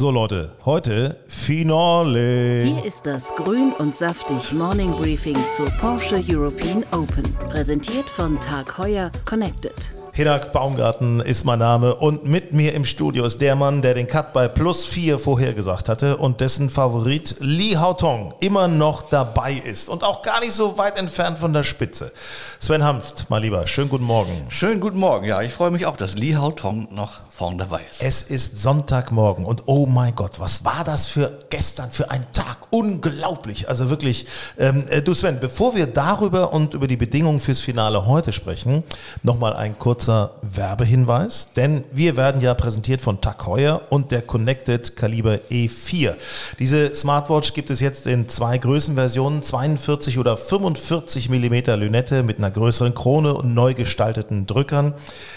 So 0.00 0.12
Leute, 0.12 0.52
heute 0.64 1.16
Finale. 1.26 2.62
Hier 2.62 2.84
ist 2.84 3.04
das 3.04 3.34
Grün 3.34 3.72
und 3.78 3.96
Saftig 3.96 4.52
Morning 4.52 4.92
Briefing 4.92 5.36
zur 5.56 5.66
Porsche 5.80 6.22
European 6.24 6.84
Open. 6.92 7.24
Präsentiert 7.50 8.08
von 8.08 8.40
Tag 8.40 8.78
Heuer 8.78 9.10
Connected. 9.24 9.74
Hinak 10.12 10.52
Baumgarten 10.52 11.18
ist 11.18 11.44
mein 11.44 11.58
Name 11.58 11.96
und 11.96 12.24
mit 12.24 12.52
mir 12.52 12.74
im 12.74 12.84
Studio 12.84 13.24
ist 13.24 13.40
der 13.40 13.56
Mann, 13.56 13.82
der 13.82 13.94
den 13.94 14.06
Cut 14.06 14.32
bei 14.32 14.46
plus 14.46 14.84
4 14.86 15.18
vorhergesagt 15.18 15.88
hatte 15.88 16.16
und 16.16 16.40
dessen 16.40 16.70
Favorit 16.70 17.34
Li 17.40 17.72
Haotong 17.72 18.34
immer 18.40 18.68
noch 18.68 19.02
dabei 19.02 19.54
ist 19.54 19.88
und 19.88 20.04
auch 20.04 20.22
gar 20.22 20.38
nicht 20.38 20.52
so 20.52 20.78
weit 20.78 20.96
entfernt 20.96 21.40
von 21.40 21.52
der 21.52 21.64
Spitze. 21.64 22.12
Sven 22.60 22.84
Hanft, 22.84 23.30
mal 23.30 23.40
lieber, 23.40 23.66
schönen 23.66 23.90
guten 23.90 24.04
Morgen. 24.04 24.46
Schönen 24.48 24.78
guten 24.78 24.98
Morgen, 24.98 25.26
ja, 25.26 25.42
ich 25.42 25.52
freue 25.52 25.72
mich 25.72 25.86
auch, 25.86 25.96
dass 25.96 26.16
Li 26.16 26.34
Haotong 26.34 26.88
noch 26.92 27.20
vorn 27.38 27.58
dabei 27.58 27.80
ist. 27.90 28.02
Es 28.02 28.22
ist 28.22 28.58
Sonntagmorgen 28.60 29.44
und 29.44 29.62
oh 29.66 29.86
mein 29.86 30.14
Gott, 30.14 30.40
was 30.40 30.64
war 30.64 30.84
das 30.84 31.06
für 31.06 31.38
gestern 31.50 31.90
für 31.90 32.10
ein 32.10 32.24
Tag? 32.32 32.58
Unglaublich, 32.70 33.68
also 33.68 33.88
wirklich. 33.88 34.26
Ähm, 34.58 34.84
äh, 34.88 35.00
du 35.00 35.14
Sven, 35.14 35.40
bevor 35.40 35.74
wir 35.74 35.86
darüber 35.86 36.52
und 36.52 36.74
über 36.74 36.86
die 36.86 36.96
Bedingungen 36.96 37.40
fürs 37.40 37.60
Finale 37.60 38.06
heute 38.06 38.32
sprechen, 38.32 38.82
nochmal 39.22 39.54
ein 39.54 39.78
kurzer 39.78 40.08
kurzer 40.08 40.32
Werbehinweis, 40.42 41.52
denn 41.56 41.84
wir 41.92 42.16
werden 42.16 42.40
ja 42.40 42.54
präsentiert 42.54 43.00
von 43.00 43.20
Tag 43.20 43.46
Heuer 43.46 43.82
und 43.90 44.10
der 44.10 44.22
Connected 44.22 44.96
Kaliber 44.96 45.40
E4. 45.50 46.14
Diese 46.58 46.94
Smartwatch 46.94 47.52
gibt 47.52 47.70
es 47.70 47.80
jetzt 47.80 48.06
in 48.06 48.28
zwei 48.28 48.58
Größenversionen, 48.58 49.42
42 49.42 50.18
oder 50.18 50.36
45 50.36 51.28
mm 51.28 51.54
Lünette 51.78 52.22
mit 52.22 52.38
einer 52.38 52.50
größeren 52.50 52.94
Krone 52.94 53.34
und 53.34 53.54
neu 53.54 53.74
gestalteten 53.74 54.46
Drückern. 54.46 54.94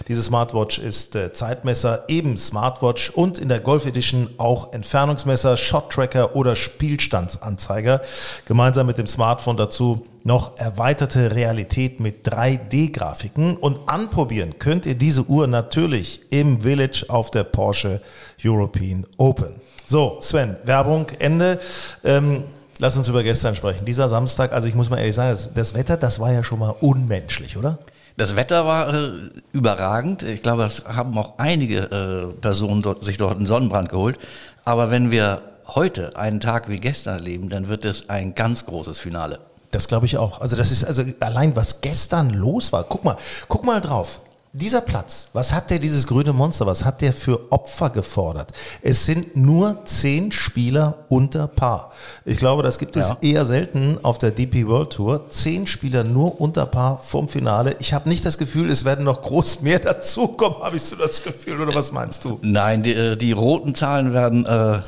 Diese 0.08 0.22
Smartwatch 0.22 0.80
ist 0.80 1.16
äh, 1.16 1.34
Zeitmesser, 1.34 1.91
eben 2.08 2.38
Smartwatch 2.38 3.10
und 3.10 3.40
in 3.40 3.50
der 3.50 3.60
Golf 3.60 3.86
Edition 3.86 4.30
auch 4.38 4.74
Entfernungsmesser, 4.74 5.58
Shot 5.58 5.92
Tracker 5.92 6.36
oder 6.36 6.56
Spielstandsanzeiger. 6.56 8.02
Gemeinsam 8.46 8.88
mit 8.88 8.98
dem 8.98 9.08
Smartphone 9.08 9.58
dazu 9.58 10.06
noch 10.24 10.58
erweiterte 10.58 11.34
Realität 11.36 12.00
mit 12.00 12.28
3D-Grafiken 12.28 13.58
und 13.58 13.90
anprobieren 13.90 14.60
könnt 14.60 14.86
ihr 14.86 14.96
diese 14.96 15.26
Uhr 15.26 15.48
natürlich 15.48 16.22
im 16.30 16.62
Village 16.62 17.06
auf 17.08 17.32
der 17.32 17.44
Porsche 17.44 18.02
European 18.44 19.06
Open. 19.18 19.54
So, 19.86 20.18
Sven, 20.22 20.58
Werbung, 20.64 21.08
Ende. 21.20 21.60
Ähm, 22.04 22.44
lass 22.80 22.96
uns 22.98 23.08
über 23.08 23.24
gestern 23.24 23.56
sprechen. 23.56 23.86
Dieser 23.86 24.10
Samstag, 24.10 24.54
also 24.54 24.68
ich 24.68 24.76
muss 24.76 24.90
mal 24.90 24.98
ehrlich 24.98 25.16
sagen, 25.16 25.32
das, 25.32 25.54
das 25.54 25.74
Wetter, 25.74 25.98
das 25.98 26.20
war 26.20 26.32
ja 26.32 26.44
schon 26.44 26.60
mal 26.60 26.76
unmenschlich, 26.80 27.58
oder? 27.58 27.78
Das 28.18 28.36
Wetter 28.36 28.66
war 28.66 28.94
äh, 28.94 29.12
überragend. 29.54 30.24
Ich 30.24 30.44
glaube, 30.44 30.64
das 30.64 30.86
haben 30.86 31.18
auch 31.18 31.38
einige 31.38 31.80
äh, 31.92 32.34
Personen 32.40 32.82
dort, 32.82 33.04
sich 33.04 33.18
dort 33.18 33.38
einen 33.38 33.46
Sonnenbrand 33.46 33.90
geholt. 33.90 34.20
Aber 34.66 34.92
wenn 34.92 35.12
wir 35.12 35.42
heute 35.68 36.16
einen 36.18 36.40
Tag 36.40 36.70
wie 36.70 36.80
gestern 36.80 37.16
erleben, 37.16 37.50
dann 37.50 37.70
wird 37.70 37.86
es 37.86 38.10
ein 38.10 38.36
ganz 38.36 38.66
großes 38.66 39.00
Finale. 39.00 39.40
Das 39.72 39.88
glaube 39.88 40.06
ich 40.06 40.18
auch. 40.18 40.42
Also 40.42 40.56
das 40.56 40.72
ist 40.72 40.84
also 40.84 41.04
allein 41.22 41.56
was 41.56 41.82
gestern 41.82 42.30
los 42.30 42.74
war. 42.74 42.84
Guck 42.84 43.06
mal, 43.06 43.18
guck 43.48 43.66
mal 43.66 43.80
drauf. 43.80 44.22
Dieser 44.54 44.82
Platz, 44.82 45.30
was 45.32 45.54
hat 45.54 45.70
der, 45.70 45.80
dieses 45.80 46.06
grüne 46.06 46.34
Monster, 46.34 46.66
was 46.66 46.84
hat 46.84 47.02
der 47.02 47.14
für 47.14 47.54
Opfer 47.54 47.90
gefordert? 47.90 48.50
Es 48.82 49.06
sind 49.06 49.38
nur 49.38 49.86
zehn 49.86 50.34
Spieler 50.34 51.06
unter 51.08 51.48
Paar. 51.48 51.94
Ich 52.26 52.38
glaube, 52.38 52.62
das 52.62 52.78
gibt 52.78 52.98
es 52.98 53.08
ja. 53.08 53.18
eher 53.22 53.46
selten 53.46 53.98
auf 54.04 54.18
der 54.18 54.32
DP 54.32 54.68
World 54.68 54.92
Tour. 54.92 55.30
Zehn 55.30 55.68
Spieler 55.68 56.04
nur 56.04 56.42
unter 56.42 56.66
Paar 56.66 57.00
vom 57.00 57.30
Finale. 57.30 57.78
Ich 57.80 57.94
habe 57.94 58.10
nicht 58.10 58.26
das 58.26 58.38
Gefühl, 58.38 58.70
es 58.70 58.84
werden 58.84 59.06
noch 59.06 59.22
groß 59.22 59.62
mehr 59.62 59.80
dazukommen, 59.80 60.62
habe 60.62 60.76
ich 60.76 60.84
so 60.84 60.98
das 60.98 61.24
Gefühl, 61.24 61.62
oder 61.62 61.74
was 61.74 61.94
meinst 61.94 62.26
du? 62.26 62.38
Nein, 62.42 62.84
die, 62.84 62.94
äh, 62.94 63.16
die 63.16 63.32
roten 63.32 63.74
Zahlen 63.74 64.12
werden 64.12 64.46
äh, 64.46 64.82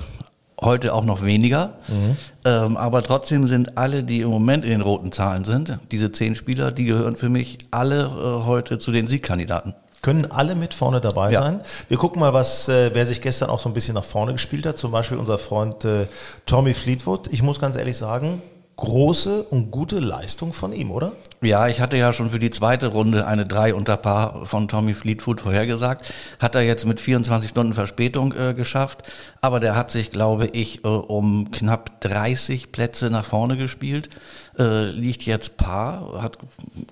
heute 0.63 0.93
auch 0.93 1.05
noch 1.05 1.23
weniger. 1.23 1.73
Mhm. 1.87 2.17
Ähm, 2.45 2.77
aber 2.77 3.03
trotzdem 3.03 3.47
sind 3.47 3.77
alle, 3.77 4.03
die 4.03 4.21
im 4.21 4.29
Moment 4.29 4.63
in 4.65 4.71
den 4.71 4.81
roten 4.81 5.11
Zahlen 5.11 5.43
sind, 5.43 5.77
diese 5.91 6.11
zehn 6.11 6.35
Spieler, 6.35 6.71
die 6.71 6.85
gehören 6.85 7.15
für 7.15 7.29
mich 7.29 7.59
alle 7.71 8.05
äh, 8.05 8.45
heute 8.45 8.77
zu 8.79 8.91
den 8.91 9.07
Siegkandidaten. 9.07 9.73
Können 10.01 10.29
alle 10.29 10.55
mit 10.55 10.73
vorne 10.73 10.99
dabei 10.99 11.31
ja. 11.31 11.41
sein? 11.41 11.61
Wir 11.87 11.97
gucken 11.97 12.19
mal, 12.19 12.33
was, 12.33 12.67
äh, 12.67 12.91
wer 12.93 13.05
sich 13.05 13.21
gestern 13.21 13.49
auch 13.49 13.61
so 13.61 13.69
ein 13.69 13.73
bisschen 13.73 13.95
nach 13.95 14.03
vorne 14.03 14.33
gespielt 14.33 14.65
hat. 14.65 14.77
Zum 14.77 14.91
Beispiel 14.91 15.17
unser 15.17 15.37
Freund 15.37 15.85
äh, 15.85 16.07
Tommy 16.45 16.73
Fleetwood. 16.73 17.31
Ich 17.31 17.41
muss 17.41 17.59
ganz 17.59 17.77
ehrlich 17.77 17.95
sagen, 17.95 18.41
große 18.75 19.43
und 19.43 19.71
gute 19.71 19.99
Leistung 19.99 20.53
von 20.53 20.73
ihm, 20.73 20.91
oder? 20.91 21.13
Ja, 21.41 21.67
ich 21.67 21.81
hatte 21.81 21.97
ja 21.97 22.13
schon 22.13 22.29
für 22.29 22.39
die 22.39 22.49
zweite 22.49 22.87
Runde 22.87 23.27
eine 23.27 23.45
3 23.45 23.73
unter 23.73 23.97
Paar 23.97 24.45
von 24.45 24.69
Tommy 24.69 24.93
Fleetwood 24.93 25.41
vorhergesagt. 25.41 26.11
Hat 26.39 26.55
er 26.55 26.61
jetzt 26.61 26.85
mit 26.85 27.01
24 27.01 27.49
Stunden 27.49 27.73
Verspätung 27.73 28.33
äh, 28.33 28.53
geschafft. 28.53 29.03
Aber 29.41 29.59
der 29.59 29.75
hat 29.75 29.91
sich, 29.91 30.09
glaube 30.09 30.47
ich, 30.47 30.85
äh, 30.85 30.87
um 30.87 31.51
knapp 31.51 31.99
30 31.99 32.71
Plätze 32.71 33.09
nach 33.09 33.25
vorne 33.25 33.57
gespielt. 33.57 34.09
Äh, 34.57 34.85
liegt 34.91 35.23
jetzt 35.23 35.57
Paar. 35.57 36.23
Hat, 36.23 36.37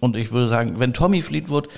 und 0.01 0.17
ich 0.17 0.33
würde 0.33 0.49
sagen, 0.49 0.79
wenn 0.79 0.93
Tommy 0.93 1.21
Fleetwood 1.21 1.69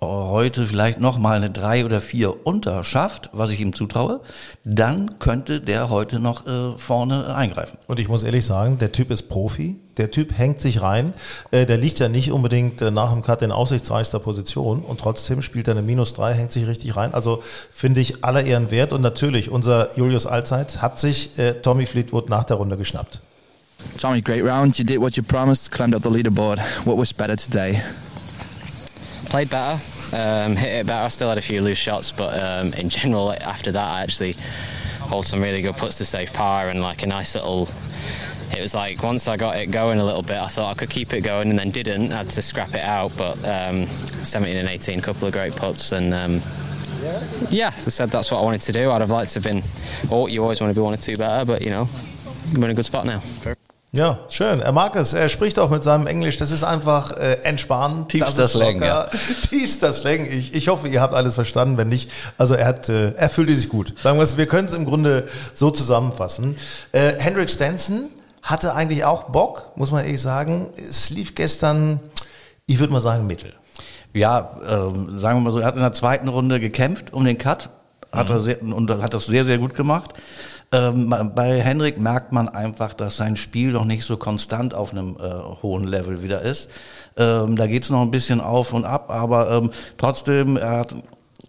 heute 0.00 0.66
vielleicht 0.66 1.00
nochmal 1.00 1.36
eine 1.36 1.50
drei 1.50 1.84
oder 1.84 2.00
vier 2.00 2.46
unter 2.46 2.84
schafft, 2.84 3.28
was 3.32 3.50
ich 3.50 3.60
ihm 3.60 3.74
zutraue, 3.74 4.20
dann 4.64 5.18
könnte 5.18 5.60
der 5.60 5.90
heute 5.90 6.20
noch 6.20 6.46
äh, 6.46 6.78
vorne 6.78 7.34
eingreifen. 7.34 7.78
Und 7.86 8.00
ich 8.00 8.08
muss 8.08 8.22
ehrlich 8.22 8.46
sagen, 8.46 8.78
der 8.78 8.92
Typ 8.92 9.10
ist 9.10 9.28
Profi, 9.28 9.76
der 9.98 10.10
Typ 10.10 10.36
hängt 10.36 10.60
sich 10.60 10.80
rein, 10.80 11.12
äh, 11.50 11.66
der 11.66 11.76
liegt 11.76 11.98
ja 11.98 12.08
nicht 12.08 12.32
unbedingt 12.32 12.80
äh, 12.80 12.90
nach 12.90 13.12
dem 13.12 13.22
Cut 13.22 13.42
in 13.42 13.52
aussichtsreichster 13.52 14.18
Position 14.18 14.82
und 14.82 15.00
trotzdem 15.00 15.42
spielt 15.42 15.68
er 15.68 15.72
eine 15.72 15.82
Minus 15.82 16.14
drei, 16.14 16.32
hängt 16.32 16.52
sich 16.52 16.66
richtig 16.66 16.96
rein. 16.96 17.12
Also 17.12 17.42
finde 17.70 18.00
ich 18.00 18.24
aller 18.24 18.44
Ehren 18.44 18.70
wert 18.70 18.94
und 18.94 19.02
natürlich 19.02 19.50
unser 19.50 19.96
Julius 19.98 20.26
Allzeit 20.26 20.80
hat 20.80 20.98
sich 20.98 21.38
äh, 21.38 21.54
Tommy 21.60 21.84
Fleetwood 21.84 22.30
nach 22.30 22.44
der 22.44 22.56
Runde 22.56 22.78
geschnappt. 22.78 23.20
Tommy, 23.98 24.22
great 24.22 24.44
round. 24.44 24.78
You 24.78 24.84
did 24.84 25.00
what 25.00 25.16
you 25.16 25.22
promised, 25.22 25.70
climbed 25.70 25.94
up 25.94 26.02
the 26.02 26.10
leaderboard. 26.10 26.58
What 26.84 26.98
was 26.98 27.12
better 27.12 27.36
today? 27.36 27.82
Played 29.30 29.48
better, 29.48 29.80
um, 30.14 30.56
hit 30.56 30.80
it 30.80 30.86
better. 30.86 31.04
I 31.04 31.08
still 31.08 31.28
had 31.28 31.38
a 31.38 31.42
few 31.42 31.62
loose 31.62 31.78
shots, 31.78 32.10
but 32.12 32.38
um, 32.38 32.74
in 32.74 32.88
general, 32.88 33.32
after 33.32 33.72
that, 33.72 33.88
I 33.88 34.02
actually 34.02 34.34
hold 35.00 35.24
some 35.24 35.40
really 35.40 35.62
good 35.62 35.76
puts 35.76 35.98
to 35.98 36.04
save 36.04 36.32
par 36.32 36.68
and 36.68 36.82
like 36.82 37.02
a 37.02 37.06
nice 37.06 37.34
little. 37.34 37.68
It 38.52 38.60
was 38.60 38.74
like 38.74 39.02
once 39.02 39.28
I 39.28 39.36
got 39.36 39.56
it 39.56 39.70
going 39.70 40.00
a 40.00 40.04
little 40.04 40.22
bit, 40.22 40.36
I 40.36 40.48
thought 40.48 40.76
I 40.76 40.78
could 40.78 40.90
keep 40.90 41.12
it 41.12 41.20
going, 41.22 41.48
and 41.48 41.58
then 41.58 41.70
didn't. 41.70 42.12
I 42.12 42.18
had 42.18 42.28
to 42.30 42.42
scrap 42.42 42.74
it 42.74 42.80
out, 42.80 43.16
but 43.16 43.42
um, 43.44 43.86
17 43.86 44.56
and 44.56 44.68
18, 44.68 45.00
couple 45.00 45.28
of 45.28 45.32
great 45.32 45.54
puts, 45.54 45.92
and 45.92 46.12
um, 46.12 46.40
yeah, 47.48 47.68
I 47.68 47.70
said 47.70 48.10
that's 48.10 48.30
what 48.30 48.40
I 48.40 48.42
wanted 48.42 48.62
to 48.62 48.72
do. 48.72 48.90
I'd 48.90 49.00
have 49.00 49.10
liked 49.10 49.30
to 49.32 49.40
have 49.40 49.44
been. 49.44 49.62
Oh, 50.10 50.26
you 50.26 50.42
always 50.42 50.60
want 50.60 50.74
to 50.74 50.78
be 50.78 50.82
one 50.82 50.92
or 50.92 50.98
two 50.98 51.16
better, 51.16 51.44
but 51.44 51.62
you 51.62 51.70
know, 51.70 51.88
we're 52.56 52.64
in 52.64 52.70
a 52.72 52.74
good 52.74 52.84
spot 52.84 53.06
now. 53.06 53.22
Ja, 53.92 54.20
schön. 54.28 54.60
Er 54.60 54.70
mag 54.70 54.94
es. 54.94 55.14
Er 55.14 55.28
spricht 55.28 55.58
auch 55.58 55.68
mit 55.68 55.82
seinem 55.82 56.06
Englisch. 56.06 56.36
Das 56.36 56.52
ist 56.52 56.62
einfach 56.62 57.10
äh, 57.16 57.38
entspannt. 57.42 58.10
Tiefster 58.10 58.46
Slang, 58.46 58.80
ja. 58.80 59.10
Tiefster 59.48 59.92
Slang. 59.92 60.26
Ich, 60.26 60.54
ich 60.54 60.68
hoffe, 60.68 60.86
ihr 60.86 61.00
habt 61.00 61.12
alles 61.12 61.34
verstanden. 61.34 61.76
Wenn 61.76 61.88
nicht, 61.88 62.08
also 62.38 62.54
er 62.54 62.66
hat, 62.66 62.88
äh, 62.88 63.12
er 63.14 63.28
fühlte 63.28 63.52
sich 63.52 63.68
gut. 63.68 63.94
Sagen 64.00 64.18
wir 64.18 64.22
es, 64.22 64.36
wir 64.36 64.46
können 64.46 64.68
es 64.68 64.74
im 64.74 64.84
Grunde 64.84 65.26
so 65.54 65.72
zusammenfassen. 65.72 66.56
Äh, 66.92 67.14
Hendrik 67.18 67.50
Stenson 67.50 68.10
hatte 68.42 68.74
eigentlich 68.74 69.04
auch 69.04 69.24
Bock, 69.24 69.72
muss 69.74 69.90
man 69.90 70.04
ehrlich 70.04 70.22
sagen. 70.22 70.70
Es 70.76 71.10
lief 71.10 71.34
gestern, 71.34 71.98
ich 72.66 72.78
würde 72.78 72.92
mal 72.92 73.00
sagen, 73.00 73.26
mittel. 73.26 73.52
Ja, 74.14 74.56
äh, 74.62 75.18
sagen 75.18 75.38
wir 75.38 75.40
mal 75.40 75.50
so, 75.50 75.58
er 75.58 75.66
hat 75.66 75.74
in 75.74 75.82
der 75.82 75.92
zweiten 75.92 76.28
Runde 76.28 76.60
gekämpft 76.60 77.12
um 77.12 77.24
den 77.24 77.38
Cut. 77.38 77.70
Hat 78.12 78.28
mhm. 78.28 78.34
er 78.34 78.40
sehr, 78.40 78.62
und 78.62 79.02
hat 79.02 79.14
das 79.14 79.26
sehr, 79.26 79.44
sehr 79.44 79.58
gut 79.58 79.74
gemacht. 79.74 80.14
Ähm, 80.72 81.12
bei 81.34 81.60
Henrik 81.60 81.98
merkt 81.98 82.32
man 82.32 82.48
einfach, 82.48 82.94
dass 82.94 83.16
sein 83.16 83.36
Spiel 83.36 83.72
noch 83.72 83.84
nicht 83.84 84.04
so 84.04 84.16
konstant 84.16 84.72
auf 84.72 84.92
einem 84.92 85.16
äh, 85.16 85.62
hohen 85.62 85.84
Level 85.84 86.22
wieder 86.22 86.42
ist. 86.42 86.70
Ähm, 87.16 87.56
da 87.56 87.66
geht's 87.66 87.90
noch 87.90 88.02
ein 88.02 88.12
bisschen 88.12 88.40
auf 88.40 88.72
und 88.72 88.84
ab, 88.84 89.10
aber 89.10 89.50
ähm, 89.50 89.70
trotzdem, 89.96 90.56
er 90.56 90.78
hat 90.78 90.94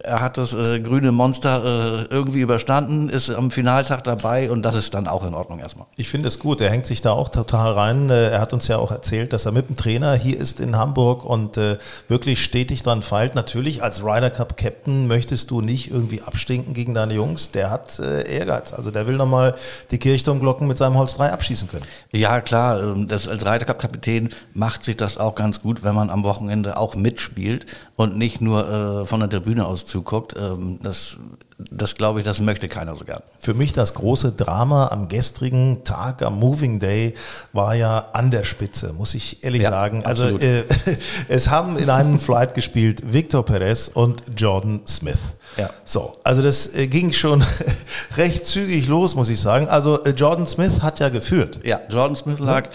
er 0.02 0.20
hat 0.20 0.38
das 0.38 0.52
äh, 0.52 0.80
grüne 0.80 1.12
Monster 1.12 1.62
äh, 1.64 2.14
irgendwie 2.14 2.40
überstanden, 2.40 3.08
ist 3.08 3.30
am 3.30 3.50
Finaltag 3.50 4.04
dabei 4.04 4.50
und 4.50 4.62
das 4.62 4.74
ist 4.74 4.94
dann 4.94 5.06
auch 5.06 5.24
in 5.24 5.34
Ordnung 5.34 5.60
erstmal. 5.60 5.86
Ich 5.96 6.08
finde 6.08 6.28
es 6.28 6.38
gut, 6.38 6.60
er 6.60 6.70
hängt 6.70 6.86
sich 6.86 7.02
da 7.02 7.12
auch 7.12 7.28
total 7.28 7.72
rein. 7.72 8.10
Äh, 8.10 8.30
er 8.30 8.40
hat 8.40 8.52
uns 8.52 8.68
ja 8.68 8.78
auch 8.78 8.90
erzählt, 8.90 9.32
dass 9.32 9.46
er 9.46 9.52
mit 9.52 9.68
dem 9.68 9.76
Trainer 9.76 10.14
hier 10.14 10.38
ist 10.38 10.60
in 10.60 10.76
Hamburg 10.76 11.24
und 11.24 11.56
äh, 11.56 11.78
wirklich 12.08 12.42
stetig 12.42 12.82
dran 12.82 13.02
feilt. 13.02 13.34
Natürlich 13.34 13.82
als 13.82 14.02
Ryder 14.02 14.30
Cup 14.30 14.56
Captain 14.56 15.06
möchtest 15.06 15.50
du 15.50 15.60
nicht 15.60 15.90
irgendwie 15.90 16.22
abstinken 16.22 16.74
gegen 16.74 16.94
deine 16.94 17.14
Jungs. 17.14 17.50
Der 17.52 17.70
hat 17.70 17.98
äh, 17.98 18.22
Ehrgeiz. 18.28 18.72
Also 18.72 18.90
der 18.90 19.06
will 19.06 19.16
nochmal 19.16 19.54
die 19.90 19.98
Kirchturmglocken 19.98 20.66
mit 20.66 20.78
seinem 20.78 20.96
Holz 20.96 21.14
3 21.14 21.32
abschießen 21.32 21.68
können. 21.68 21.84
Ja, 22.10 22.40
klar. 22.40 22.82
Ähm, 22.82 23.08
das, 23.08 23.28
als 23.28 23.44
Ryder 23.44 23.66
Cup 23.66 23.78
Kapitän 23.78 24.30
macht 24.54 24.84
sich 24.84 24.96
das 24.96 25.18
auch 25.18 25.34
ganz 25.34 25.62
gut, 25.62 25.82
wenn 25.82 25.94
man 25.94 26.10
am 26.10 26.24
Wochenende 26.24 26.76
auch 26.76 26.94
mitspielt 26.94 27.66
und 27.96 28.16
nicht 28.16 28.40
nur 28.40 29.02
äh, 29.02 29.06
von 29.06 29.20
der 29.20 29.30
Tribüne 29.30 29.66
aus 29.66 29.86
zuguckt. 29.92 30.34
Ähm, 30.36 30.78
das, 30.82 31.18
das 31.58 31.94
glaube 31.94 32.18
ich, 32.18 32.24
das 32.24 32.40
möchte 32.40 32.68
keiner 32.68 32.96
so 32.96 33.04
gern. 33.04 33.22
Für 33.38 33.54
mich 33.54 33.72
das 33.72 33.94
große 33.94 34.32
Drama 34.32 34.88
am 34.88 35.08
gestrigen 35.08 35.84
Tag, 35.84 36.22
am 36.22 36.38
Moving 36.38 36.80
Day, 36.80 37.14
war 37.52 37.74
ja 37.74 38.06
an 38.12 38.30
der 38.30 38.44
Spitze, 38.44 38.92
muss 38.94 39.14
ich 39.14 39.44
ehrlich 39.44 39.62
Ja, 39.62 39.70
sagen. 39.70 40.04
Also 40.04 40.38
äh, 40.38 40.64
es 41.28 41.50
haben 41.50 41.76
in 41.76 41.90
einem 41.90 42.18
Flight 42.18 42.54
gespielt 42.54 43.12
Victor 43.12 43.44
Perez 43.44 43.88
und 43.92 44.22
Jordan 44.36 44.80
Smith. 44.86 45.18
Ja. 45.58 45.70
So, 45.84 46.16
also 46.24 46.42
das 46.42 46.74
äh, 46.74 46.86
ging 46.86 47.12
schon 47.12 47.44
recht 48.16 48.46
zügig 48.46 48.88
los, 48.88 49.14
muss 49.14 49.28
ich 49.28 49.40
sagen. 49.40 49.68
Also 49.68 50.02
äh, 50.02 50.10
Jordan 50.10 50.46
Smith 50.46 50.80
hat 50.80 50.98
ja 51.00 51.10
geführt. 51.10 51.60
Ja, 51.64 51.80
Jordan 51.90 52.16
Smith 52.16 52.38
lag 52.38 52.70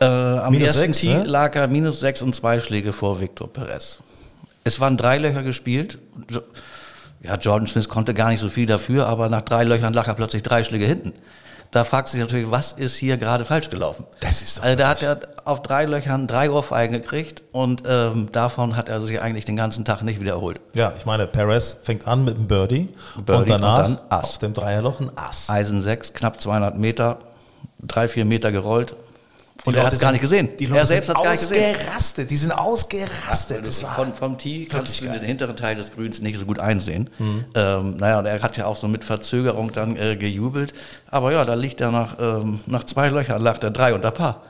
äh, 0.00 0.04
am 0.04 0.52
Minus 0.52 0.68
ersten 0.68 0.92
sechs, 0.92 1.00
Tee 1.00 1.14
ne? 1.14 1.24
lag 1.24 1.54
er 1.56 1.66
minus 1.66 2.00
sechs 2.00 2.22
und 2.22 2.34
zwei 2.34 2.60
Schläge 2.60 2.92
vor 2.92 3.20
Victor 3.20 3.52
Perez. 3.52 3.98
Es 4.64 4.80
waren 4.80 4.96
drei 4.96 5.18
Löcher 5.18 5.42
gespielt. 5.42 5.98
Ja, 7.22 7.36
Jordan 7.36 7.66
Smith 7.66 7.88
konnte 7.88 8.14
gar 8.14 8.30
nicht 8.30 8.40
so 8.40 8.48
viel 8.48 8.66
dafür, 8.66 9.06
aber 9.06 9.28
nach 9.28 9.42
drei 9.42 9.64
Löchern 9.64 9.94
lag 9.94 10.08
er 10.08 10.14
plötzlich 10.14 10.42
drei 10.42 10.64
Schläge 10.64 10.86
hinten. 10.86 11.12
Da 11.70 11.82
fragt 11.82 12.08
sich 12.08 12.20
natürlich, 12.20 12.50
was 12.50 12.72
ist 12.72 12.94
hier 12.94 13.16
gerade 13.16 13.44
falsch 13.44 13.68
gelaufen? 13.68 14.04
Das 14.20 14.42
ist 14.42 14.62
Also 14.62 14.76
da 14.76 14.88
hat 14.88 15.02
er 15.02 15.18
auf 15.44 15.60
drei 15.60 15.86
Löchern 15.86 16.28
drei 16.28 16.48
Ohrfeigen 16.48 16.92
gekriegt 17.00 17.42
und 17.50 17.82
ähm, 17.86 18.30
davon 18.30 18.76
hat 18.76 18.88
er 18.88 19.00
sich 19.00 19.20
eigentlich 19.20 19.44
den 19.44 19.56
ganzen 19.56 19.84
Tag 19.84 20.02
nicht 20.02 20.20
wiederholt. 20.20 20.60
Ja, 20.74 20.92
ich 20.96 21.04
meine, 21.04 21.26
Perez 21.26 21.78
fängt 21.82 22.06
an 22.06 22.24
mit 22.24 22.36
einem 22.36 22.46
Birdie, 22.46 22.90
Birdie 23.26 23.40
und 23.40 23.50
danach 23.50 23.88
und 23.88 23.98
dann 23.98 24.06
Ass. 24.08 24.24
auf 24.24 24.38
dem 24.38 24.54
Dreierloch 24.54 25.00
ein 25.00 25.10
Ass. 25.16 25.50
Eisen 25.50 25.82
6, 25.82 26.12
knapp 26.12 26.40
200 26.40 26.78
Meter, 26.78 27.18
drei, 27.82 28.06
vier 28.06 28.24
Meter 28.24 28.52
gerollt. 28.52 28.94
Und 29.64 29.72
Die 29.72 29.78
er 29.78 29.84
Leute 29.84 29.86
hat 29.86 29.92
es 29.94 30.00
gar 30.00 30.12
nicht 30.12 30.20
gesehen. 30.20 30.48
Die 30.58 30.66
Leute 30.66 30.80
er 30.80 30.86
selbst 30.86 31.06
sind 31.06 31.16
hat 31.16 31.24
es 31.24 31.24
gar 31.24 31.30
nicht 31.32 31.48
gesehen. 31.48 31.76
ausgerastet, 31.76 32.30
die 32.30 32.36
sind 32.36 32.52
ausgerastet. 32.52 33.66
Das 33.66 33.82
war 33.82 33.94
von, 33.94 34.12
vom 34.12 34.36
Tee 34.36 34.66
kannst 34.66 35.00
du 35.00 35.04
den 35.06 35.22
hinteren 35.22 35.56
Teil 35.56 35.76
des 35.76 35.92
Grüns 35.92 36.20
nicht 36.20 36.38
so 36.38 36.44
gut 36.44 36.58
einsehen. 36.58 37.08
Ähm, 37.54 37.96
naja, 37.96 38.18
und 38.18 38.26
er 38.26 38.42
hat 38.42 38.56
ja 38.56 38.66
auch 38.66 38.76
so 38.76 38.88
mit 38.88 39.04
Verzögerung 39.04 39.72
dann 39.72 39.96
äh, 39.96 40.16
gejubelt. 40.16 40.74
Aber 41.10 41.32
ja, 41.32 41.44
da 41.44 41.54
liegt 41.54 41.80
er 41.80 41.90
nach, 41.92 42.16
ähm, 42.20 42.60
nach 42.66 42.84
zwei 42.84 43.08
Löchern, 43.08 43.40
lag 43.42 43.58
der 43.58 43.70
drei 43.70 43.94
unter 43.94 44.10
Paar. 44.10 44.42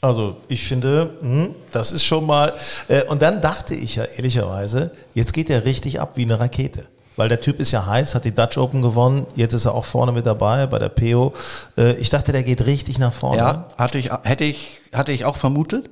Also 0.00 0.36
ich 0.48 0.66
finde, 0.66 1.10
hm, 1.20 1.54
das 1.70 1.92
ist 1.92 2.04
schon 2.04 2.26
mal. 2.26 2.52
Äh, 2.88 3.04
und 3.04 3.22
dann 3.22 3.40
dachte 3.40 3.74
ich 3.74 3.96
ja 3.96 4.04
ehrlicherweise, 4.04 4.90
jetzt 5.14 5.32
geht 5.32 5.48
er 5.50 5.64
richtig 5.64 6.00
ab 6.00 6.12
wie 6.16 6.22
eine 6.22 6.40
Rakete. 6.40 6.86
Weil 7.16 7.30
der 7.30 7.40
Typ 7.40 7.60
ist 7.60 7.70
ja 7.70 7.86
heiß, 7.86 8.14
hat 8.14 8.24
die 8.26 8.34
Dutch 8.34 8.58
Open 8.58 8.82
gewonnen, 8.82 9.26
jetzt 9.34 9.54
ist 9.54 9.64
er 9.64 9.74
auch 9.74 9.86
vorne 9.86 10.12
mit 10.12 10.26
dabei 10.26 10.66
bei 10.66 10.78
der 10.78 10.90
PO. 10.90 11.32
Äh, 11.76 11.94
ich 11.94 12.10
dachte, 12.10 12.32
der 12.32 12.42
geht 12.42 12.66
richtig 12.66 12.98
nach 12.98 13.12
vorne. 13.12 13.38
Ja, 13.38 13.68
hatte 13.78 13.98
ich, 13.98 14.10
hätte 14.22 14.44
ich, 14.44 14.80
hatte 14.92 15.12
ich 15.12 15.24
auch 15.24 15.36
vermutet. 15.36 15.90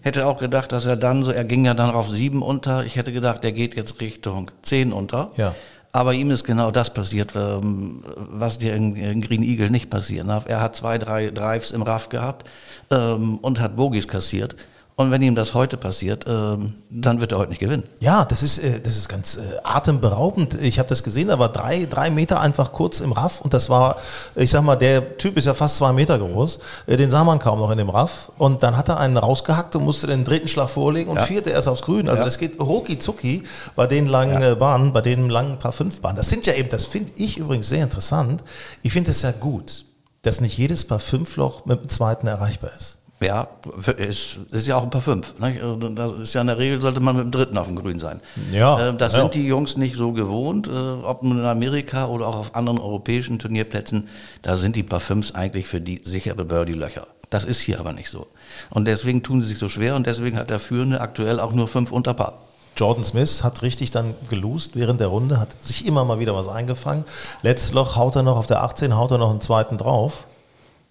Hätte 0.00 0.26
auch 0.26 0.38
gedacht, 0.38 0.72
dass 0.72 0.86
er 0.86 0.96
dann 0.96 1.24
so, 1.24 1.30
er 1.30 1.44
ging 1.44 1.66
ja 1.66 1.74
dann 1.74 1.90
auf 1.90 2.08
sieben 2.08 2.42
unter. 2.42 2.84
Ich 2.84 2.96
hätte 2.96 3.12
gedacht, 3.12 3.44
der 3.44 3.52
geht 3.52 3.76
jetzt 3.76 4.00
Richtung 4.00 4.50
zehn 4.62 4.92
unter. 4.92 5.30
Ja. 5.36 5.54
Aber 5.94 6.14
ihm 6.14 6.30
ist 6.30 6.44
genau 6.44 6.70
das 6.70 6.94
passiert, 6.94 7.34
ähm, 7.36 8.02
was 8.16 8.56
dir 8.56 8.74
in, 8.74 8.96
in 8.96 9.20
Green 9.20 9.42
Eagle 9.42 9.68
nicht 9.68 9.90
passieren 9.90 10.28
darf. 10.28 10.46
Er 10.48 10.62
hat 10.62 10.74
zwei, 10.74 10.96
drei 10.96 11.30
Drives 11.30 11.70
im 11.70 11.82
Raff 11.82 12.08
gehabt 12.08 12.48
ähm, 12.90 13.36
und 13.38 13.60
hat 13.60 13.76
Bogies 13.76 14.08
kassiert. 14.08 14.56
Und 14.94 15.10
wenn 15.10 15.22
ihm 15.22 15.34
das 15.34 15.54
heute 15.54 15.78
passiert, 15.78 16.26
ähm, 16.28 16.74
dann 16.90 17.18
wird 17.18 17.32
er 17.32 17.38
heute 17.38 17.48
nicht 17.48 17.60
gewinnen. 17.60 17.84
Ja, 18.00 18.26
das 18.26 18.42
ist, 18.42 18.58
äh, 18.58 18.78
das 18.78 18.98
ist 18.98 19.08
ganz 19.08 19.36
äh, 19.38 19.40
atemberaubend. 19.64 20.54
Ich 20.62 20.78
habe 20.78 20.88
das 20.88 21.02
gesehen, 21.02 21.28
da 21.28 21.38
war 21.38 21.48
drei, 21.48 21.86
drei 21.86 22.10
Meter 22.10 22.40
einfach 22.40 22.72
kurz 22.72 23.00
im 23.00 23.12
Raff 23.12 23.40
und 23.40 23.54
das 23.54 23.70
war, 23.70 23.96
ich 24.34 24.50
sag 24.50 24.62
mal, 24.62 24.76
der 24.76 25.16
Typ 25.16 25.36
ist 25.38 25.46
ja 25.46 25.54
fast 25.54 25.76
zwei 25.76 25.92
Meter 25.92 26.18
groß, 26.18 26.58
äh, 26.86 26.96
den 26.96 27.10
sah 27.10 27.24
man 27.24 27.38
kaum 27.38 27.58
noch 27.58 27.70
in 27.70 27.78
dem 27.78 27.88
Raff 27.88 28.30
und 28.36 28.62
dann 28.62 28.76
hat 28.76 28.90
er 28.90 28.98
einen 29.00 29.16
rausgehackt 29.16 29.74
und 29.76 29.84
musste 29.84 30.06
den 30.06 30.24
dritten 30.24 30.46
Schlag 30.48 30.68
vorlegen 30.68 31.10
und 31.10 31.16
Ja. 31.16 31.22
vierte 31.24 31.50
erst 31.50 31.68
aufs 31.68 31.82
Grün. 31.82 32.08
Also 32.08 32.20
Ja. 32.20 32.24
das 32.26 32.38
geht 32.38 32.60
rucki 32.60 32.98
zucki 32.98 33.44
bei 33.74 33.86
den 33.86 34.06
langen 34.06 34.42
äh, 34.42 34.54
Bahnen, 34.54 34.92
bei 34.92 35.00
den 35.00 35.30
langen 35.30 35.58
Paar 35.58 35.72
fünf 35.72 36.00
Bahnen. 36.02 36.16
Das 36.16 36.28
sind 36.28 36.46
ja 36.46 36.52
eben, 36.52 36.68
das 36.68 36.84
finde 36.86 37.12
ich 37.16 37.38
übrigens 37.38 37.68
sehr 37.68 37.82
interessant. 37.82 38.44
Ich 38.82 38.92
finde 38.92 39.10
es 39.10 39.22
ja 39.22 39.32
gut, 39.32 39.86
dass 40.20 40.40
nicht 40.42 40.58
jedes 40.58 40.84
Paar 40.84 41.00
fünf 41.00 41.36
Loch 41.36 41.64
mit 41.64 41.80
dem 41.80 41.88
zweiten 41.88 42.26
erreichbar 42.26 42.70
ist. 42.76 42.98
Ja, 43.22 43.48
ist, 43.96 44.40
ist 44.50 44.66
ja 44.66 44.76
auch 44.76 44.82
ein 44.82 44.90
paar 44.90 45.00
fünf. 45.00 45.38
Ne? 45.38 45.58
Also 45.62 45.76
Das 45.76 46.12
ist 46.12 46.34
ja 46.34 46.40
in 46.40 46.48
der 46.48 46.58
Regel, 46.58 46.80
sollte 46.80 47.00
man 47.00 47.16
mit 47.16 47.24
dem 47.24 47.30
dritten 47.30 47.56
auf 47.56 47.66
dem 47.66 47.76
Grün 47.76 47.98
sein. 47.98 48.20
Ja, 48.52 48.88
Ähm, 48.88 48.98
Das 48.98 49.12
ja. 49.14 49.20
sind 49.20 49.34
die 49.34 49.46
Jungs 49.46 49.76
nicht 49.76 49.94
so 49.96 50.12
gewohnt, 50.12 50.66
äh, 50.68 50.70
ob 50.70 51.22
nun 51.22 51.38
in 51.38 51.44
Amerika 51.44 52.06
oder 52.06 52.26
auch 52.26 52.36
auf 52.36 52.54
anderen 52.54 52.78
europäischen 52.78 53.38
Turnierplätzen. 53.38 54.08
Da 54.42 54.56
sind 54.56 54.76
die 54.76 54.82
paar 54.82 55.00
Fünfs 55.00 55.34
eigentlich 55.34 55.66
für 55.66 55.80
die 55.80 56.00
sichere 56.04 56.44
Birdie-Löcher. 56.44 57.06
Das 57.30 57.44
ist 57.44 57.60
hier 57.60 57.80
aber 57.80 57.92
nicht 57.92 58.10
so. 58.10 58.26
Und 58.70 58.86
deswegen 58.86 59.22
tun 59.22 59.40
sie 59.40 59.48
sich 59.48 59.58
so 59.58 59.68
schwer 59.68 59.96
und 59.96 60.06
deswegen 60.06 60.36
hat 60.36 60.50
der 60.50 60.60
Führende 60.60 61.00
aktuell 61.00 61.40
auch 61.40 61.52
nur 61.52 61.66
fünf 61.68 61.90
unter 61.90 62.12
Paar. 62.14 62.34
Jordan 62.76 63.04
Smith 63.04 63.42
hat 63.42 63.62
richtig 63.62 63.90
dann 63.90 64.14
gelost 64.30 64.76
während 64.76 65.00
der 65.00 65.08
Runde, 65.08 65.38
hat 65.38 65.50
sich 65.62 65.86
immer 65.86 66.04
mal 66.04 66.18
wieder 66.18 66.34
was 66.34 66.48
eingefangen. 66.48 67.04
Letztes 67.42 67.72
Loch 67.72 67.96
haut 67.96 68.16
er 68.16 68.22
noch 68.22 68.36
auf 68.38 68.46
der 68.46 68.62
18, 68.62 68.96
haut 68.96 69.10
er 69.10 69.18
noch 69.18 69.30
einen 69.30 69.40
zweiten 69.42 69.78
drauf. 69.78 70.24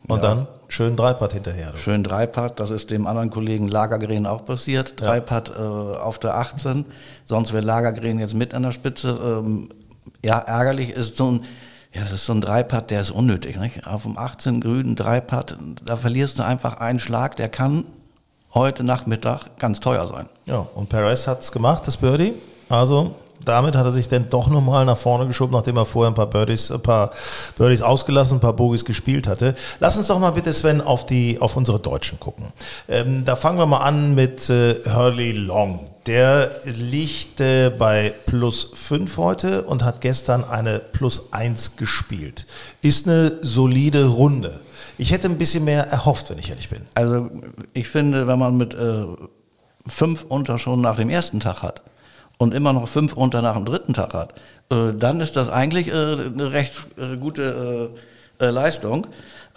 Und 0.07 0.23
dann 0.23 0.47
schön 0.71 0.95
Dreipart 0.95 1.33
hinterher. 1.33 1.73
Schön 1.75 2.03
Dreipad, 2.03 2.59
das 2.59 2.69
ist 2.69 2.91
dem 2.91 3.05
anderen 3.05 3.29
Kollegen 3.29 3.67
Lagergren 3.67 4.25
auch 4.25 4.45
passiert. 4.45 4.99
Dreipad 4.99 5.49
äh, 5.49 5.53
auf 5.61 6.17
der 6.17 6.35
18, 6.35 6.85
sonst 7.25 7.53
wäre 7.53 7.63
Lagergren 7.63 8.19
jetzt 8.19 8.33
mit 8.33 8.53
an 8.53 8.63
der 8.63 8.71
Spitze. 8.71 9.19
Ähm, 9.23 9.69
ja, 10.23 10.39
ärgerlich 10.39 10.91
ist 10.91 11.17
so 11.17 11.31
ein, 11.31 11.45
ja, 11.93 12.01
das 12.01 12.13
ist 12.13 12.25
so 12.25 12.33
ein 12.33 12.41
Dreipad, 12.41 12.89
der 12.89 13.01
ist 13.01 13.11
unnötig. 13.11 13.57
Nicht? 13.57 13.85
Auf 13.85 14.03
dem 14.03 14.17
18 14.17 14.61
grünen 14.61 14.95
Dreipad, 14.95 15.57
da 15.85 15.97
verlierst 15.97 16.39
du 16.39 16.43
einfach 16.43 16.75
einen 16.75 16.99
Schlag, 16.99 17.35
der 17.35 17.49
kann 17.49 17.85
heute 18.53 18.83
Nachmittag 18.83 19.57
ganz 19.59 19.81
teuer 19.81 20.07
sein. 20.07 20.27
Ja, 20.45 20.65
und 20.75 20.89
Perez 20.89 21.27
hat 21.27 21.41
es 21.41 21.51
gemacht, 21.51 21.85
das 21.85 21.97
Birdie. 21.97 22.33
Also 22.69 23.15
damit 23.45 23.75
hat 23.75 23.85
er 23.85 23.91
sich 23.91 24.07
dann 24.07 24.29
doch 24.29 24.49
nochmal 24.49 24.85
nach 24.85 24.97
vorne 24.97 25.27
geschoben, 25.27 25.53
nachdem 25.53 25.77
er 25.77 25.85
vorher 25.85 26.11
ein 26.11 26.15
paar 26.15 26.27
Birdies, 26.27 26.71
ein 26.71 26.81
paar 26.81 27.11
Birdies 27.57 27.81
ausgelassen, 27.81 28.37
ein 28.37 28.41
paar 28.41 28.53
Bogies 28.53 28.85
gespielt 28.85 29.27
hatte. 29.27 29.55
Lass 29.79 29.97
uns 29.97 30.07
doch 30.07 30.19
mal 30.19 30.31
bitte, 30.31 30.53
Sven, 30.53 30.81
auf, 30.81 31.05
die, 31.05 31.39
auf 31.39 31.57
unsere 31.57 31.79
Deutschen 31.79 32.19
gucken. 32.19 32.45
Ähm, 32.87 33.25
da 33.25 33.35
fangen 33.35 33.57
wir 33.57 33.65
mal 33.65 33.79
an 33.79 34.15
mit 34.15 34.49
äh, 34.49 34.75
Hurley 34.93 35.31
Long. 35.31 35.79
Der 36.07 36.51
liegt 36.65 37.41
äh, 37.41 37.69
bei 37.69 38.13
plus 38.25 38.69
5 38.73 39.17
heute 39.17 39.63
und 39.63 39.83
hat 39.83 40.01
gestern 40.01 40.43
eine 40.43 40.79
plus 40.79 41.31
1 41.31 41.75
gespielt. 41.75 42.47
Ist 42.81 43.07
eine 43.07 43.33
solide 43.41 44.07
Runde. 44.07 44.61
Ich 44.97 45.11
hätte 45.11 45.27
ein 45.27 45.37
bisschen 45.37 45.63
mehr 45.63 45.87
erhofft, 45.87 46.29
wenn 46.29 46.39
ich 46.39 46.49
ehrlich 46.49 46.69
bin. 46.69 46.81
Also 46.95 47.29
ich 47.73 47.87
finde, 47.87 48.27
wenn 48.27 48.39
man 48.39 48.57
mit 48.57 48.73
äh, 48.73 49.05
fünf 49.85 50.25
unter 50.27 50.57
schon 50.57 50.81
nach 50.81 50.95
dem 50.95 51.09
ersten 51.09 51.39
Tag 51.39 51.61
hat 51.61 51.81
und 52.41 52.55
immer 52.55 52.73
noch 52.73 52.87
fünf 52.87 53.13
unter 53.13 53.43
nach 53.43 53.55
dem 53.55 53.65
dritten 53.65 53.93
Tag 53.93 54.15
hat, 54.15 54.33
äh, 54.71 54.95
dann 54.97 55.21
ist 55.21 55.35
das 55.35 55.49
eigentlich 55.49 55.89
äh, 55.89 55.91
eine 55.91 56.51
recht 56.51 56.73
äh, 56.97 57.15
gute 57.17 57.91
äh, 58.39 58.45
äh, 58.45 58.49
Leistung. 58.49 59.05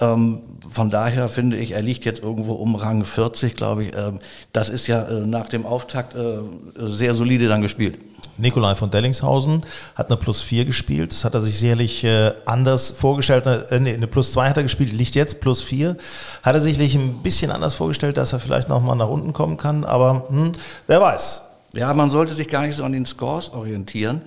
Ähm, 0.01 0.41
von 0.71 0.91
daher 0.91 1.31
finde 1.31 1.57
ich, 1.57 1.71
er 1.71 1.81
liegt 1.81 2.05
jetzt 2.05 2.23
irgendwo 2.23 2.53
um 2.53 2.75
Rang 2.75 3.07
40, 3.07 3.57
glaube 3.57 3.85
ich. 3.85 3.97
Ähm, 3.97 4.21
das 4.53 4.69
ist 4.69 4.87
ja 4.87 5.03
äh, 5.03 5.21
nach 5.21 5.49
dem 5.49 5.65
Auftakt 5.65 6.15
äh, 6.15 6.41
sehr 6.77 7.15
solide 7.15 7.49
dann 7.49 7.63
gespielt. 7.63 7.99
Nikolai 8.37 8.75
von 8.75 8.91
Dellingshausen 8.91 9.63
hat 9.95 10.09
eine 10.09 10.19
Plus 10.19 10.43
4 10.43 10.67
gespielt. 10.67 11.13
Das 11.13 11.25
hat 11.25 11.33
er 11.33 11.41
sich 11.41 11.59
sicherlich 11.59 12.05
äh, 12.05 12.33
anders 12.45 12.91
vorgestellt. 12.91 13.47
Äh, 13.47 13.81
nee, 13.81 13.95
eine 13.95 14.09
Plus 14.09 14.33
2 14.33 14.51
hat 14.51 14.59
er 14.59 14.65
gespielt, 14.65 14.93
liegt 14.93 15.15
jetzt 15.15 15.41
Plus 15.41 15.63
4. 15.63 15.97
Hat 16.43 16.55
er 16.55 16.61
sicherlich 16.61 16.95
ein 16.97 17.23
bisschen 17.23 17.51
anders 17.51 17.77
vorgestellt, 17.77 18.19
dass 18.19 18.35
er 18.35 18.41
vielleicht 18.41 18.69
nochmal 18.69 18.97
nach 18.97 19.09
unten 19.09 19.33
kommen 19.33 19.57
kann. 19.57 19.85
Aber 19.85 20.27
hm, 20.29 20.53
wer 20.87 21.01
weiß. 21.01 21.54
Ja, 21.77 21.93
man 21.95 22.11
sollte 22.11 22.33
sich 22.35 22.49
gar 22.49 22.63
nicht 22.67 22.77
so 22.77 22.85
an 22.85 22.93
den 22.93 23.07
Scores 23.07 23.51
orientieren, 23.53 24.23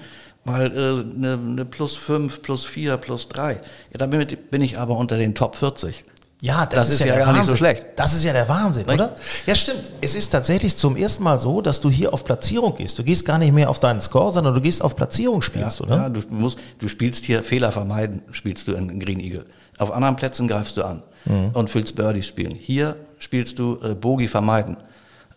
weil 0.46 0.68
äh, 0.72 1.16
eine, 1.18 1.34
eine 1.34 1.66
plus 1.66 1.96
5, 1.96 2.42
plus 2.42 2.66
4, 2.66 2.98
plus 2.98 3.28
3, 3.30 3.54
ja, 3.54 3.60
da 3.98 4.06
bin, 4.08 4.62
ich 4.62 4.78
aber 4.80 4.98
unter 4.98 5.18
den 5.18 5.36
Top 5.36 5.56
40. 5.56 6.04
Ja, 6.40 6.68
das, 6.68 6.86
Das 6.90 6.94
ist 6.94 7.00
ja 7.00 7.18
gar 7.18 7.34
nicht 7.34 7.46
so 7.46 7.56
schlecht. 7.56 7.84
Das 7.96 8.14
ist 8.14 8.24
ja 8.24 8.32
der 8.32 8.48
Wahnsinn, 8.48 8.86
Nicht? 8.86 8.94
oder? 8.94 9.16
Ja, 9.48 9.56
stimmt. 9.56 9.82
Es 10.02 10.14
ist 10.14 10.30
tatsächlich 10.30 10.78
zum 10.78 10.96
ersten 10.96 11.24
Mal 11.24 11.40
so, 11.40 11.62
dass 11.62 11.82
du 11.82 11.90
hier 11.90 12.14
auf 12.14 12.24
Platzierung 12.26 12.76
gehst. 12.76 13.00
Du 13.00 13.04
gehst 13.04 13.26
gar 13.26 13.40
nicht 13.40 13.54
mehr 13.54 13.72
auf 13.72 13.80
deinen 13.80 14.02
Score, 14.02 14.32
sondern 14.32 14.54
du 14.54 14.62
gehst 14.62 14.84
auf 14.84 14.96
Platzierung 14.96 15.42
spielst, 15.42 15.82
oder? 15.82 15.96
Ja, 15.96 16.10
du 16.10 16.22
musst, 16.30 16.60
du 16.78 16.88
spielst 16.88 17.26
hier 17.26 17.42
Fehler 17.44 17.72
vermeiden, 17.72 18.22
spielst 18.32 18.68
du 18.68 18.74
in 18.74 19.00
Green 19.00 19.20
Eagle. 19.20 19.48
Auf 19.80 19.92
anderen 19.92 20.16
Plätzen 20.16 20.48
greifst 20.48 20.78
du 20.78 20.84
an 20.84 21.02
Mhm. 21.26 21.50
und 21.54 21.74
willst 21.76 21.96
Birdies 21.96 22.28
spielen. 22.28 22.54
Hier 22.54 22.96
spielst 23.18 23.58
du 23.60 23.80
äh, 23.84 23.96
Bogie 23.96 24.28
vermeiden. 24.28 24.78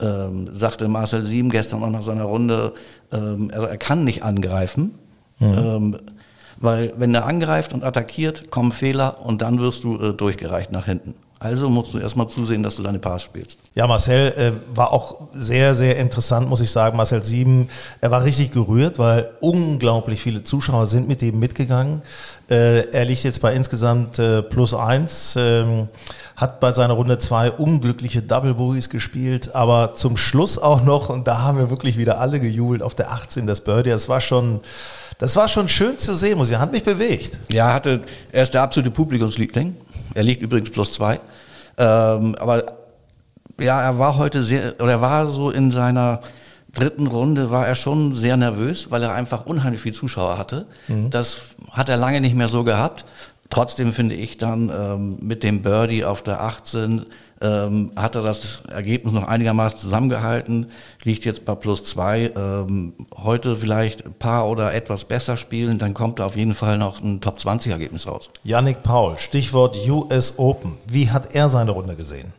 Ähm, 0.01 0.49
sagte 0.51 0.89
Marcel 0.89 1.25
Sieben 1.25 1.51
gestern 1.51 1.83
auch 1.83 1.91
nach 1.91 2.03
seiner 2.03 2.25
Runde, 2.25 2.73
ähm, 3.13 3.51
er, 3.51 3.65
er 3.69 3.77
kann 3.77 4.05
nicht 4.05 4.23
angreifen, 4.23 4.95
Mhm. 5.39 5.53
ähm, 5.57 5.97
weil 6.59 6.93
wenn 6.99 7.15
er 7.15 7.25
angreift 7.27 7.73
und 7.73 7.83
attackiert, 7.83 8.51
kommen 8.51 8.73
Fehler 8.73 9.25
und 9.25 9.41
dann 9.41 9.59
wirst 9.61 9.85
du 9.85 9.99
äh, 9.99 10.13
durchgereicht 10.13 10.71
nach 10.73 10.85
hinten. 10.87 11.15
Also 11.43 11.71
musst 11.71 11.95
du 11.95 11.99
erstmal 11.99 12.29
zusehen, 12.29 12.63
dass 12.63 12.77
du 12.77 12.83
deine 12.83 12.99
Pass 12.99 13.23
spielst. 13.23 13.59
Ja, 13.75 13.87
Marcel 13.87 14.29
äh, 14.37 14.77
war 14.77 14.93
auch 14.93 15.23
sehr, 15.33 15.75
sehr 15.75 15.97
interessant, 15.97 16.47
muss 16.51 16.61
ich 16.61 16.71
sagen. 16.71 16.99
Marcel 16.99 17.23
Sieben, 17.23 17.71
er 18.03 18.11
war 18.11 18.25
richtig 18.25 18.53
gerührt, 18.53 18.99
weil 18.99 19.31
unglaublich 19.41 20.21
viele 20.21 20.45
Zuschauer 20.45 20.85
sind 20.85 21.09
mit 21.09 21.23
ihm 21.23 21.39
mitgegangen. 21.39 22.03
Äh, 22.51 22.91
er 22.91 23.07
liegt 23.07 23.23
jetzt 23.23 23.41
bei 23.41 23.55
insgesamt 23.55 24.19
äh, 24.19 24.43
plus 24.43 24.75
eins, 24.75 25.35
ähm, 25.39 25.89
hat 26.37 26.61
bei 26.61 26.75
seiner 26.75 26.93
Runde 26.93 27.19
zwei 27.19 27.51
unglückliche 27.51 28.21
Double 28.21 28.53
Bogies 28.53 28.91
gespielt, 28.91 29.55
aber 29.55 29.95
zum 29.95 30.19
Schluss 30.19 30.59
auch 30.59 30.85
noch, 30.85 31.09
und 31.09 31.27
da 31.27 31.41
haben 31.41 31.57
wir 31.57 31.71
wirklich 31.71 31.97
wieder 31.97 32.21
alle 32.21 32.39
gejubelt, 32.39 32.83
auf 32.83 32.95
der 32.95 33.13
18 33.13 33.47
das 33.47 33.63
Birdie. 33.63 33.89
Das 33.89 34.11
war 34.11 34.21
schon, 34.21 34.61
das 35.17 35.37
war 35.37 35.49
schon 35.49 35.71
schön 35.71 35.99
zu 35.99 36.15
sehen, 36.15 36.37
muss 36.37 36.51
ich, 36.51 36.59
hat 36.59 36.71
mich 36.71 36.85
bewegt. 36.85 37.41
Ja, 37.49 37.73
hatte, 37.73 38.03
er 38.31 38.43
ist 38.43 38.53
der 38.53 38.61
absolute 38.61 38.91
Publikumsliebling. 38.91 39.75
Er 40.15 40.23
liegt 40.23 40.43
übrigens 40.43 40.71
plus 40.71 40.93
zwei. 40.93 41.21
Ähm, 41.79 42.35
aber 42.37 42.65
ja, 43.61 43.83
er 43.83 43.99
war 43.99 44.17
heute 44.17 44.43
sehr, 44.43 44.75
oder 44.81 44.93
er 44.93 45.01
war 45.01 45.27
so 45.27 45.51
in 45.51 45.71
seiner 45.71 46.21
dritten 46.73 47.07
Runde 47.07 47.51
war 47.51 47.67
er 47.67 47.75
schon 47.75 48.13
sehr 48.13 48.37
nervös, 48.37 48.91
weil 48.91 49.03
er 49.03 49.15
einfach 49.15 49.47
unheimlich 49.47 49.81
viel 49.81 49.95
Zuschauer 49.95 50.39
hatte. 50.39 50.67
Mhm. 50.89 51.11
Das 51.11 51.51
hat 51.73 51.89
er 51.89 51.97
lange 51.97 52.21
nicht 52.21 52.35
mehr 52.35 52.49
so 52.49 52.65
gehabt. 52.65 53.05
Trotzdem 53.49 53.93
finde 53.93 54.15
ich 54.15 54.39
dann 54.39 54.71
ähm, 54.73 55.19
mit 55.21 55.43
dem 55.43 55.63
Birdie 55.63 56.05
auf 56.05 56.23
der 56.23 56.41
18 56.43 57.07
ähm, 57.41 57.93
hat 57.97 58.15
er 58.15 58.23
das 58.23 58.63
Ergebnis 58.71 59.13
noch 59.13 59.27
einigermaßen 59.27 59.79
zusammengehalten, 59.79 60.67
liegt 61.05 61.25
jetzt 61.25 61.45
bei 61.45 61.55
plus 61.55 61.85
zwei. 61.85 62.33
Ähm, 62.37 62.95
heute 63.17 63.57
vielleicht 63.57 64.05
ein 64.05 64.15
paar 64.15 64.49
oder 64.49 64.75
etwas 64.75 65.05
besser 65.05 65.37
spielen, 65.37 65.79
dann 65.79 65.95
kommt 65.95 66.19
da 66.19 66.27
auf 66.27 66.37
jeden 66.37 66.55
Fall 66.55 66.79
noch 66.79 67.01
ein 67.01 67.21
Top 67.21 67.41
20 67.41 67.73
Ergebnis 67.73 68.07
raus. 68.07 68.31
Yannick 68.43 68.83
Paul, 68.83 69.19
Stichwort 69.19 69.77
US 69.89 70.39
Open. 70.39 70.77
Wie 70.87 71.11
hat 71.11 71.35
er 71.35 71.49
seine 71.49 71.71
Runde 71.71 71.97
gesehen? 71.97 72.33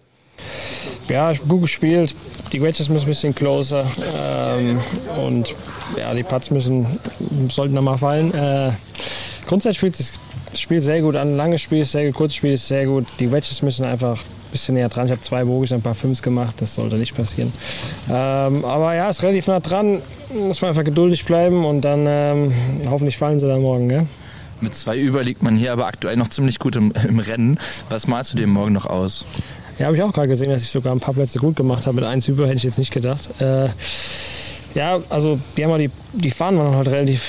Ja, 1.07 1.33
gut 1.33 1.61
gespielt. 1.61 2.15
Die 2.51 2.61
Wedges 2.61 2.89
müssen 2.89 3.05
ein 3.05 3.09
bisschen 3.09 3.35
closer 3.35 3.85
ähm, 4.25 4.79
und 5.17 5.55
ja, 5.97 6.13
die 6.13 6.23
Putts 6.23 6.51
müssen 6.51 6.99
sollten 7.49 7.73
nochmal 7.73 7.97
fallen. 7.97 8.33
Äh, 8.33 8.71
grundsätzlich 9.47 9.79
fühlt 9.79 9.95
sich 9.95 10.11
das 10.49 10.59
Spiel 10.59 10.81
sehr 10.81 11.01
gut 11.01 11.15
an. 11.15 11.37
Langes 11.37 11.61
Spiel 11.61 11.81
ist 11.81 11.91
sehr 11.91 12.05
gut, 12.05 12.15
kurzes 12.15 12.35
Spiel 12.35 12.53
ist 12.53 12.67
sehr 12.67 12.85
gut. 12.85 13.05
Die 13.19 13.31
Wedges 13.31 13.61
müssen 13.61 13.85
einfach 13.85 14.19
ein 14.19 14.40
bisschen 14.51 14.75
näher 14.75 14.89
dran. 14.89 15.05
Ich 15.05 15.11
habe 15.11 15.21
zwei 15.21 15.43
Bogies, 15.45 15.71
ein 15.71 15.81
paar 15.81 15.95
Fünfs 15.95 16.21
gemacht. 16.21 16.55
Das 16.59 16.75
sollte 16.75 16.95
nicht 16.97 17.15
passieren. 17.15 17.51
Ähm, 18.09 18.65
aber 18.65 18.95
ja, 18.95 19.09
ist 19.09 19.23
relativ 19.23 19.47
nah 19.47 19.59
dran. 19.59 20.01
Muss 20.33 20.61
man 20.61 20.69
einfach 20.69 20.83
geduldig 20.83 21.25
bleiben 21.25 21.65
und 21.65 21.81
dann 21.81 22.05
ähm, 22.07 22.53
hoffentlich 22.89 23.17
fallen 23.17 23.39
sie 23.39 23.47
dann 23.47 23.61
morgen. 23.61 23.89
Gell? 23.89 24.07
Mit 24.61 24.75
zwei 24.75 24.97
über 24.97 25.23
liegt 25.23 25.41
man 25.41 25.57
hier 25.57 25.73
aber 25.73 25.87
aktuell 25.87 26.15
noch 26.17 26.29
ziemlich 26.29 26.59
gut 26.59 26.75
im, 26.75 26.93
im 27.07 27.19
Rennen. 27.19 27.59
Was 27.89 28.07
malst 28.07 28.33
du 28.33 28.37
dir 28.37 28.47
morgen 28.47 28.73
noch 28.73 28.85
aus? 28.85 29.25
Ja, 29.79 29.87
habe 29.87 29.97
ich 29.97 30.03
auch 30.03 30.13
gerade 30.13 30.27
gesehen, 30.27 30.49
dass 30.49 30.61
ich 30.61 30.69
sogar 30.69 30.93
ein 30.93 30.99
paar 30.99 31.15
Plätze 31.15 31.39
gut 31.39 31.55
gemacht 31.55 31.87
habe. 31.87 31.95
Mit 31.95 32.05
eins 32.05 32.27
über 32.27 32.45
hätte 32.45 32.57
ich 32.57 32.63
jetzt 32.63 32.77
nicht 32.77 32.91
gedacht. 32.91 33.29
Äh, 33.39 33.69
ja, 34.75 34.99
also 35.09 35.39
die 35.57 35.65
haben 35.65 35.79
die, 35.79 35.89
die 36.13 36.31
Fahnen 36.31 36.59
waren 36.59 36.75
halt 36.75 36.87
relativ 36.87 37.23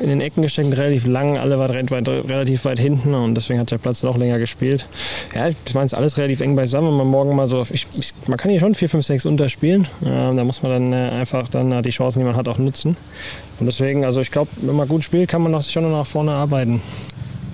in 0.00 0.08
den 0.08 0.20
Ecken 0.20 0.42
gesteckt, 0.42 0.76
relativ 0.76 1.06
lang, 1.06 1.38
alle 1.38 1.58
waren 1.58 1.70
relativ 1.70 2.64
weit 2.64 2.78
hinten 2.78 3.14
und 3.14 3.34
deswegen 3.34 3.58
hat 3.58 3.70
der 3.70 3.78
Platz 3.78 4.02
noch 4.02 4.16
länger 4.16 4.38
gespielt. 4.38 4.86
Ja, 5.34 5.48
ich 5.48 5.74
meine, 5.74 5.86
es 5.86 5.92
ist 5.92 5.98
alles 5.98 6.16
relativ 6.18 6.40
eng 6.40 6.56
beisammen. 6.56 6.96
Man 6.96 7.06
morgen 7.06 7.34
mal 7.34 7.46
so, 7.46 7.62
ich, 7.62 7.86
ich, 7.96 8.12
man 8.26 8.38
kann 8.38 8.50
hier 8.50 8.60
schon 8.60 8.74
4, 8.74 8.88
5, 8.88 9.06
6 9.06 9.26
unterspielen. 9.26 9.86
Ähm, 10.04 10.36
da 10.36 10.44
muss 10.44 10.62
man 10.62 10.72
dann 10.72 10.92
äh, 10.92 11.10
einfach 11.10 11.48
dann 11.48 11.72
äh, 11.72 11.82
die 11.82 11.90
Chancen, 11.90 12.20
die 12.20 12.24
man 12.24 12.36
hat, 12.36 12.48
auch 12.48 12.58
nutzen. 12.58 12.96
Und 13.58 13.66
deswegen, 13.66 14.04
also 14.04 14.20
ich 14.20 14.30
glaube, 14.30 14.50
wenn 14.56 14.76
man 14.76 14.88
gut 14.88 15.04
spielt, 15.04 15.28
kann 15.28 15.42
man 15.42 15.52
noch, 15.52 15.62
schon 15.62 15.84
noch 15.84 15.98
nach 15.98 16.06
vorne 16.06 16.32
arbeiten. 16.32 16.82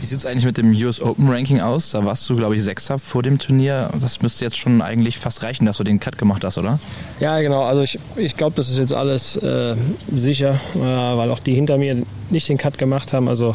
Wie 0.02 0.06
sieht 0.06 0.18
es 0.18 0.26
eigentlich 0.26 0.44
mit 0.44 0.58
dem 0.58 0.72
US 0.72 1.00
Open 1.00 1.28
Ranking 1.28 1.60
aus? 1.60 1.92
Da 1.92 2.04
warst 2.04 2.28
du, 2.28 2.34
glaube 2.34 2.56
ich, 2.56 2.64
Sechster 2.64 2.98
vor 2.98 3.22
dem 3.22 3.38
Turnier. 3.38 3.88
Das 4.00 4.20
müsste 4.20 4.44
jetzt 4.44 4.58
schon 4.58 4.82
eigentlich 4.82 5.16
fast 5.16 5.44
reichen, 5.44 5.64
dass 5.64 5.76
du 5.76 5.84
den 5.84 6.00
Cut 6.00 6.18
gemacht 6.18 6.42
hast, 6.42 6.58
oder? 6.58 6.80
Ja, 7.20 7.40
genau. 7.40 7.62
Also 7.62 7.82
ich, 7.82 8.00
ich 8.16 8.36
glaube, 8.36 8.56
das 8.56 8.68
ist 8.68 8.78
jetzt 8.78 8.92
alles 8.92 9.36
äh, 9.36 9.76
sicher, 10.12 10.60
äh, 10.74 10.80
weil 10.80 11.30
auch 11.30 11.38
die 11.38 11.54
hinter 11.54 11.78
mir 11.78 12.02
nicht 12.30 12.48
den 12.48 12.58
Cut 12.58 12.78
gemacht 12.78 13.12
haben. 13.12 13.28
Also 13.28 13.54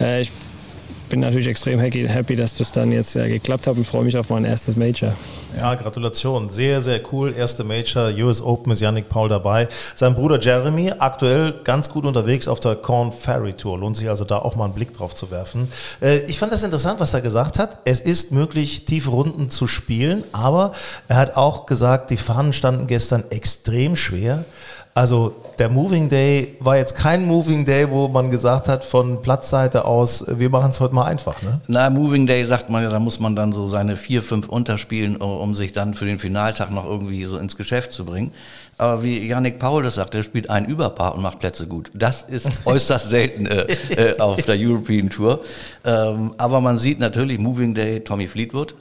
äh, 0.00 0.22
ich 0.22 0.32
bin 1.12 1.20
natürlich 1.20 1.46
extrem 1.46 1.78
happy, 1.78 2.36
dass 2.36 2.54
das 2.54 2.72
dann 2.72 2.90
jetzt 2.90 3.16
äh, 3.16 3.28
geklappt 3.28 3.66
hat 3.66 3.76
und 3.76 3.86
freue 3.86 4.02
mich 4.02 4.16
auf 4.16 4.30
mein 4.30 4.46
erstes 4.46 4.76
Major. 4.76 5.12
Ja, 5.58 5.74
Gratulation. 5.74 6.48
Sehr, 6.48 6.80
sehr 6.80 7.02
cool. 7.12 7.34
Erste 7.36 7.64
Major, 7.64 8.10
US 8.24 8.40
Open 8.40 8.72
ist 8.72 8.80
Yannick 8.80 9.10
Paul 9.10 9.28
dabei. 9.28 9.68
Sein 9.94 10.14
Bruder 10.14 10.40
Jeremy, 10.40 10.90
aktuell 10.98 11.52
ganz 11.64 11.90
gut 11.90 12.06
unterwegs 12.06 12.48
auf 12.48 12.60
der 12.60 12.76
Corn 12.76 13.12
Ferry 13.12 13.52
Tour. 13.52 13.78
Lohnt 13.78 13.98
sich 13.98 14.08
also 14.08 14.24
da 14.24 14.38
auch 14.38 14.56
mal 14.56 14.64
einen 14.64 14.72
Blick 14.72 14.94
drauf 14.94 15.14
zu 15.14 15.30
werfen. 15.30 15.68
Äh, 16.00 16.20
ich 16.24 16.38
fand 16.38 16.50
das 16.50 16.62
interessant, 16.62 16.98
was 16.98 17.12
er 17.12 17.20
gesagt 17.20 17.58
hat. 17.58 17.80
Es 17.84 18.00
ist 18.00 18.32
möglich, 18.32 18.86
tiefe 18.86 19.10
Runden 19.10 19.50
zu 19.50 19.66
spielen, 19.66 20.24
aber 20.32 20.72
er 21.08 21.16
hat 21.16 21.36
auch 21.36 21.66
gesagt, 21.66 22.08
die 22.08 22.16
Fahnen 22.16 22.54
standen 22.54 22.86
gestern 22.86 23.24
extrem 23.28 23.96
schwer. 23.96 24.46
Also 24.94 25.34
der 25.58 25.70
Moving 25.70 26.10
Day 26.10 26.56
war 26.60 26.76
jetzt 26.76 26.96
kein 26.96 27.24
Moving 27.26 27.64
Day, 27.64 27.90
wo 27.90 28.08
man 28.08 28.30
gesagt 28.30 28.68
hat 28.68 28.84
von 28.84 29.22
Platzseite 29.22 29.86
aus, 29.86 30.24
wir 30.28 30.50
machen 30.50 30.70
es 30.70 30.80
heute 30.80 30.94
mal 30.94 31.04
einfach. 31.04 31.40
Ne? 31.40 31.62
Na, 31.66 31.88
Moving 31.88 32.26
Day 32.26 32.44
sagt 32.44 32.68
man 32.68 32.82
ja, 32.82 32.90
da 32.90 32.98
muss 32.98 33.18
man 33.18 33.34
dann 33.34 33.54
so 33.54 33.66
seine 33.66 33.96
vier, 33.96 34.22
fünf 34.22 34.48
unterspielen, 34.48 35.16
um 35.16 35.54
sich 35.54 35.72
dann 35.72 35.94
für 35.94 36.04
den 36.04 36.18
Finaltag 36.18 36.70
noch 36.70 36.84
irgendwie 36.84 37.24
so 37.24 37.38
ins 37.38 37.56
Geschäft 37.56 37.92
zu 37.92 38.04
bringen. 38.04 38.32
Aber 38.76 39.02
wie 39.02 39.26
Yannick 39.26 39.58
Paul 39.58 39.82
das 39.82 39.94
sagt, 39.94 40.14
er 40.14 40.22
spielt 40.22 40.50
ein 40.50 40.66
Überpaar 40.66 41.14
und 41.14 41.22
macht 41.22 41.38
Plätze 41.38 41.66
gut. 41.66 41.90
Das 41.94 42.24
ist 42.24 42.48
äußerst 42.66 43.08
selten 43.08 43.46
äh, 43.46 43.66
äh, 43.96 44.18
auf 44.18 44.42
der 44.42 44.56
European 44.58 45.08
Tour. 45.08 45.40
Ähm, 45.84 46.34
aber 46.36 46.60
man 46.60 46.78
sieht 46.78 46.98
natürlich 46.98 47.38
Moving 47.38 47.72
Day 47.72 48.00
Tommy 48.00 48.26
Fleetwood, 48.26 48.74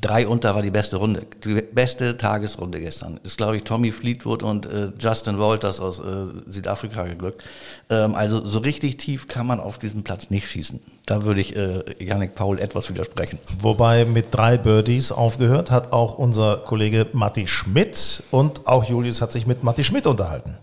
Drei 0.00 0.26
unter 0.26 0.54
war 0.54 0.62
die 0.62 0.70
beste 0.70 0.96
Runde, 0.96 1.26
die 1.44 1.60
beste 1.60 2.16
Tagesrunde 2.16 2.80
gestern. 2.80 3.20
Ist, 3.22 3.36
glaube 3.36 3.56
ich, 3.56 3.64
Tommy 3.64 3.92
Fleetwood 3.92 4.42
und 4.42 4.66
äh, 4.66 4.92
Justin 4.98 5.38
Walters 5.38 5.80
aus 5.80 5.98
äh, 5.98 6.26
Südafrika 6.46 7.04
geglückt. 7.04 7.44
Ähm, 7.90 8.14
also 8.14 8.44
so 8.44 8.60
richtig 8.60 8.96
tief 8.96 9.28
kann 9.28 9.46
man 9.46 9.60
auf 9.60 9.78
diesem 9.78 10.02
Platz 10.02 10.30
nicht 10.30 10.48
schießen. 10.48 10.80
Da 11.04 11.24
würde 11.24 11.40
ich 11.40 11.54
äh, 11.54 11.82
Yannick 11.98 12.34
Paul 12.34 12.58
etwas 12.58 12.88
widersprechen. 12.88 13.38
Wobei 13.58 14.04
mit 14.04 14.26
drei 14.30 14.56
Birdies 14.56 15.12
aufgehört 15.12 15.70
hat 15.70 15.92
auch 15.92 16.16
unser 16.16 16.58
Kollege 16.58 17.06
Matti 17.12 17.46
Schmidt 17.46 18.22
und 18.30 18.66
auch 18.66 18.84
Julius 18.84 19.20
hat 19.20 19.32
sich 19.32 19.46
mit 19.46 19.64
Matti 19.64 19.84
Schmidt 19.84 20.06
unterhalten. 20.06 20.58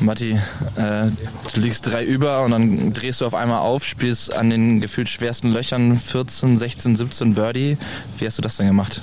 Matti, 0.00 0.32
äh, 0.76 1.10
du 1.54 1.60
liegst 1.60 1.86
drei 1.86 2.04
über 2.04 2.42
und 2.42 2.50
dann 2.50 2.92
drehst 2.92 3.20
du 3.20 3.26
auf 3.26 3.34
einmal 3.34 3.60
auf, 3.60 3.84
spielst 3.84 4.34
an 4.34 4.50
den 4.50 4.80
gefühlt 4.80 5.08
schwersten 5.08 5.52
Löchern 5.52 5.96
14, 5.96 6.58
16, 6.58 6.96
17 6.96 7.34
Birdie. 7.34 7.78
Wie 8.18 8.26
hast 8.26 8.38
du 8.38 8.42
das 8.42 8.56
denn 8.56 8.66
gemacht? 8.66 9.00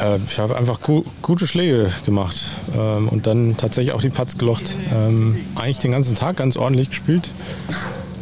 Äh, 0.00 0.18
ich 0.26 0.38
habe 0.38 0.56
einfach 0.56 0.80
gu 0.80 1.04
gute 1.22 1.46
Schläge 1.46 1.92
gemacht 2.06 2.36
ähm, 2.76 3.08
und 3.08 3.26
dann 3.26 3.56
tatsächlich 3.56 3.94
auch 3.94 4.00
die 4.00 4.08
Putts 4.08 4.38
gelocht. 4.38 4.76
Ähm, 4.94 5.40
eigentlich 5.54 5.78
den 5.78 5.92
ganzen 5.92 6.14
Tag 6.14 6.36
ganz 6.36 6.56
ordentlich 6.56 6.90
gespielt. 6.90 7.30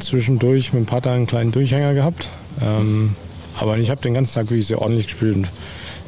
Zwischendurch 0.00 0.72
mit 0.72 0.84
dem 0.84 0.86
Putter 0.86 1.12
einen 1.12 1.26
kleinen 1.26 1.52
Durchhänger 1.52 1.94
gehabt. 1.94 2.28
Ähm, 2.60 3.14
aber 3.58 3.78
ich 3.78 3.90
habe 3.90 4.00
den 4.00 4.14
ganzen 4.14 4.34
Tag 4.34 4.50
wirklich 4.50 4.66
sehr 4.66 4.80
ordentlich 4.80 5.06
gespielt 5.06 5.36
und 5.36 5.48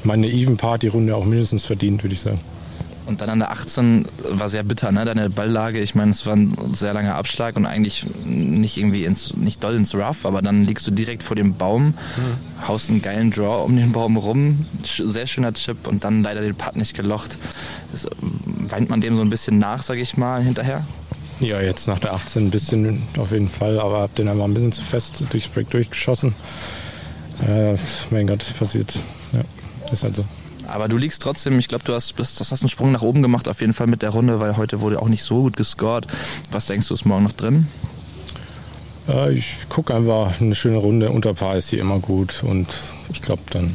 meine 0.03 0.29
Even 0.29 0.57
Party 0.57 0.89
Runde 0.89 1.15
auch 1.15 1.25
mindestens 1.25 1.65
verdient, 1.65 2.03
würde 2.03 2.15
ich 2.15 2.21
sagen. 2.21 2.41
Und 3.11 3.21
dann 3.21 3.29
an 3.29 3.41
der 3.41 3.51
18 3.51 4.07
war 4.29 4.49
sehr 4.49 4.63
bitter, 4.63 4.93
ne? 4.93 5.05
Deine 5.05 5.31
Balllage, 5.31 5.81
ich 5.81 5.97
meine, 5.97 6.13
es 6.13 6.25
war 6.27 6.37
ein 6.37 6.57
sehr 6.73 6.95
langer 6.95 7.17
Abschlag 7.17 7.57
und 7.57 7.67
eigentlich 7.67 8.07
nicht 8.25 8.79
irgendwie 8.79 9.05
ins, 9.05 9.37
nicht 9.37 9.65
doll 9.65 9.75
ins 9.75 9.97
Rough, 9.97 10.25
aber 10.25 10.43
dann 10.43 10.65
liegst 10.65 10.87
du 10.87 10.93
direkt 10.93 11.25
vor 11.25 11.35
dem 11.35 11.55
Baum, 11.55 11.87
mhm. 11.87 12.69
haust 12.69 12.89
einen 12.89 13.03
geilen 13.03 13.33
Draw 13.33 13.65
um 13.65 13.75
den 13.75 13.91
Baum 13.91 14.17
rum, 14.17 14.61
sehr 14.85 15.27
schöner 15.27 15.53
Chip 15.55 15.89
und 15.89 16.05
dann 16.05 16.23
leider 16.23 16.41
den 16.41 16.55
Putt 16.55 16.77
nicht 16.77 16.95
gelocht. 16.95 17.37
Das, 17.91 18.07
weint 18.21 18.91
man 18.91 19.01
dem 19.01 19.17
so 19.17 19.23
ein 19.23 19.29
bisschen 19.29 19.59
nach, 19.59 19.83
sag 19.83 19.99
ich 19.99 20.17
mal, 20.17 20.41
hinterher? 20.41 20.87
Ja, 21.41 21.61
jetzt 21.61 21.89
nach 21.89 21.99
der 21.99 22.13
18 22.13 22.47
ein 22.47 22.51
bisschen 22.51 23.03
auf 23.19 23.33
jeden 23.33 23.49
Fall, 23.49 23.81
aber 23.81 24.03
hab 24.03 24.15
den 24.15 24.29
einfach 24.29 24.45
ein 24.45 24.55
bisschen 24.55 24.71
zu 24.71 24.83
fest 24.83 25.25
durchs 25.31 25.49
Break 25.49 25.69
durchgeschossen. 25.71 26.33
Äh, 27.45 27.75
mein 28.11 28.29
Gott, 28.29 28.55
passiert. 28.57 28.95
Ja, 29.33 29.43
ist 29.91 30.05
halt 30.05 30.15
so. 30.15 30.25
Aber 30.71 30.89
du 30.89 30.97
liegst 30.97 31.21
trotzdem, 31.23 31.59
ich 31.59 31.69
glaube, 31.69 31.85
du 31.85 31.93
hast, 31.93 32.15
bist, 32.15 32.41
das 32.41 32.53
hast 32.53 32.63
einen 32.63 32.69
Sprung 32.69 32.93
nach 32.93 33.03
oben 33.03 33.23
gemacht, 33.23 33.49
auf 33.49 33.61
jeden 33.61 33.73
Fall 33.73 33.87
mit 33.87 34.03
der 34.03 34.11
Runde, 34.11 34.41
weil 34.41 34.57
heute 34.57 34.81
wurde 34.81 35.03
auch 35.03 35.09
nicht 35.09 35.25
so 35.25 35.43
gut 35.43 35.57
gescored. 35.57 36.07
Was 36.51 36.67
denkst 36.67 36.89
du, 36.89 36.95
ist 36.95 37.05
morgen 37.05 37.25
noch 37.25 37.33
drin? 37.33 37.67
Äh, 39.09 39.35
ich 39.35 39.69
gucke 39.69 39.95
einfach, 39.95 40.41
eine 40.41 40.55
schöne 40.55 40.77
Runde 40.79 41.11
unter 41.11 41.35
Paar 41.35 41.57
ist 41.57 41.71
hier 41.71 41.81
immer 41.81 41.99
gut 41.99 42.43
und 42.45 42.69
ich 43.13 43.21
glaube 43.21 43.43
dann. 43.51 43.75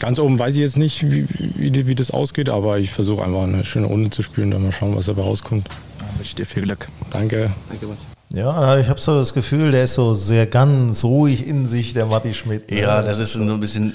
Ganz 0.00 0.18
oben 0.18 0.38
weiß 0.38 0.54
ich 0.54 0.60
jetzt 0.60 0.76
nicht, 0.76 1.10
wie, 1.10 1.26
wie, 1.38 1.86
wie 1.86 1.94
das 1.94 2.10
ausgeht, 2.10 2.48
aber 2.48 2.78
ich 2.78 2.90
versuche 2.90 3.22
einfach 3.22 3.44
eine 3.44 3.64
schöne 3.64 3.86
Runde 3.86 4.10
zu 4.10 4.22
spielen, 4.22 4.50
dann 4.50 4.62
mal 4.62 4.72
schauen, 4.72 4.96
was 4.96 5.06
dabei 5.06 5.22
rauskommt. 5.22 5.68
Dann 5.98 6.08
wünsche 6.16 6.30
ich 6.30 6.34
dir 6.34 6.46
viel 6.46 6.62
Glück. 6.62 6.88
Danke. 7.10 7.50
Danke, 7.68 7.86
Matti. 7.86 8.04
Ja, 8.30 8.78
ich 8.78 8.88
habe 8.88 9.00
so 9.00 9.16
das 9.16 9.32
Gefühl, 9.32 9.70
der 9.70 9.84
ist 9.84 9.94
so 9.94 10.14
sehr 10.14 10.46
ganz 10.46 11.04
ruhig 11.04 11.46
in 11.46 11.68
sich, 11.68 11.94
der 11.94 12.06
Matti 12.06 12.34
Schmidt. 12.34 12.70
Ne? 12.70 12.80
Ja, 12.80 13.02
das 13.02 13.18
ist 13.18 13.34
so 13.34 13.40
ein 13.40 13.60
bisschen 13.60 13.94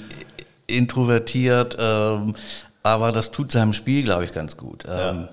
introvertiert, 0.70 1.76
ähm, 1.78 2.34
aber 2.82 3.12
das 3.12 3.30
tut 3.30 3.52
seinem 3.52 3.72
Spiel, 3.72 4.02
glaube 4.04 4.24
ich, 4.24 4.32
ganz 4.32 4.56
gut. 4.56 4.84
Ähm, 4.88 5.28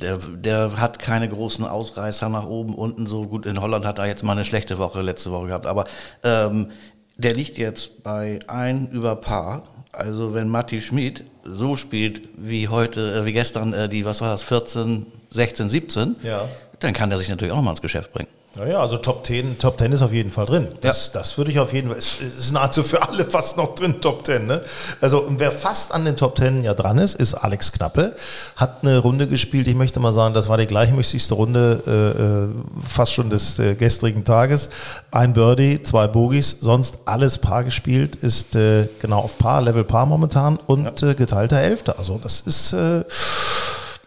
der, 0.00 0.18
der 0.18 0.76
hat 0.78 0.98
keine 0.98 1.28
großen 1.28 1.64
Ausreißer 1.64 2.28
nach 2.28 2.44
oben, 2.46 2.74
unten 2.74 3.06
so 3.06 3.22
gut. 3.26 3.46
In 3.46 3.60
Holland 3.60 3.86
hat 3.86 3.98
er 3.98 4.06
jetzt 4.06 4.22
mal 4.24 4.32
eine 4.32 4.44
schlechte 4.44 4.76
Woche 4.78 5.00
letzte 5.00 5.30
Woche 5.30 5.46
gehabt, 5.46 5.66
aber 5.66 5.84
ähm, 6.22 6.70
Der 7.18 7.32
liegt 7.32 7.56
jetzt 7.56 8.02
bei 8.02 8.40
ein 8.46 8.88
über 8.90 9.16
Paar. 9.16 9.62
Also 9.92 10.34
wenn 10.34 10.48
Matti 10.50 10.82
Schmid 10.82 11.24
so 11.44 11.76
spielt 11.76 12.20
wie 12.36 12.68
heute, 12.68 13.20
äh, 13.20 13.24
wie 13.24 13.32
gestern, 13.32 13.72
äh, 13.72 13.88
die, 13.88 14.04
was 14.04 14.20
war 14.20 14.28
das, 14.28 14.42
14, 14.42 15.06
16, 15.30 15.70
17, 15.70 16.16
Ja. 16.22 16.46
dann 16.80 16.92
kann 16.92 17.10
er 17.10 17.16
sich 17.16 17.30
natürlich 17.30 17.52
auch 17.52 17.56
nochmal 17.56 17.72
ins 17.72 17.80
Geschäft 17.80 18.12
bringen. 18.12 18.28
Naja, 18.58 18.80
also 18.80 18.96
Top 18.96 19.26
10, 19.26 19.58
Top 19.58 19.78
10 19.78 19.92
ist 19.92 20.00
auf 20.00 20.14
jeden 20.14 20.30
Fall 20.30 20.46
drin. 20.46 20.68
Das, 20.80 21.12
das 21.12 21.36
würde 21.36 21.50
ich 21.50 21.58
auf 21.58 21.74
jeden 21.74 21.88
Fall, 21.88 21.98
es 21.98 22.20
ist 22.20 22.52
nahezu 22.52 22.82
für 22.82 23.06
alle 23.06 23.26
fast 23.26 23.58
noch 23.58 23.74
drin, 23.74 24.00
Top 24.00 24.24
10. 24.24 24.46
Ne? 24.46 24.62
Also 25.02 25.26
wer 25.28 25.52
fast 25.52 25.92
an 25.92 26.06
den 26.06 26.16
Top 26.16 26.38
10 26.38 26.64
ja 26.64 26.72
dran 26.72 26.96
ist, 26.96 27.16
ist 27.16 27.34
Alex 27.34 27.72
Knappe. 27.72 28.16
Hat 28.56 28.78
eine 28.82 28.98
Runde 28.98 29.26
gespielt, 29.26 29.68
ich 29.68 29.74
möchte 29.74 30.00
mal 30.00 30.14
sagen, 30.14 30.32
das 30.32 30.48
war 30.48 30.56
die 30.56 30.66
gleichmäßigste 30.66 31.34
Runde 31.34 31.82
äh, 31.86 32.22
äh, 32.22 32.48
fast 32.88 33.12
schon 33.12 33.28
des 33.28 33.58
äh, 33.58 33.74
gestrigen 33.74 34.24
Tages. 34.24 34.70
Ein 35.10 35.34
Birdie, 35.34 35.82
zwei 35.82 36.06
Bogies, 36.06 36.56
sonst 36.58 37.00
alles 37.04 37.36
Paar 37.36 37.62
gespielt, 37.62 38.16
ist 38.16 38.56
äh, 38.56 38.88
genau 39.00 39.18
auf 39.18 39.36
Paar, 39.36 39.60
Level 39.60 39.84
Paar 39.84 40.06
momentan 40.06 40.58
und 40.66 41.02
äh, 41.02 41.14
geteilter 41.14 41.60
Elfter. 41.60 41.98
Also 41.98 42.18
das 42.22 42.40
ist 42.40 42.74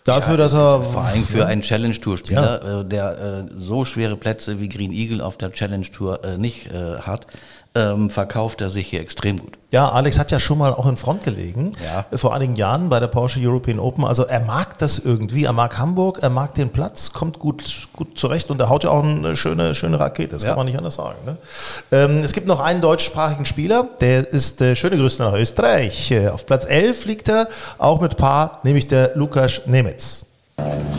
dafür, 0.04 0.38
dass 0.38 0.54
er... 0.54 0.82
Vor 0.84 1.04
allem 1.04 1.26
für 1.26 1.46
einen 1.46 1.62
Challenge-Tour-Spieler, 1.62 2.82
äh, 2.82 2.86
der 2.86 3.48
äh, 3.50 3.54
so 3.58 3.86
schwere 3.86 4.16
Plätze 4.16 4.60
wie 4.60 4.70
Green 4.70 4.92
Eagle 4.92 5.22
auf 5.22 5.38
der 5.38 5.52
Challenge-Tour 5.52 6.24
äh, 6.24 6.38
nicht 6.38 6.70
hat, 6.72 7.28
ähm, 7.80 8.10
verkauft 8.10 8.62
er 8.62 8.70
sich 8.70 8.88
hier 8.88 9.02
extrem 9.02 9.40
gut. 9.40 9.54
Ja, 9.72 9.90
Alex 9.90 10.18
hat 10.20 10.32
ja 10.32 10.40
schon 10.40 10.58
mal 10.58 10.74
auch 10.74 10.88
in 10.88 10.98
Front 10.98 11.24
gelegen, 11.24 11.74
Ja. 11.86 12.06
äh, 12.12 12.18
vor 12.18 12.34
einigen 12.36 12.56
Jahren 12.56 12.90
bei 12.90 13.00
der 13.00 13.08
Porsche 13.08 13.40
European 13.42 13.80
Open. 13.80 14.04
Also 14.04 14.24
er 14.26 14.40
mag 14.42 14.78
das 14.80 14.98
irgendwie, 15.00 15.44
er 15.46 15.54
mag 15.54 15.78
Hamburg, 15.78 16.20
er 16.22 16.30
mag 16.32 16.56
den 16.56 16.70
Platz, 16.72 17.14
kommt 17.14 17.40
gut, 17.40 17.88
gut 17.94 18.18
zurecht 18.18 18.50
und 18.50 18.60
er 18.60 18.70
haut 18.70 18.84
ja 18.84 18.90
auch 18.90 19.04
eine 19.04 19.36
schöne, 19.38 19.76
schöne 19.76 20.00
Rakete, 20.00 20.30
das 20.34 20.42
Ja. 20.44 20.50
kann 20.50 20.58
man 20.58 20.66
nicht 20.66 20.78
anders 20.78 20.96
sagen. 20.96 21.18
Ne? 21.26 21.38
Ähm, 21.92 22.22
es 22.24 22.34
gibt 22.34 22.48
noch 22.48 22.60
einen 22.60 22.82
deutschsprachigen 22.82 23.46
Spieler, 23.46 23.88
der 24.02 24.28
ist 24.28 24.62
äh, 24.62 24.76
schöne 24.76 24.98
Grüße 24.98 25.22
nach 25.22 25.34
Österreich. 25.34 26.12
Äh, 26.12 26.30
auf 26.30 26.46
Platz 26.46 26.66
11 26.66 27.06
liegt 27.06 27.30
er, 27.30 27.48
auch 27.78 28.02
mit 28.02 28.18
Paar, 28.18 28.60
nämlich 28.64 28.88
der 28.88 29.12
Lukas 29.16 29.62
Nemetz. 29.68 30.26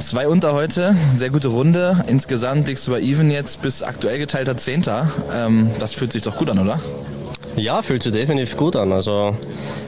Zwei 0.00 0.28
unter 0.28 0.52
heute, 0.54 0.96
sehr 1.08 1.30
gute 1.30 1.48
Runde. 1.48 2.04
Insgesamt 2.06 2.66
liegst 2.68 2.86
du 2.86 2.92
bei 2.92 3.00
Even 3.00 3.30
jetzt 3.30 3.62
bis 3.62 3.82
aktuell 3.82 4.18
geteilter 4.18 4.56
Zehnter. 4.56 5.10
Ähm, 5.32 5.70
das 5.78 5.92
fühlt 5.92 6.12
sich 6.12 6.22
doch 6.22 6.36
gut 6.36 6.50
an, 6.50 6.58
oder? 6.58 6.80
Ja, 7.56 7.82
fühlt 7.82 8.02
sich 8.02 8.12
definitiv 8.12 8.56
gut 8.56 8.76
an. 8.76 8.92
Also, 8.92 9.36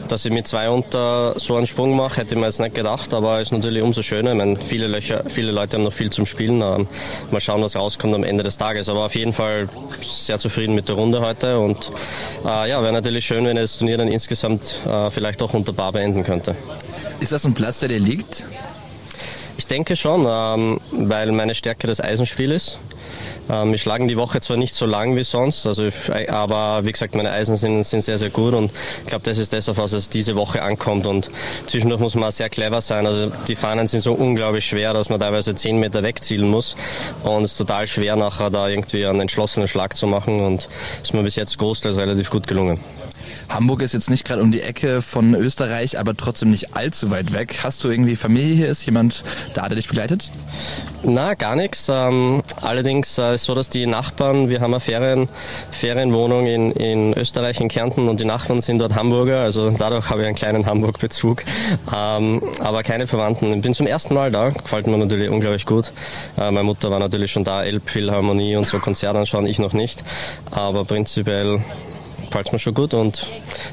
dass 0.08 0.24
ich 0.24 0.32
mit 0.32 0.46
zwei 0.46 0.68
unter 0.68 1.38
so 1.38 1.56
einen 1.56 1.66
Sprung 1.66 1.96
mache, 1.96 2.18
hätte 2.18 2.34
ich 2.34 2.40
mir 2.40 2.46
jetzt 2.46 2.60
nicht 2.60 2.74
gedacht, 2.74 3.14
aber 3.14 3.40
ist 3.40 3.52
natürlich 3.52 3.82
umso 3.82 4.02
schöner. 4.02 4.32
Ich 4.32 4.36
meine, 4.36 4.56
viele, 4.56 4.86
Löcher, 4.86 5.22
viele 5.28 5.52
Leute 5.52 5.76
haben 5.76 5.84
noch 5.84 5.92
viel 5.92 6.10
zum 6.10 6.26
Spielen. 6.26 6.60
Ähm, 6.60 6.86
Mal 7.30 7.40
schauen, 7.40 7.62
was 7.62 7.74
rauskommt 7.76 8.14
am 8.14 8.24
Ende 8.24 8.42
des 8.42 8.58
Tages. 8.58 8.88
Aber 8.88 9.06
auf 9.06 9.14
jeden 9.14 9.32
Fall 9.32 9.68
sehr 10.02 10.38
zufrieden 10.38 10.74
mit 10.74 10.88
der 10.88 10.96
Runde 10.96 11.20
heute 11.20 11.58
und 11.58 11.90
äh, 12.44 12.68
ja, 12.68 12.82
wäre 12.82 12.92
natürlich 12.92 13.24
schön, 13.24 13.44
wenn 13.46 13.56
ich 13.56 13.62
das 13.62 13.78
Turnier 13.78 13.96
dann 13.96 14.08
insgesamt 14.08 14.82
äh, 14.86 15.10
vielleicht 15.10 15.40
auch 15.40 15.54
unter 15.54 15.72
Bar 15.72 15.92
beenden 15.92 16.24
könnte. 16.24 16.54
Ist 17.20 17.32
das 17.32 17.44
ein 17.44 17.54
Platz, 17.54 17.80
der 17.80 17.88
dir 17.88 18.00
liegt? 18.00 18.44
Ich 19.62 19.68
denke 19.68 19.94
schon, 19.94 20.26
ähm, 20.28 20.80
weil 20.90 21.30
meine 21.30 21.54
Stärke 21.54 21.86
das 21.86 22.00
Eisenspiel 22.00 22.50
ist. 22.50 22.78
Ähm, 23.48 23.70
wir 23.70 23.78
schlagen 23.78 24.08
die 24.08 24.16
Woche 24.16 24.40
zwar 24.40 24.56
nicht 24.56 24.74
so 24.74 24.86
lang 24.86 25.14
wie 25.14 25.22
sonst, 25.22 25.68
also 25.68 25.86
ich, 25.86 26.10
aber 26.32 26.84
wie 26.84 26.90
gesagt, 26.90 27.14
meine 27.14 27.30
Eisen 27.30 27.56
sind, 27.56 27.84
sind 27.84 28.02
sehr, 28.02 28.18
sehr 28.18 28.30
gut 28.30 28.54
und 28.54 28.72
ich 29.02 29.06
glaube, 29.06 29.22
das 29.22 29.38
ist 29.38 29.52
das, 29.52 29.68
auf 29.68 29.76
was 29.78 29.92
es 29.92 30.08
diese 30.08 30.34
Woche 30.34 30.62
ankommt 30.64 31.06
und 31.06 31.30
zwischendurch 31.68 32.00
muss 32.00 32.16
man 32.16 32.32
sehr 32.32 32.48
clever 32.48 32.80
sein. 32.80 33.06
Also 33.06 33.30
die 33.46 33.54
Fahnen 33.54 33.86
sind 33.86 34.00
so 34.00 34.14
unglaublich 34.14 34.66
schwer, 34.66 34.94
dass 34.94 35.10
man 35.10 35.20
teilweise 35.20 35.54
10 35.54 35.78
Meter 35.78 36.02
wegzielen 36.02 36.50
muss 36.50 36.74
und 37.22 37.44
es 37.44 37.52
ist 37.52 37.58
total 37.58 37.86
schwer, 37.86 38.16
nachher 38.16 38.50
da 38.50 38.66
irgendwie 38.66 39.06
einen 39.06 39.20
entschlossenen 39.20 39.68
Schlag 39.68 39.96
zu 39.96 40.08
machen 40.08 40.40
und 40.40 40.68
ist 41.04 41.14
mir 41.14 41.22
bis 41.22 41.36
jetzt 41.36 41.56
großteils 41.56 41.96
relativ 41.96 42.30
gut 42.30 42.48
gelungen. 42.48 42.80
Hamburg 43.48 43.82
ist 43.82 43.92
jetzt 43.92 44.10
nicht 44.10 44.24
gerade 44.24 44.42
um 44.42 44.50
die 44.50 44.62
Ecke 44.62 45.02
von 45.02 45.34
Österreich, 45.34 45.98
aber 45.98 46.16
trotzdem 46.16 46.50
nicht 46.50 46.74
allzu 46.74 47.10
weit 47.10 47.32
weg. 47.32 47.60
Hast 47.62 47.82
du 47.84 47.88
irgendwie 47.88 48.16
Familie 48.16 48.54
hier? 48.54 48.68
Ist 48.68 48.84
jemand 48.86 49.24
da, 49.54 49.68
der 49.68 49.76
dich 49.76 49.88
begleitet? 49.88 50.30
Na, 51.04 51.34
gar 51.34 51.56
nichts. 51.56 51.88
Ähm, 51.88 52.42
allerdings 52.60 53.18
äh, 53.18 53.34
ist 53.34 53.44
so, 53.44 53.54
dass 53.54 53.68
die 53.68 53.86
Nachbarn, 53.86 54.48
wir 54.48 54.60
haben 54.60 54.72
eine 54.72 54.80
Ferien, 54.80 55.28
Ferienwohnung 55.70 56.46
in, 56.46 56.70
in 56.72 57.14
Österreich, 57.14 57.60
in 57.60 57.68
Kärnten 57.68 58.08
und 58.08 58.20
die 58.20 58.24
Nachbarn 58.24 58.60
sind 58.60 58.78
dort 58.78 58.94
Hamburger, 58.94 59.40
also 59.40 59.70
dadurch 59.70 60.08
habe 60.10 60.22
ich 60.22 60.26
einen 60.26 60.36
kleinen 60.36 60.66
Hamburg-Bezug. 60.66 61.42
Ähm, 61.94 62.42
aber 62.60 62.82
keine 62.82 63.06
Verwandten. 63.06 63.52
Ich 63.52 63.62
bin 63.62 63.74
zum 63.74 63.86
ersten 63.86 64.14
Mal 64.14 64.30
da, 64.30 64.50
gefällt 64.50 64.86
mir 64.86 64.96
natürlich 64.96 65.28
unglaublich 65.28 65.66
gut. 65.66 65.92
Äh, 66.38 66.50
meine 66.50 66.64
Mutter 66.64 66.90
war 66.90 66.98
natürlich 66.98 67.32
schon 67.32 67.44
da, 67.44 67.64
Elbphilharmonie 67.64 68.56
und 68.56 68.66
so 68.66 68.78
Konzerte 68.78 69.18
anschauen, 69.18 69.46
ich 69.46 69.58
noch 69.58 69.72
nicht. 69.72 70.04
Aber 70.50 70.84
prinzipiell 70.84 71.60
gefällt 72.32 72.50
mir 72.50 72.58
schon 72.58 72.72
gut 72.72 72.94
und 72.94 73.26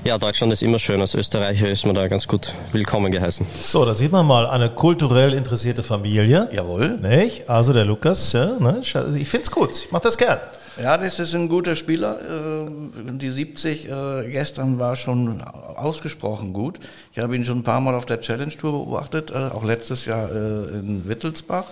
ja, 0.04 0.18
Deutschland 0.18 0.52
ist 0.52 0.62
immer 0.64 0.80
schön. 0.80 1.00
Als 1.00 1.16
Österreicher 1.16 1.70
ist 1.70 1.86
man 1.86 1.96
da 1.96 2.10
ganz 2.10 2.28
gut 2.28 2.54
willkommen 2.74 3.10
geheißen. 3.10 3.46
So, 3.62 3.86
da 3.86 3.94
sieht 3.94 4.12
man 4.12 4.26
mal 4.26 4.46
eine 4.48 4.70
kulturell 4.70 5.34
interessierte 5.34 5.82
Familie. 5.82 6.50
Jawohl. 6.52 6.98
Nicht? 6.98 7.50
Also 7.50 7.72
der 7.72 7.86
Lukas, 7.86 8.34
ja, 8.34 8.60
ne? 8.60 8.82
ich 8.82 9.30
finde 9.30 9.44
es 9.44 9.52
gut, 9.52 9.86
ich 9.86 9.92
mache 9.94 10.04
das 10.04 10.18
gern. 10.18 10.40
Ja, 10.82 10.98
das 10.98 11.22
ist 11.22 11.34
ein 11.36 11.48
guter 11.48 11.74
Spieler. 11.78 12.20
Äh, 12.20 13.12
Die 13.14 13.30
70 13.30 13.90
äh, 13.90 14.30
gestern 14.30 14.78
war 14.78 14.98
schon 14.98 15.42
ausgesprochen 15.42 16.52
gut. 16.52 16.82
Ich 17.14 17.20
habe 17.20 17.38
ihn 17.38 17.46
schon 17.46 17.60
ein 17.60 17.64
paar 17.64 17.80
Mal 17.80 17.96
auf 17.96 18.06
der 18.06 18.20
Challenge 18.20 18.52
Tour 18.52 18.74
beobachtet, 18.74 19.32
äh, 19.32 19.36
auch 19.36 19.64
letztes 19.64 20.04
Jahr 20.06 20.30
äh, 20.30 20.80
in 20.80 21.08
Wittelsbach. 21.08 21.64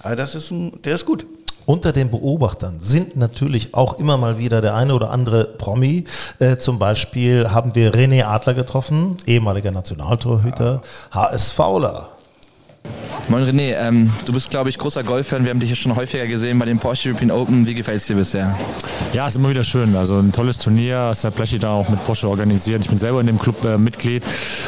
Also 0.00 0.16
das 0.16 0.36
ist 0.36 0.52
ein, 0.52 0.80
der 0.84 0.94
ist 0.94 1.06
gut. 1.06 1.26
Unter 1.66 1.92
den 1.92 2.10
Beobachtern 2.10 2.78
sind 2.78 3.16
natürlich 3.16 3.74
auch 3.74 3.98
immer 3.98 4.16
mal 4.16 4.38
wieder 4.38 4.60
der 4.60 4.76
eine 4.76 4.94
oder 4.94 5.10
andere 5.10 5.44
Promi. 5.44 6.04
Äh, 6.38 6.58
zum 6.58 6.78
Beispiel 6.78 7.50
haben 7.50 7.74
wir 7.74 7.92
René 7.92 8.24
Adler 8.24 8.54
getroffen, 8.54 9.18
ehemaliger 9.26 9.72
Nationaltorhüter, 9.72 10.80
HS 11.10 11.50
Fauler. 11.50 12.15
Moin 13.28 13.42
René, 13.42 13.74
ähm, 13.76 14.12
du 14.24 14.32
bist 14.32 14.50
glaube 14.50 14.68
ich 14.68 14.78
großer 14.78 15.02
Golffan. 15.02 15.42
Wir 15.42 15.50
haben 15.50 15.58
dich 15.58 15.70
ja 15.70 15.76
schon 15.76 15.96
häufiger 15.96 16.28
gesehen 16.28 16.60
bei 16.60 16.64
den 16.64 16.78
Porsche 16.78 17.08
European 17.08 17.32
Open. 17.32 17.66
Wie 17.66 17.74
gefällt 17.74 17.96
es 17.96 18.06
dir 18.06 18.14
bisher? 18.14 18.56
Ja, 19.12 19.26
ist 19.26 19.34
immer 19.34 19.50
wieder 19.50 19.64
schön. 19.64 19.96
Also 19.96 20.18
ein 20.18 20.30
tolles 20.30 20.58
Turnier, 20.58 21.08
das 21.08 21.22
der 21.22 21.32
Blechi 21.32 21.58
da 21.58 21.70
auch 21.70 21.88
mit 21.88 22.04
Porsche 22.04 22.28
organisiert. 22.28 22.82
Ich 22.82 22.88
bin 22.88 22.98
selber 22.98 23.20
in 23.20 23.26
dem 23.26 23.38
Club 23.38 23.64
äh, 23.64 23.78
Mitglied 23.78 24.22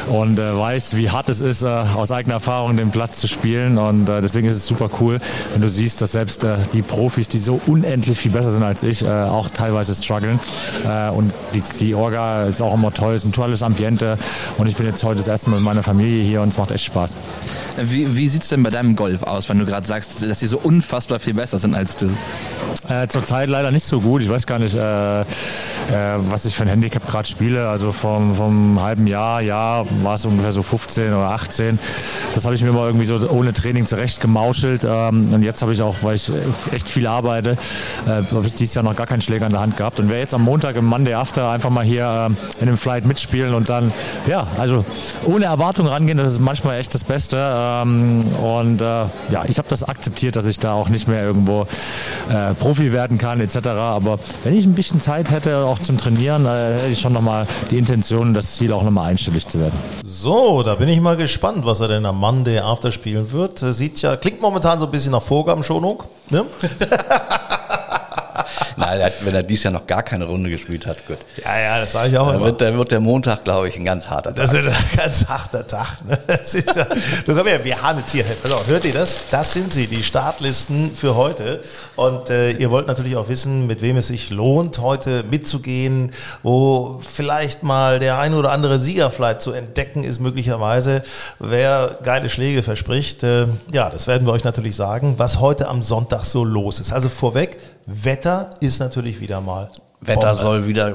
und 0.09 0.41
äh, 0.41 0.59
weiß, 0.59 0.97
wie 0.97 1.09
hart 1.09 1.29
es 1.29 1.41
ist, 1.41 1.63
äh, 1.63 1.67
aus 1.67 2.11
eigener 2.11 2.35
Erfahrung 2.35 2.77
den 2.77 2.91
Platz 2.91 3.19
zu 3.19 3.29
spielen. 3.29 3.79
Und 3.79 4.09
äh, 4.09 4.21
deswegen 4.23 4.49
ist 4.49 4.57
es 4.57 4.67
super 4.67 4.91
cool, 5.01 5.21
wenn 5.53 5.61
du 5.61 5.69
siehst, 5.69 6.03
dass 6.03 6.13
selbst 6.13 6.43
äh, 6.43 6.57
die 6.73 6.83
Profis, 6.83 7.29
die 7.29 7.39
so 7.39 7.61
unendlich 7.67 8.19
viel 8.19 8.33
besser 8.33 8.51
sind 8.51 8.65
als 8.65 8.83
ich, 8.83 9.05
äh, 9.05 9.09
auch 9.09 9.51
teilweise 9.51 9.95
strugglen. 9.95 10.41
Und 11.15 11.33
die, 11.55 11.63
die 11.81 11.95
Orga 11.95 12.45
ist 12.45 12.63
auch 12.63 12.75
immer 12.75 12.93
toll, 12.93 13.15
es 13.15 13.23
ist 13.23 13.29
ein 13.29 13.33
tolles 13.33 13.63
Ambiente. 13.63 14.19
Und 14.57 14.67
ich 14.69 14.77
bin 14.77 14.87
jetzt 14.87 15.05
heute 15.05 15.19
das 15.19 15.29
erste 15.29 15.51
Mal 15.51 15.57
mit 15.57 15.65
meiner 15.65 15.83
Familie 15.83 16.25
hier 16.25 16.43
und 16.43 16.49
es 16.49 16.59
macht 16.59 16.71
echt 16.71 16.85
Spaß. 16.85 17.17
Wie, 17.81 18.08
wie 18.17 18.29
sieht 18.29 18.43
es 18.43 18.49
denn 18.49 18.63
bei 18.63 18.71
deinem 18.71 18.97
Golf 18.97 19.23
aus, 19.23 19.49
wenn 19.49 19.59
du 19.59 19.65
gerade 19.67 19.87
sagst, 19.87 20.23
dass 20.23 20.39
die 20.39 20.47
so 20.47 20.59
unfassbar 20.59 21.19
viel 21.19 21.35
besser 21.35 21.59
sind 21.59 21.75
als 21.75 21.97
du? 21.97 22.11
Äh, 22.89 23.09
Zurzeit 23.09 23.49
leider 23.49 23.71
nicht 23.71 23.85
so 23.85 24.01
gut. 24.01 24.23
Ich 24.23 24.29
weiß 24.29 24.47
gar 24.47 24.59
nicht, 24.59 24.75
äh, 24.75 25.21
äh, 25.21 25.25
was 26.31 26.45
ich 26.47 26.55
für 26.55 26.63
ein 26.63 26.69
Handicap 26.69 27.07
gerade 27.07 27.29
spiele. 27.29 27.69
Also 27.69 27.93
vom, 27.93 28.35
vom 28.35 28.81
halben 28.81 29.07
Jahr, 29.07 29.43
ja, 29.43 29.83
war 30.03 30.15
es 30.15 30.25
ungefähr 30.25 30.53
so 30.53 30.63
15 30.63 31.13
oder 31.13 31.31
18. 31.31 31.79
Das 32.35 32.45
habe 32.45 32.55
ich 32.55 32.63
mir 32.63 32.73
mal 32.73 32.87
irgendwie 32.87 33.07
so 33.07 33.29
ohne 33.29 33.53
Training 33.53 33.87
zurecht 33.87 34.21
gemauschelt. 34.21 34.85
Ähm, 34.85 35.33
und 35.33 35.43
jetzt 35.43 35.61
habe 35.61 35.73
ich 35.73 35.83
auch, 35.83 35.97
weil 36.03 36.17
ich 36.17 36.33
echt 36.73 36.89
viel 36.89 37.07
arbeite, 37.07 37.57
äh, 38.07 38.23
habe 38.33 38.47
ich 38.47 38.55
dieses 38.55 38.75
Jahr 38.75 38.85
noch 38.85 38.97
gar 38.97 39.07
keinen 39.07 39.21
Schläger 39.21 39.47
in 39.47 39.53
der 39.53 39.61
Hand 39.61 39.77
gehabt. 39.77 40.01
Und 40.01 40.09
wer 40.09 40.19
jetzt 40.19 40.35
am 40.35 40.43
Montag 40.43 40.77
im 40.77 40.85
Monday 40.87 41.15
After 41.15 41.51
einfach 41.51 41.71
mal 41.71 41.85
hier 41.85 42.27
ähm, 42.29 42.37
in 42.61 42.67
dem 42.67 42.79
Flight 42.79 43.05
mitspielen 43.05 43.55
und 43.55 43.69
dann, 43.69 43.93
ja, 44.27 44.47
also 44.59 44.85
ohne 45.27 45.45
Erwartung 45.45 45.87
rangehen, 45.87 46.17
das 46.17 46.33
ist 46.33 46.41
manchmal 46.41 46.79
echt 46.79 46.95
das 46.95 47.05
Beste. 47.05 47.37
Ähm, 47.39 47.98
und 48.35 48.81
äh, 48.81 48.85
ja, 48.85 49.45
ich 49.47 49.59
habe 49.59 49.69
das 49.69 49.85
akzeptiert, 49.85 50.37
dass 50.37 50.47
ich 50.47 50.59
da 50.59 50.73
auch 50.73 50.89
nicht 50.89 51.09
mehr 51.09 51.23
irgendwo 51.23 51.67
äh, 52.31 52.55
Profi 52.55 52.93
werden 52.93 53.19
kann 53.19 53.41
etc. 53.41 53.69
Aber 53.69 54.19
wenn 54.45 54.57
ich 54.57 54.65
ein 54.65 54.75
bisschen 54.75 55.01
Zeit 55.01 55.31
hätte, 55.31 55.59
auch 55.59 55.79
zum 55.79 55.99
Trainieren, 55.99 56.47
äh, 56.47 56.79
hätte 56.79 56.93
ich 56.93 57.01
schon 57.01 57.13
nochmal 57.13 57.47
die 57.71 57.79
Intention, 57.79 58.35
das 58.35 58.57
Ziel 58.57 58.73
auch 58.73 58.83
nochmal 58.83 59.11
einstellig 59.11 59.47
zu 59.47 59.59
werden. 59.61 59.79
So, 60.05 60.63
da 60.63 60.75
bin 60.75 60.89
ich 60.89 61.01
mal 61.01 61.17
gespannt, 61.17 61.65
was 61.65 61.81
er 61.81 61.89
denn 61.89 62.07
am 62.07 62.19
Monday 62.19 62.59
After 62.59 62.93
spielen 62.93 63.33
wird. 63.33 63.59
Sieht 63.59 64.01
ja, 64.03 64.17
klingt 64.17 64.41
momentan 64.41 64.79
so 64.79 64.87
ein 64.87 64.91
bisschen 64.91 65.13
nach 65.13 65.23
Vorgabenschonung. 65.23 66.03
Ne? 66.31 66.45
Nein, 68.79 69.03
hat- 69.03 69.25
wenn 69.25 69.35
er 69.35 69.43
dies 69.43 69.63
Jahr 69.63 69.73
noch 69.73 69.87
gar 69.87 70.03
keine 70.03 70.25
Runde 70.27 70.51
gespielt 70.51 70.87
hat, 70.87 71.07
gut. 71.07 71.19
Ja, 71.45 71.59
ja, 71.59 71.81
das 71.81 71.93
sage 71.93 72.11
ich 72.11 72.19
auch 72.19 72.27
Dann 72.29 72.37
immer. 72.37 72.45
wird, 72.47 72.61
dann 72.61 72.79
wird 72.79 72.91
der 72.93 73.01
Montag, 73.01 73.45
glaube 73.45 73.69
ich, 73.69 73.77
ein 73.77 73.85
ganz 73.85 74.09
harter 74.09 74.33
Das 74.33 74.51
Tag. 74.53 74.65
ist 74.65 74.75
ein 74.93 74.97
ganz 74.97 75.27
harter 75.27 75.67
Tag. 75.67 76.05
Ne? 76.07 76.19
Das 76.27 76.55
ist 76.55 76.77
ja, 76.77 76.87
du 77.27 77.35
komm 77.35 77.47
her, 77.47 77.65
wir 77.65 77.83
haben 77.83 77.99
jetzt 77.99 78.13
hier, 78.13 78.25
pass 78.43 78.53
auf, 78.53 78.67
hört 78.67 78.85
ihr 78.85 78.93
das? 78.93 79.19
Das 79.31 79.53
sind 79.53 79.73
sie, 79.73 79.87
die 79.87 80.03
Startlisten 80.03 80.95
für 80.95 81.15
heute. 81.17 81.61
Und 81.97 82.31
äh, 82.31 82.53
ihr 82.53 82.71
wollt 82.71 82.87
natürlich 82.87 83.17
auch 83.17 83.29
wissen, 83.29 83.67
mit 83.67 83.83
wem 83.83 83.97
es 83.97 84.09
sich 84.09 84.31
lohnt, 84.31 84.79
heute 84.79 85.25
mitzugehen, 85.31 86.13
wo 86.43 87.01
vielleicht 87.07 87.63
mal 87.63 87.99
der 87.99 88.19
ein 88.19 88.35
oder 88.35 88.53
andere 88.53 88.79
Sieger 88.79 89.11
vielleicht 89.11 89.41
zu 89.43 89.53
entdecken 89.53 90.05
ist, 90.05 90.21
möglicherweise, 90.21 91.03
wer 91.39 91.99
geile 92.03 92.29
Schläge 92.31 92.63
verspricht. 92.63 93.23
Äh, 93.25 93.47
ja, 93.73 93.91
das 93.91 94.07
werden 94.07 94.27
wir 94.27 94.33
euch 94.33 94.45
natürlich 94.45 94.77
sagen, 94.77 95.15
was 95.17 95.41
heute 95.41 95.69
am 95.69 95.83
Sonntag 95.83 96.25
so 96.25 96.45
los 96.45 96.81
ist. 96.81 96.93
Also 96.93 97.09
vorweg, 97.09 97.57
Wetter 97.87 98.51
ist 98.61 98.68
natürlich 98.79 99.21
wieder 99.21 99.41
mal 99.41 99.69
Wetter 100.01 100.29
Bombe. 100.29 100.37
soll 100.37 100.67
wieder 100.67 100.91
äh, 100.91 100.95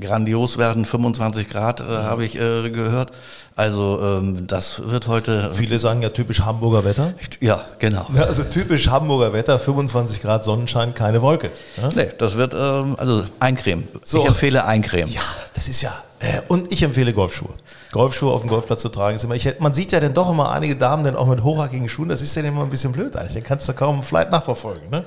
grandios 0.00 0.58
werden, 0.58 0.84
25 0.84 1.48
Grad 1.48 1.80
äh, 1.80 1.84
habe 1.84 2.24
ich 2.24 2.38
äh, 2.38 2.68
gehört. 2.68 3.12
Also 3.56 4.00
ähm, 4.02 4.46
das 4.46 4.82
wird 4.90 5.06
heute. 5.06 5.50
Viele 5.54 5.78
sagen 5.78 6.02
ja 6.02 6.08
typisch 6.10 6.40
Hamburger 6.40 6.84
Wetter. 6.84 7.14
Ja, 7.40 7.64
genau. 7.78 8.06
Ja, 8.14 8.24
also 8.24 8.42
typisch 8.42 8.88
Hamburger 8.88 9.32
Wetter, 9.32 9.58
25 9.58 10.20
Grad 10.20 10.44
Sonnenschein, 10.44 10.92
keine 10.92 11.22
Wolke. 11.22 11.50
Ja? 11.80 11.90
Nee, 11.94 12.10
das 12.18 12.36
wird 12.36 12.52
ähm, 12.52 12.96
also 12.98 13.22
Eincremen. 13.38 13.88
So. 14.02 14.22
Ich 14.22 14.28
empfehle 14.28 14.64
Eincremen. 14.64 15.12
Ja, 15.12 15.22
das 15.54 15.68
ist 15.68 15.80
ja. 15.82 15.92
Äh, 16.18 16.40
und 16.48 16.72
ich 16.72 16.82
empfehle 16.82 17.12
Golfschuhe. 17.14 17.50
Golfschuhe 17.92 18.32
auf 18.32 18.40
dem 18.40 18.50
Golfplatz 18.50 18.82
zu 18.82 18.88
tragen 18.88 19.16
ist 19.16 19.24
immer. 19.24 19.36
Ich, 19.36 19.48
man 19.60 19.72
sieht 19.72 19.92
ja 19.92 20.00
dann 20.00 20.14
doch 20.14 20.30
immer 20.30 20.50
einige 20.50 20.74
Damen 20.74 21.04
dann 21.04 21.16
auch 21.16 21.26
mit 21.26 21.44
hochhackigen 21.44 21.88
Schuhen. 21.88 22.08
Das 22.08 22.22
ist 22.22 22.34
ja 22.34 22.42
immer 22.42 22.62
ein 22.62 22.70
bisschen 22.70 22.92
blöd 22.92 23.16
eigentlich. 23.16 23.34
Dann 23.34 23.44
kannst 23.44 23.68
du 23.68 23.72
kaum 23.72 24.02
Flight 24.02 24.30
nachverfolgen. 24.30 24.90
Ne? 24.90 25.04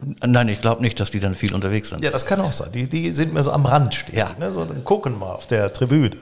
Nein, 0.00 0.48
ich 0.48 0.60
glaube 0.60 0.80
nicht, 0.80 1.00
dass 1.00 1.10
die 1.10 1.18
dann 1.18 1.34
viel 1.34 1.54
unterwegs 1.54 1.90
sind. 1.90 2.04
Ja, 2.04 2.10
das 2.10 2.24
kann 2.24 2.40
auch 2.40 2.52
sein. 2.52 2.70
Die, 2.72 2.88
die 2.88 3.10
sind 3.10 3.34
mir 3.34 3.42
so 3.42 3.50
am 3.50 3.66
Rand 3.66 3.94
stehen. 3.94 4.16
Ja. 4.16 4.30
Ne? 4.38 4.52
So, 4.52 4.64
dann 4.64 4.84
gucken 4.84 5.18
mal 5.18 5.32
auf 5.32 5.46
der 5.46 5.72
Tribüne. 5.72 6.16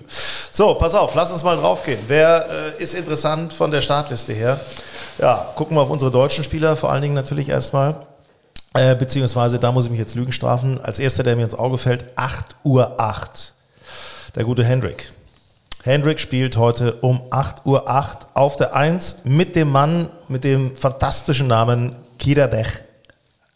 So, 0.50 0.74
pass 0.74 0.94
auf, 0.94 1.14
lass 1.14 1.30
uns 1.30 1.44
mal 1.44 1.56
draufgehen. 1.56 2.00
Wer 2.08 2.46
äh, 2.78 2.82
ist 2.82 2.94
interessant 2.94 3.52
von 3.52 3.70
der 3.70 3.82
Startliste 3.82 4.32
her? 4.32 4.58
Ja, 5.18 5.46
gucken 5.54 5.76
wir 5.76 5.82
auf 5.82 5.90
unsere 5.90 6.10
deutschen 6.10 6.42
Spieler, 6.42 6.76
vor 6.76 6.90
allen 6.90 7.02
Dingen 7.02 7.14
natürlich 7.14 7.50
erstmal. 7.50 7.96
Äh, 8.72 8.94
beziehungsweise, 8.94 9.58
da 9.58 9.72
muss 9.72 9.84
ich 9.84 9.90
mich 9.90 10.00
jetzt 10.00 10.14
Lügen 10.14 10.32
strafen. 10.32 10.80
Als 10.80 10.98
erster, 10.98 11.22
der 11.22 11.36
mir 11.36 11.44
ins 11.44 11.54
Auge 11.54 11.76
fällt, 11.76 12.16
8 12.16 12.56
Uhr 12.64 12.98
8. 12.98 13.52
Der 14.34 14.44
gute 14.44 14.64
Hendrik. 14.64 15.12
Hendrik 15.82 16.18
spielt 16.18 16.56
heute 16.56 16.94
um 16.94 17.22
8 17.30 17.66
Uhr 17.66 17.88
8 17.88 18.28
auf 18.34 18.56
der 18.56 18.74
1 18.74 19.24
mit 19.24 19.54
dem 19.54 19.70
Mann 19.70 20.08
mit 20.28 20.44
dem 20.44 20.74
fantastischen 20.74 21.46
Namen 21.46 21.94
Kiradech 22.18 22.85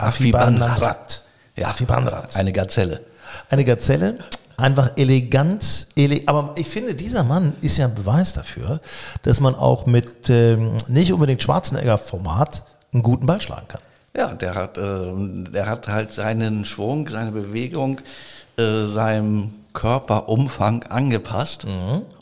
Afibanrat. 0.02 1.22
Ja, 1.56 1.68
Afibanrat. 1.68 2.36
Eine 2.36 2.52
Gazelle. 2.52 3.00
Eine 3.48 3.64
Gazelle, 3.64 4.18
einfach 4.56 4.92
elegant, 4.96 5.88
ele 5.96 6.22
aber 6.26 6.54
ich 6.56 6.66
finde, 6.68 6.94
dieser 6.94 7.22
Mann 7.22 7.54
ist 7.60 7.76
ja 7.76 7.86
ein 7.86 7.94
Beweis 7.94 8.32
dafür, 8.32 8.80
dass 9.22 9.40
man 9.40 9.54
auch 9.54 9.86
mit 9.86 10.28
ähm, 10.28 10.76
nicht 10.88 11.12
unbedingt 11.12 11.42
Schwarzenegger-Format 11.42 12.64
einen 12.92 13.02
guten 13.02 13.26
Ball 13.26 13.40
schlagen 13.40 13.68
kann. 13.68 13.80
Ja, 14.16 14.34
der 14.34 14.54
hat, 14.54 14.76
äh, 14.76 14.82
der 15.52 15.66
hat 15.66 15.86
halt 15.88 16.12
seinen 16.12 16.64
Schwung, 16.64 17.08
seine 17.08 17.30
Bewegung, 17.30 18.00
äh, 18.56 18.84
seinem 18.84 19.54
Körperumfang 19.72 20.82
angepasst 20.84 21.64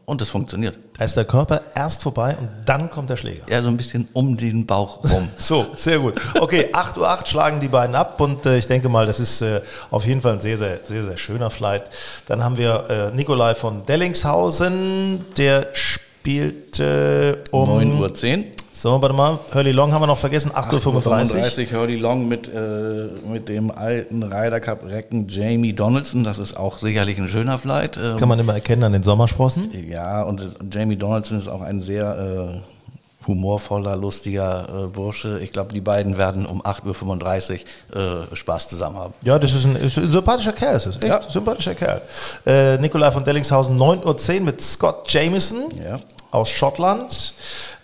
und 0.04 0.20
es 0.20 0.28
funktioniert. 0.28 0.76
Da 0.98 1.04
ist 1.04 1.16
der 1.16 1.26
Körper 1.26 1.62
erst 1.76 2.02
vorbei 2.02 2.36
und 2.40 2.50
dann 2.64 2.90
kommt 2.90 3.08
der 3.08 3.16
Schläger. 3.16 3.44
Ja, 3.48 3.62
so 3.62 3.68
ein 3.68 3.76
bisschen 3.76 4.08
um 4.14 4.36
den 4.36 4.66
Bauch 4.66 5.04
rum. 5.04 5.28
So, 5.38 5.66
sehr 5.76 6.00
gut. 6.00 6.20
Okay, 6.40 6.70
8 6.72 6.98
Uhr 6.98 7.08
8 7.08 7.28
schlagen 7.28 7.60
die 7.60 7.68
beiden 7.68 7.94
ab 7.94 8.20
und 8.20 8.44
äh, 8.44 8.58
ich 8.58 8.66
denke 8.66 8.88
mal, 8.88 9.06
das 9.06 9.20
ist 9.20 9.40
äh, 9.40 9.60
auf 9.92 10.04
jeden 10.04 10.20
Fall 10.20 10.32
ein 10.32 10.40
sehr, 10.40 10.58
sehr, 10.58 10.80
sehr, 10.88 11.04
sehr 11.04 11.16
schöner 11.16 11.50
Flight. 11.50 11.84
Dann 12.26 12.42
haben 12.42 12.58
wir 12.58 13.12
äh, 13.12 13.16
Nikolai 13.16 13.54
von 13.54 13.86
Dellingshausen, 13.86 15.24
der 15.36 15.68
spielt 15.72 16.80
äh, 16.80 17.36
um 17.52 17.68
9 17.68 18.00
Uhr 18.00 18.12
10. 18.12 18.57
So, 18.80 19.02
warte 19.02 19.12
mal, 19.12 19.40
Hurley 19.52 19.72
Long 19.72 19.92
haben 19.92 20.02
wir 20.02 20.06
noch 20.06 20.18
vergessen, 20.18 20.52
8.35 20.52 20.86
Uhr. 20.86 21.00
35 21.02 21.74
Hurley 21.74 21.96
Long 21.96 22.28
mit, 22.28 22.46
äh, 22.46 23.08
mit 23.28 23.48
dem 23.48 23.72
alten 23.72 24.22
Ryder 24.22 24.60
Cup 24.60 24.84
Recken 24.88 25.26
Jamie 25.28 25.72
Donaldson. 25.72 26.22
Das 26.22 26.38
ist 26.38 26.56
auch 26.56 26.78
sicherlich 26.78 27.18
ein 27.18 27.28
schöner 27.28 27.58
Flight. 27.58 27.96
Ähm, 27.96 28.16
Kann 28.18 28.28
man 28.28 28.38
immer 28.38 28.54
erkennen 28.54 28.84
an 28.84 28.92
den 28.92 29.02
Sommersprossen. 29.02 29.72
Ja, 29.90 30.22
und 30.22 30.46
Jamie 30.72 30.94
Donaldson 30.94 31.38
ist 31.38 31.48
auch 31.48 31.60
ein 31.60 31.80
sehr 31.80 32.60
äh, 32.62 33.26
humorvoller, 33.26 33.96
lustiger 33.96 34.68
äh, 34.84 34.86
Bursche. 34.86 35.40
Ich 35.40 35.52
glaube, 35.52 35.72
die 35.74 35.80
beiden 35.80 36.16
werden 36.16 36.46
um 36.46 36.62
8.35 36.62 37.60
Uhr 37.96 38.28
äh, 38.32 38.36
Spaß 38.36 38.68
zusammen 38.68 38.96
haben. 38.98 39.14
Ja, 39.24 39.40
das 39.40 39.54
ist 39.54 39.64
ein, 39.64 39.74
ist 39.74 39.98
ein 39.98 40.12
sympathischer 40.12 40.52
Kerl, 40.52 40.74
das 40.74 40.86
ist 40.86 41.02
echt 41.02 41.12
Ja. 41.12 41.20
sympathischer 41.28 41.74
Kerl. 41.74 42.00
Äh, 42.46 42.78
Nikolai 42.78 43.10
von 43.10 43.24
Dellingshausen, 43.24 43.76
9.10 43.76 44.34
Uhr 44.36 44.40
mit 44.42 44.60
Scott 44.62 45.10
Jamieson 45.12 45.64
Ja. 45.84 45.98
Aus 46.30 46.48
Schottland. 46.50 47.34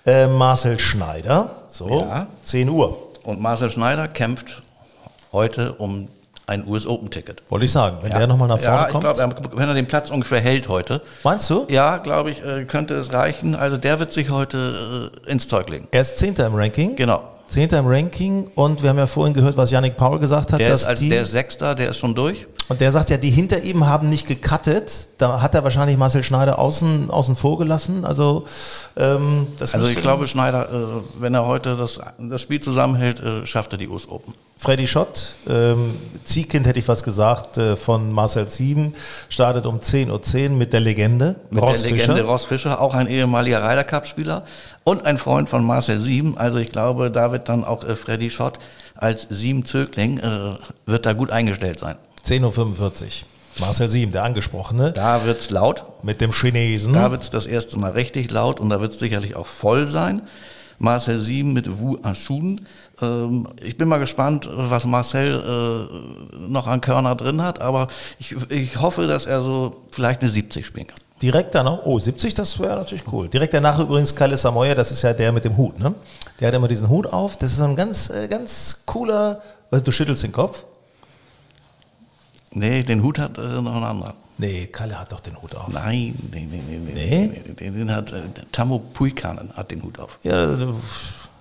Äh, 0.07 0.27
Marcel 0.27 0.79
Schneider, 0.79 1.51
so, 1.69 2.01
Ja. 2.01 2.27
10 2.45 2.69
Uhr. 2.69 2.97
Und 3.25 3.41
Marcel 3.41 3.71
Schneider 3.71 4.07
kämpft 4.09 4.63
heute 5.33 5.73
um 5.75 6.09
ein 6.47 6.67
US 6.69 6.87
Open 6.87 7.11
Ticket. 7.11 7.43
Wollte 7.49 7.65
ich 7.65 7.73
sagen, 7.73 7.97
wenn 8.03 8.11
der 8.11 8.27
nochmal 8.27 8.49
nach 8.49 8.59
vorne 8.61 8.77
ja, 8.77 8.87
ich 8.87 8.93
kommt. 8.93 9.05
glaube, 9.05 9.51
wenn 9.57 9.67
er 9.69 9.73
den 9.75 9.87
Platz 9.87 10.11
ungefähr 10.11 10.41
hält 10.41 10.69
heute, 10.69 11.01
Meinst 11.23 11.49
du? 11.49 11.67
ja, 11.71 11.97
glaube 11.97 12.31
ich, 12.31 12.45
äh, 12.45 12.65
könnte 12.67 12.95
es 12.97 13.15
reichen. 13.15 13.55
Also 13.55 13.79
der 13.79 13.99
wird 13.99 14.13
sich 14.13 14.29
heute 14.29 15.11
äh, 15.27 15.31
ins 15.31 15.49
Zeug 15.49 15.71
legen. 15.71 15.89
Er 15.91 16.03
ist 16.03 16.19
Zehnter 16.19 16.47
im 16.47 16.55
Ranking. 16.55 16.97
Genau. 16.97 17.23
Zehnter 17.49 17.79
im 17.79 17.87
Ranking 17.87 18.51
und 18.55 18.83
wir 18.83 18.91
haben 18.91 18.99
ja 18.99 19.07
vorhin 19.07 19.33
gehört, 19.33 19.57
was 19.57 19.71
Yannick 19.71 19.97
Paul 19.97 20.19
gesagt 20.19 20.53
hat, 20.53 20.61
Der 20.61 20.69
dass 20.71 20.83
ist 20.83 20.87
als 20.89 21.01
die, 21.01 21.09
der 21.09 21.25
Sechster, 21.25 21.75
der 21.75 21.91
ist 21.91 21.99
schon 21.99 22.15
durch. 22.15 22.47
Und 22.69 22.81
der 22.81 22.93
sagt 22.93 23.11
ja, 23.11 23.19
die 23.19 23.31
hinter 23.31 23.63
ihm 23.63 23.87
haben 23.87 24.09
nicht 24.09 24.27
gecuttet. 24.27 25.09
Da 25.19 25.43
hat 25.43 25.55
er 25.55 25.65
wahrscheinlich 25.65 25.99
Marcel 25.99 26.23
Schneider 26.23 26.59
außen, 26.59 27.11
außen 27.11 27.37
vor 27.37 27.59
gelassen. 27.59 28.05
Also, 28.05 28.47
ähm, 28.97 29.47
Also 29.61 29.87
ich 29.87 30.01
glaube, 30.01 30.27
Schneider, 30.27 30.69
äh, 30.71 31.21
wenn 31.21 31.35
er 31.35 31.47
heute 31.47 31.77
das, 31.77 32.01
das 32.19 32.41
Spiel 32.41 32.61
zusammenhält, 32.61 33.21
äh, 33.21 33.45
schafft 33.45 33.73
er 33.73 33.79
die 33.79 33.89
US 33.89 34.09
Open. 34.09 34.35
Freddy 34.57 34.87
Schott, 34.87 35.35
ähm, 35.47 35.97
Ziehkind 36.25 36.67
hätte 36.67 36.79
ich 36.79 36.89
was 36.89 37.03
gesagt, 37.03 37.59
äh, 37.59 37.77
von 37.77 38.11
Marcel 38.11 38.49
Sieben, 38.49 38.95
startet 39.29 39.67
um 39.67 39.81
10.10 39.81 40.53
Uhr 40.53 40.57
mit 40.57 40.73
der 40.73 40.81
Legende. 40.81 41.37
Mit 41.51 41.63
Ross 41.63 41.83
der 41.83 41.91
Legende 41.91 42.15
Fischer. 42.15 42.27
Ross 42.27 42.45
Fischer, 42.47 42.81
auch 42.81 42.95
ein 42.95 43.09
ehemaliger 43.09 43.63
Ryder 43.63 43.85
Cup 43.85 44.07
Spieler 44.07 44.45
und 44.85 45.05
ein 45.05 45.19
Freund 45.19 45.51
von 45.51 45.65
Marcel 45.65 46.01
Sieben. 46.01 46.39
Also 46.39 46.61
ich 46.61 46.73
glaube, 46.73 47.11
da 47.11 47.31
wird 47.31 47.49
dann 47.51 47.63
auch 47.65 47.85
äh, 47.85 47.95
Freddy 47.95 48.31
Schott 48.31 48.59
als 48.95 49.27
Sieben-Zögling, 49.29 50.19
äh, 50.19 50.53
wird 50.87 51.05
da 51.05 51.13
gut 51.13 51.31
eingestellt 51.31 51.79
sein. 51.81 51.97
10.45 52.27 53.03
Uhr. 53.03 53.11
Marcel 53.61 53.89
Sieben, 53.89 54.11
der 54.11 54.25
Angesprochene, 54.25 54.93
Da 54.93 55.25
wird's 55.25 55.51
laut. 55.51 55.85
mit 56.03 56.21
dem 56.21 56.33
Chinesen. 56.33 56.93
Da 56.93 57.11
wird's 57.13 57.31
das 57.31 57.47
erste 57.47 57.79
Mal 57.79 57.93
richtig 57.93 58.31
laut 58.31 58.59
und 58.59 58.69
da 58.71 58.81
wird's 58.81 58.99
sicherlich 58.99 59.37
auch 59.37 59.47
voll 59.47 59.87
sein. 59.87 60.23
Marcel 60.79 61.21
Sieben 61.21 61.53
mit 61.53 61.79
Wu 61.79 61.99
Ashun. 62.03 62.63
Ähm, 63.01 63.47
ich 63.63 63.79
bin 63.79 63.87
mal 63.89 63.99
gespannt, 63.99 64.49
was 64.53 64.87
Marcel 64.87 65.41
äh, 65.41 66.37
noch 66.49 66.67
an 66.67 66.81
Körner 66.81 67.15
drin 67.15 67.43
hat, 67.43 67.61
aber 67.61 67.87
ich, 68.19 68.35
ich 68.51 68.81
hoffe, 68.81 69.07
dass 69.07 69.27
er 69.27 69.41
so 69.43 69.83
vielleicht 69.93 70.23
eine 70.23 70.31
70 70.31 70.67
spielen 70.67 70.89
kann. 70.89 70.99
Direkt 71.23 71.55
danach, 71.55 71.83
oh, 71.85 72.01
70, 72.01 72.35
das 72.35 72.59
wäre 72.59 72.75
natürlich 72.77 73.05
cool. 73.13 73.29
Direkt 73.29 73.55
danach 73.55 73.79
übrigens 73.79 74.17
Kalle 74.17 74.37
Samoya, 74.37 74.75
das 74.75 74.91
ist 74.91 75.03
ja 75.03 75.13
der 75.13 75.31
mit 75.31 75.45
dem 75.45 75.57
Hut, 75.57 75.79
ne? 75.79 75.95
Der 76.41 76.49
hat 76.49 76.55
immer 76.55 76.67
diesen 76.69 76.89
Hut 76.89 77.07
auf. 77.07 77.37
Das 77.37 77.53
ist 77.53 77.59
so 77.59 77.65
ein 77.65 77.77
ganz, 77.77 78.11
äh, 78.11 78.27
ganz 78.27 78.83
cooler, 78.85 79.41
du 79.71 79.93
schüttelst 79.93 80.25
den 80.25 80.33
Kopf. 80.33 80.65
Nee, 82.55 82.83
den 82.83 83.03
Hut 83.03 83.19
hat 83.19 83.37
äh, 83.39 83.41
noch 83.61 83.75
ein 83.77 83.85
anderer. 83.85 84.15
Nee, 84.39 84.67
Kalle 84.67 84.99
hat 84.99 85.13
doch 85.13 85.21
den 85.21 85.41
Hut 85.41 85.55
auf. 85.55 85.69
Nein, 85.69 86.15
nee, 86.33 86.49
nee, 86.51 86.61
nee, 86.69 86.79
nee. 86.79 87.27
Nee? 87.29 87.55
den, 87.55 87.75
den 87.79 87.95
hat 87.95 88.13
äh, 88.13 88.21
Tammo 88.51 88.79
Puikanen 88.81 89.51
hat 89.57 89.71
den 89.71 89.83
Hut 89.83 89.99
auf. 90.01 90.19
Ja, 90.23 90.47
du- 90.47 90.75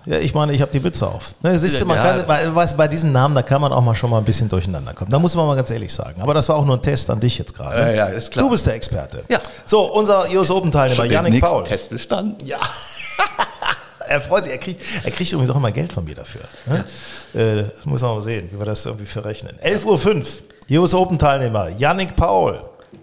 ja, 0.06 0.18
ich 0.18 0.34
meine, 0.34 0.52
ich 0.52 0.60
habe 0.60 0.70
die 0.70 0.80
Mütze 0.80 1.06
auf. 1.06 1.34
Ne, 1.42 1.58
siehst 1.58 1.80
du, 1.80 1.86
man 1.86 1.96
Ja. 1.96 2.02
kann, 2.02 2.26
bei, 2.26 2.54
weißt, 2.54 2.76
bei 2.76 2.86
diesen 2.88 3.10
Namen, 3.10 3.34
da 3.34 3.40
kann 3.42 3.60
man 3.62 3.72
auch 3.72 3.80
mal 3.80 3.94
schon 3.94 4.10
mal 4.10 4.18
ein 4.18 4.24
bisschen 4.24 4.50
durcheinander 4.50 4.92
kommen. 4.92 5.10
Da 5.10 5.18
muss 5.18 5.34
man 5.34 5.46
mal 5.46 5.56
ganz 5.56 5.70
ehrlich 5.70 5.92
sagen. 5.94 6.20
Aber 6.20 6.34
das 6.34 6.46
war 6.50 6.56
auch 6.56 6.64
nur 6.66 6.76
ein 6.76 6.82
Test 6.82 7.08
an 7.08 7.20
dich 7.20 7.38
jetzt 7.38 7.54
gerade. 7.54 7.80
Äh, 7.80 7.96
ja, 7.96 8.04
ist 8.06 8.30
klar. 8.30 8.44
Du 8.44 8.50
bist 8.50 8.66
der 8.66 8.74
Experte. 8.74 9.24
Ja. 9.30 9.40
So, 9.64 9.80
unser 9.94 10.30
US 10.30 10.50
Open 10.50 10.70
Teilnehmer, 10.70 11.06
Yannick 11.06 11.40
Paul. 11.42 11.64
Test 11.64 11.88
bestanden. 11.88 12.36
Ja. 12.46 12.58
er 14.08 14.20
freut 14.20 14.44
sich, 14.44 14.52
er 14.52 14.58
kriegt, 14.58 14.82
er 15.04 15.10
kriegt 15.10 15.32
übrigens 15.32 15.50
auch 15.50 15.56
immer 15.56 15.72
Geld 15.72 15.92
von 15.92 16.04
mir 16.04 16.14
dafür. 16.14 16.42
Ne? 16.66 16.84
Äh, 17.32 17.62
das 17.74 17.84
muss 17.86 18.02
man 18.02 18.10
mal 18.16 18.20
sehen, 18.20 18.48
wie 18.52 18.58
wir 18.58 18.66
das 18.66 18.84
irgendwie 18.84 19.06
verrechnen. 19.06 19.56
11.05 19.64 19.86
Uhr, 19.86 20.24
US 20.70 20.94
Open 20.94 21.18
Teilnehmer, 21.18 21.68
Yannick 21.68 22.16
Paul 22.16 22.58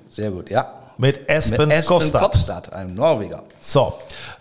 Sehr 0.10 0.32
gut, 0.32 0.50
ja. 0.50 0.66
mit 0.98 1.30
Espen, 1.30 1.68
Mit 1.68 1.78
Espen 1.78 1.88
Kofstad. 1.88 2.22
Kopstad, 2.22 2.74
einem 2.74 2.96
Norweger. 2.96 3.44
So, 3.60 3.94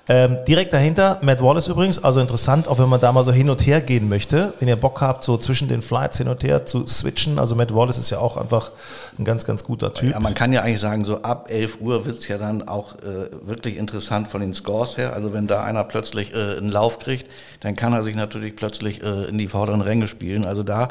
ähm, 0.09 0.39
direkt 0.49 0.73
dahinter 0.73 1.19
Matt 1.23 1.43
Wallace 1.43 1.69
übrigens, 1.69 2.03
also 2.03 2.21
interessant, 2.21 2.67
auch 2.67 2.79
wenn 2.79 2.89
man 2.89 3.01
da 3.01 3.13
mal 3.13 3.25
so 3.25 3.33
hin 3.33 3.49
und 3.49 3.65
her 3.67 3.81
gehen 3.81 4.09
möchte, 4.09 4.55
wenn 4.59 4.67
ihr 4.67 4.77
Bock 4.77 5.01
habt, 5.01 5.25
so 5.25 5.37
zwischen 5.37 5.69
den 5.69 5.83
Flights 5.83 6.19
hin 6.19 6.29
und 6.29 6.43
her 6.43 6.67
zu 6.67 6.87
switchen. 6.87 7.39
Also 7.39 7.55
Matt 7.55 7.75
Wallace 7.75 7.99
ist 7.99 8.11
ja 8.11 8.19
auch 8.19 8.37
einfach 8.37 8.73
ein 9.19 9.25
ganz, 9.25 9.45
ganz 9.45 9.63
guter 9.63 9.95
Typ. 9.95 10.13
Ja, 10.13 10.21
man 10.21 10.35
kann 10.35 10.53
ja 10.53 10.63
eigentlich 10.63 10.81
sagen, 10.81 11.05
so 11.05 11.23
ab 11.23 11.47
11 11.49 11.79
Uhr 11.81 12.07
wird's 12.07 12.27
ja 12.29 12.39
dann 12.39 12.67
auch 12.67 12.97
äh, 12.97 13.31
wirklich 13.43 13.77
interessant 13.77 14.29
von 14.29 14.41
den 14.41 14.55
Scores 14.55 14.97
her. 14.97 15.13
Also 15.13 15.33
wenn 15.33 15.47
da 15.47 15.63
einer 15.63 15.85
plötzlich 15.85 16.35
äh, 16.35 16.57
einen 16.57 16.71
Lauf 16.71 16.99
kriegt, 16.99 17.27
dann 17.61 17.77
kann 17.77 17.93
er 17.93 18.03
sich 18.03 18.17
natürlich 18.17 18.57
plötzlich 18.57 19.03
äh, 19.03 19.29
in 19.29 19.39
die 19.39 19.49
vorderen 19.49 19.81
Ränge 19.81 20.09
spielen. 20.09 20.45
Also 20.45 20.63
da, 20.63 20.89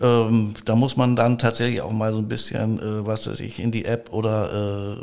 ähm, 0.00 0.54
da 0.64 0.76
muss 0.76 0.96
man 0.96 1.16
dann 1.16 1.38
tatsächlich 1.38 1.80
auch 1.80 1.92
mal 1.92 2.12
so 2.12 2.18
ein 2.18 2.28
bisschen, 2.28 2.78
äh, 2.78 3.06
was 3.06 3.26
weiß 3.26 3.40
ich, 3.40 3.58
in 3.58 3.70
die 3.70 3.84
App 3.84 4.12
oder 4.12 5.00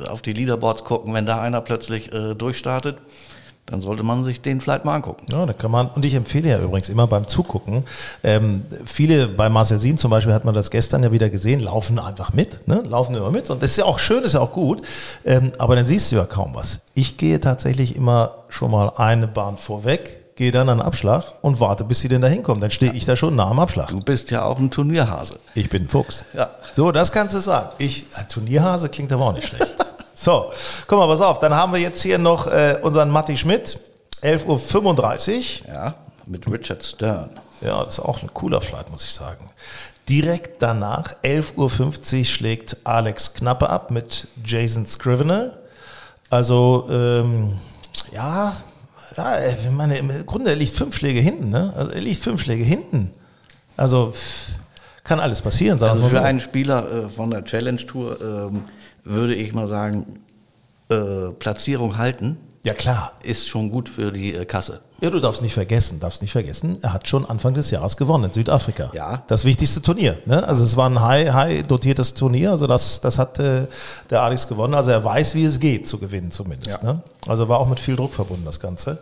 äh, 0.00 0.06
auf 0.08 0.22
die 0.22 0.32
Leaderboards 0.32 0.84
gucken. 0.84 1.14
Wenn 1.14 1.26
da 1.26 1.40
einer 1.40 1.60
plötzlich 1.60 2.12
äh, 2.12 2.34
durchstartet, 2.80 2.98
dann 3.66 3.80
sollte 3.80 4.02
man 4.02 4.24
sich 4.24 4.40
den 4.40 4.60
vielleicht 4.60 4.84
mal 4.84 4.96
angucken. 4.96 5.26
Ja, 5.30 5.46
da 5.46 5.52
kann 5.52 5.70
man, 5.70 5.88
und 5.90 6.04
ich 6.04 6.14
empfehle 6.14 6.48
ja 6.48 6.60
übrigens 6.60 6.88
immer 6.88 7.06
beim 7.06 7.28
Zugucken, 7.28 7.84
ähm, 8.24 8.64
viele, 8.84 9.28
bei 9.28 9.48
Marcel 9.48 9.78
Sieben 9.78 9.96
zum 9.96 10.10
Beispiel 10.10 10.34
hat 10.34 10.44
man 10.44 10.54
das 10.54 10.72
gestern 10.72 11.04
ja 11.04 11.12
wieder 11.12 11.30
gesehen, 11.30 11.60
laufen 11.60 12.00
einfach 12.00 12.32
mit, 12.32 12.66
ne? 12.66 12.82
laufen 12.88 13.14
immer 13.14 13.30
mit 13.30 13.48
und 13.48 13.62
das 13.62 13.72
ist 13.72 13.76
ja 13.76 13.84
auch 13.84 14.00
schön, 14.00 14.24
ist 14.24 14.34
ja 14.34 14.40
auch 14.40 14.52
gut, 14.52 14.82
ähm, 15.24 15.52
aber 15.58 15.76
dann 15.76 15.86
siehst 15.86 16.10
du 16.10 16.16
ja 16.16 16.24
kaum 16.24 16.54
was. 16.54 16.80
Ich 16.94 17.16
gehe 17.16 17.38
tatsächlich 17.38 17.94
immer 17.94 18.34
schon 18.48 18.72
mal 18.72 18.92
eine 18.96 19.28
Bahn 19.28 19.56
vorweg, 19.56 20.34
gehe 20.34 20.50
dann 20.50 20.68
an 20.68 20.78
den 20.78 20.86
Abschlag 20.86 21.34
und 21.42 21.60
warte, 21.60 21.84
bis 21.84 22.00
sie 22.00 22.08
denn 22.08 22.22
da 22.22 22.28
hinkommen. 22.28 22.62
Dann 22.62 22.70
stehe 22.70 22.92
ich 22.94 23.04
da 23.04 23.14
schon 23.14 23.36
nah 23.36 23.50
am 23.50 23.60
Abschlag. 23.60 23.88
Du 23.88 24.00
bist 24.00 24.30
ja 24.30 24.42
auch 24.42 24.58
ein 24.58 24.70
Turnierhase. 24.70 25.34
Ich 25.54 25.68
bin 25.68 25.82
ein 25.82 25.88
Fuchs. 25.88 26.24
Ja. 26.32 26.48
So, 26.72 26.92
das 26.92 27.12
kannst 27.12 27.34
du 27.34 27.40
sagen. 27.40 27.68
Ich, 27.76 28.06
Turnierhase 28.30 28.88
klingt 28.88 29.12
aber 29.12 29.26
auch 29.26 29.34
nicht 29.34 29.48
schlecht. 29.48 29.76
So, 30.22 30.52
guck 30.86 30.98
mal, 30.98 31.06
pass 31.06 31.22
auf. 31.22 31.38
Dann 31.38 31.54
haben 31.54 31.72
wir 31.72 31.80
jetzt 31.80 32.02
hier 32.02 32.18
noch 32.18 32.46
äh, 32.46 32.78
unseren 32.82 33.08
Matti 33.08 33.38
Schmidt. 33.38 33.80
11.35 34.20 35.62
Uhr. 35.62 35.72
Ja, 35.72 35.94
mit 36.26 36.46
Richard 36.52 36.84
Stern. 36.84 37.30
Ja, 37.62 37.82
das 37.82 37.94
ist 37.94 38.00
auch 38.00 38.20
ein 38.22 38.28
cooler 38.34 38.60
Flight, 38.60 38.90
muss 38.90 39.06
ich 39.06 39.12
sagen. 39.12 39.48
Direkt 40.10 40.60
danach, 40.60 41.14
11.50 41.22 42.18
Uhr, 42.18 42.24
schlägt 42.26 42.76
Alex 42.84 43.32
Knappe 43.32 43.70
ab 43.70 43.90
mit 43.90 44.28
Jason 44.44 44.84
Scrivener. 44.84 45.52
Also, 46.28 46.86
ähm, 46.90 47.54
ja, 48.12 48.54
ja, 49.16 49.46
ich 49.46 49.70
meine, 49.70 49.96
im 49.96 50.26
Grunde, 50.26 50.50
er 50.50 50.56
liegt 50.56 50.76
fünf 50.76 50.96
Schläge 50.96 51.20
hinten, 51.20 51.48
ne? 51.48 51.72
Also, 51.74 51.92
er 51.92 52.00
liegt 52.02 52.22
fünf 52.22 52.42
Schläge 52.42 52.64
hinten. 52.64 53.10
Also, 53.74 54.12
kann 55.02 55.18
alles 55.18 55.40
passieren, 55.40 55.78
sagen 55.78 55.92
Also 55.92 56.02
wir 56.02 56.10
für 56.10 56.16
so. 56.16 56.22
einen 56.22 56.40
Spieler 56.40 57.06
äh, 57.06 57.08
von 57.08 57.30
der 57.30 57.42
Challenge 57.42 57.84
Tour 57.86 58.20
ähm, 58.20 58.64
würde 59.04 59.34
ich 59.34 59.52
mal 59.52 59.68
sagen, 59.68 60.20
äh, 60.90 61.30
Platzierung 61.38 61.96
halten 61.98 62.36
Ja, 62.62 62.74
klar. 62.74 63.12
ist 63.22 63.48
schon 63.48 63.70
gut 63.70 63.88
für 63.88 64.12
die 64.12 64.34
äh, 64.34 64.44
Kasse. 64.44 64.80
Ja, 65.00 65.08
du 65.08 65.18
darfst 65.18 65.40
nicht 65.40 65.54
vergessen, 65.54 65.98
darfst 65.98 66.20
nicht 66.20 66.32
vergessen, 66.32 66.76
er 66.82 66.92
hat 66.92 67.08
schon 67.08 67.24
Anfang 67.24 67.54
des 67.54 67.70
Jahres 67.70 67.96
gewonnen 67.96 68.24
in 68.24 68.32
Südafrika. 68.34 68.90
Ja. 68.92 69.22
Das 69.28 69.46
wichtigste 69.46 69.80
Turnier. 69.80 70.18
Ne? 70.26 70.46
Also 70.46 70.62
es 70.62 70.76
war 70.76 70.90
ein 70.90 71.00
high, 71.00 71.32
high 71.32 71.62
dotiertes 71.66 72.12
Turnier, 72.12 72.50
also 72.50 72.66
das, 72.66 73.00
das 73.00 73.18
hat 73.18 73.38
äh, 73.38 73.66
der 74.10 74.20
Alex 74.22 74.46
gewonnen. 74.46 74.74
Also 74.74 74.90
er 74.90 75.02
weiß, 75.02 75.34
wie 75.36 75.44
es 75.44 75.58
geht 75.58 75.88
zu 75.88 75.96
gewinnen 75.96 76.30
zumindest. 76.30 76.82
Ja. 76.82 76.92
Ne? 76.92 77.02
Also 77.26 77.48
war 77.48 77.60
auch 77.60 77.68
mit 77.68 77.80
viel 77.80 77.96
Druck 77.96 78.12
verbunden 78.12 78.44
das 78.44 78.60
Ganze. 78.60 78.98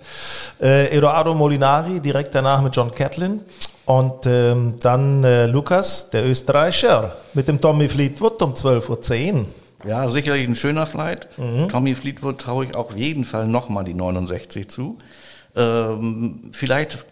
Äh, 0.60 0.96
Eduardo 0.96 1.34
Molinari 1.34 1.98
direkt 1.98 2.32
danach 2.36 2.62
mit 2.62 2.76
John 2.76 2.92
Catlin 2.92 3.40
und 3.86 4.24
ähm, 4.26 4.76
dann 4.80 5.24
äh, 5.24 5.46
Lukas, 5.46 6.10
der 6.10 6.24
Österreicher, 6.28 7.16
mit 7.34 7.48
dem 7.48 7.60
Tommy 7.60 7.88
Fleetwood 7.88 8.40
um 8.40 8.52
12.10 8.54 9.34
Uhr. 9.34 9.46
Ja, 9.86 10.08
sicherlich 10.08 10.46
ein 10.46 10.56
schöner 10.56 10.86
Flight. 10.86 11.28
Tommy 11.68 11.94
Fleetwood 11.94 12.38
traue 12.38 12.64
ich 12.64 12.74
auf 12.74 12.96
jeden 12.96 13.24
Fall 13.24 13.46
nochmal 13.46 13.84
die 13.84 13.94
69 13.94 14.68
zu. 14.68 14.98
Ähm, 15.56 16.50
vielleicht 16.52 17.06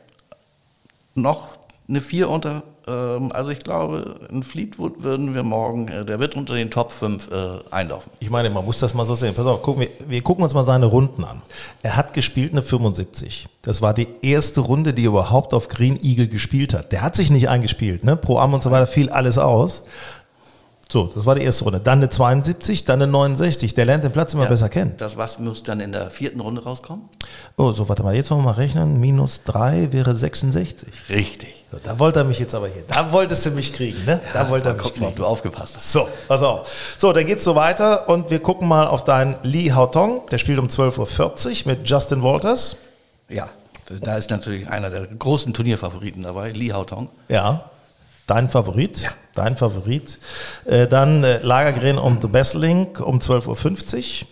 noch 1.15 1.57
eine 1.89 2.01
4 2.01 2.29
unter. 2.29 2.63
Ähm, 2.89 3.33
also 3.33 3.51
ich 3.51 3.61
glaube, 3.61 4.21
ein 4.31 4.43
Fleetwood 4.43 5.03
würden 5.03 5.35
wir 5.35 5.43
morgen, 5.43 5.89
äh, 5.89 6.05
der 6.05 6.21
wird 6.21 6.37
unter 6.37 6.55
den 6.55 6.71
Top 6.71 6.93
5 6.93 7.31
äh, 7.31 7.35
einlaufen. 7.71 8.11
Ich 8.21 8.31
meine, 8.31 8.51
man 8.51 8.65
muss 8.65 8.79
das 8.79 8.95
mal 8.95 9.05
so 9.05 9.15
sehen. 9.15 9.35
Pass 9.35 9.47
auf, 9.47 9.63
gucken 9.63 9.83
wir, 9.83 9.89
wir 10.09 10.23
gucken 10.23 10.45
uns 10.45 10.55
mal 10.55 10.63
seine 10.63 10.87
Runden 10.87 11.25
an. 11.25 11.43
Er 11.83 11.97
hat 11.97 12.15
gespielt 12.15 12.53
eine 12.53 12.63
75. 12.63 13.49
Das 13.63 13.83
war 13.83 13.95
die 13.95 14.09
erste 14.23 14.61
Runde, 14.61 14.93
die 14.93 15.05
er 15.05 15.09
überhaupt 15.11 15.55
auf 15.55 15.69
Green 15.69 15.99
Eagle 16.03 16.29
gespielt 16.29 16.75
hat. 16.75 16.93
Der 16.93 17.03
hat 17.03 17.17
sich 17.17 17.31
nicht 17.31 17.49
eingespielt, 17.49 18.05
ne? 18.05 18.17
Pro 18.17 18.39
Am 18.39 18.55
und 18.55 18.63
so 18.63 18.71
weiter 18.71 18.87
fiel 18.87 19.11
alles 19.11 19.39
aus. 19.39 19.83
So, 20.91 21.09
das 21.13 21.27
war 21.27 21.35
die 21.35 21.43
erste 21.43 21.65
Runde. 21.65 21.81
Dann 21.81 21.99
eine 21.99 22.09
72, 22.09 22.85
dann 22.85 23.03
eine 23.03 23.11
69. 23.11 23.75
Der 23.75 23.85
lernt 23.87 24.05
den 24.05 24.13
Platz 24.13 24.35
immer 24.35 24.45
Ja, 24.45 24.51
besser 24.51 24.69
kennen. 24.69 24.95
Das 24.99 25.17
was 25.17 25.41
muss 25.41 25.65
dann 25.65 25.81
in 25.81 25.91
der 25.91 26.11
vierten 26.11 26.39
Runde 26.41 26.63
rauskommen? 26.63 27.09
Oh, 27.57 27.73
so, 27.73 27.89
warte 27.89 28.05
mal, 28.05 28.15
jetzt 28.15 28.31
wollen 28.31 28.43
wir 28.43 28.53
mal 28.53 28.53
rechnen. 28.53 29.01
Minus 29.01 29.43
3 29.45 29.93
wäre 29.93 30.15
66. 30.15 30.89
Richtig. 31.09 31.65
So, 31.73 31.79
da 31.83 31.99
wollte 31.99 32.21
er 32.21 32.25
mich 32.25 32.39
jetzt 32.39 32.55
aber 32.55 32.69
hier. 32.69 32.85
Da 32.87 33.11
wolltest 33.11 33.45
du 33.47 33.51
mich 33.51 33.73
kriegen, 33.73 34.05
ne? 34.05 34.21
Da 34.33 34.49
wollte 34.49 34.69
er 34.69 34.75
mich 34.75 34.83
Guck 34.85 35.01
mal, 35.01 35.07
ob 35.09 35.13
kriegen. 35.15 35.23
du 35.23 35.27
aufgepasst 35.27 35.75
hast. 35.75 35.91
So, 35.91 36.09
pass 36.29 36.41
auf. 36.43 36.71
So, 36.99 37.13
dann 37.13 37.27
geht's 37.27 37.43
so 37.43 37.57
weiter 37.57 38.09
und 38.09 38.31
wir 38.31 38.39
gucken 38.39 38.69
mal 38.69 38.87
auf 38.87 39.03
deinen 39.03 39.35
Li 39.43 39.71
Haotong. 39.71 40.29
Der 40.31 40.39
spielt 40.39 40.61
um 40.61 40.69
12.40 40.69 41.49
Uhr 41.67 41.73
mit 41.73 41.89
Justin 41.91 42.23
Walters. 42.23 42.77
Ja, 43.29 43.49
da 44.03 44.17
ist 44.17 44.31
natürlich 44.31 44.69
einer 44.69 44.91
der 44.91 45.05
großen 45.09 45.53
Turnierfavoriten 45.53 46.23
dabei, 46.23 46.53
Lee 46.53 46.73
Haotong. 46.73 47.09
Ja, 47.29 47.71
dein 48.29 48.49
Favorit. 48.49 49.11
Dein 49.37 49.57
Favorit. 49.57 50.19
Äh, 50.65 50.89
dann 50.89 51.23
äh, 51.23 51.39
Lagergren 51.43 51.99
und 51.99 52.23
The 52.23 52.29
Besseling 52.29 52.97
um 52.97 53.21
12.50 53.21 54.23
Uhr. 54.23 54.27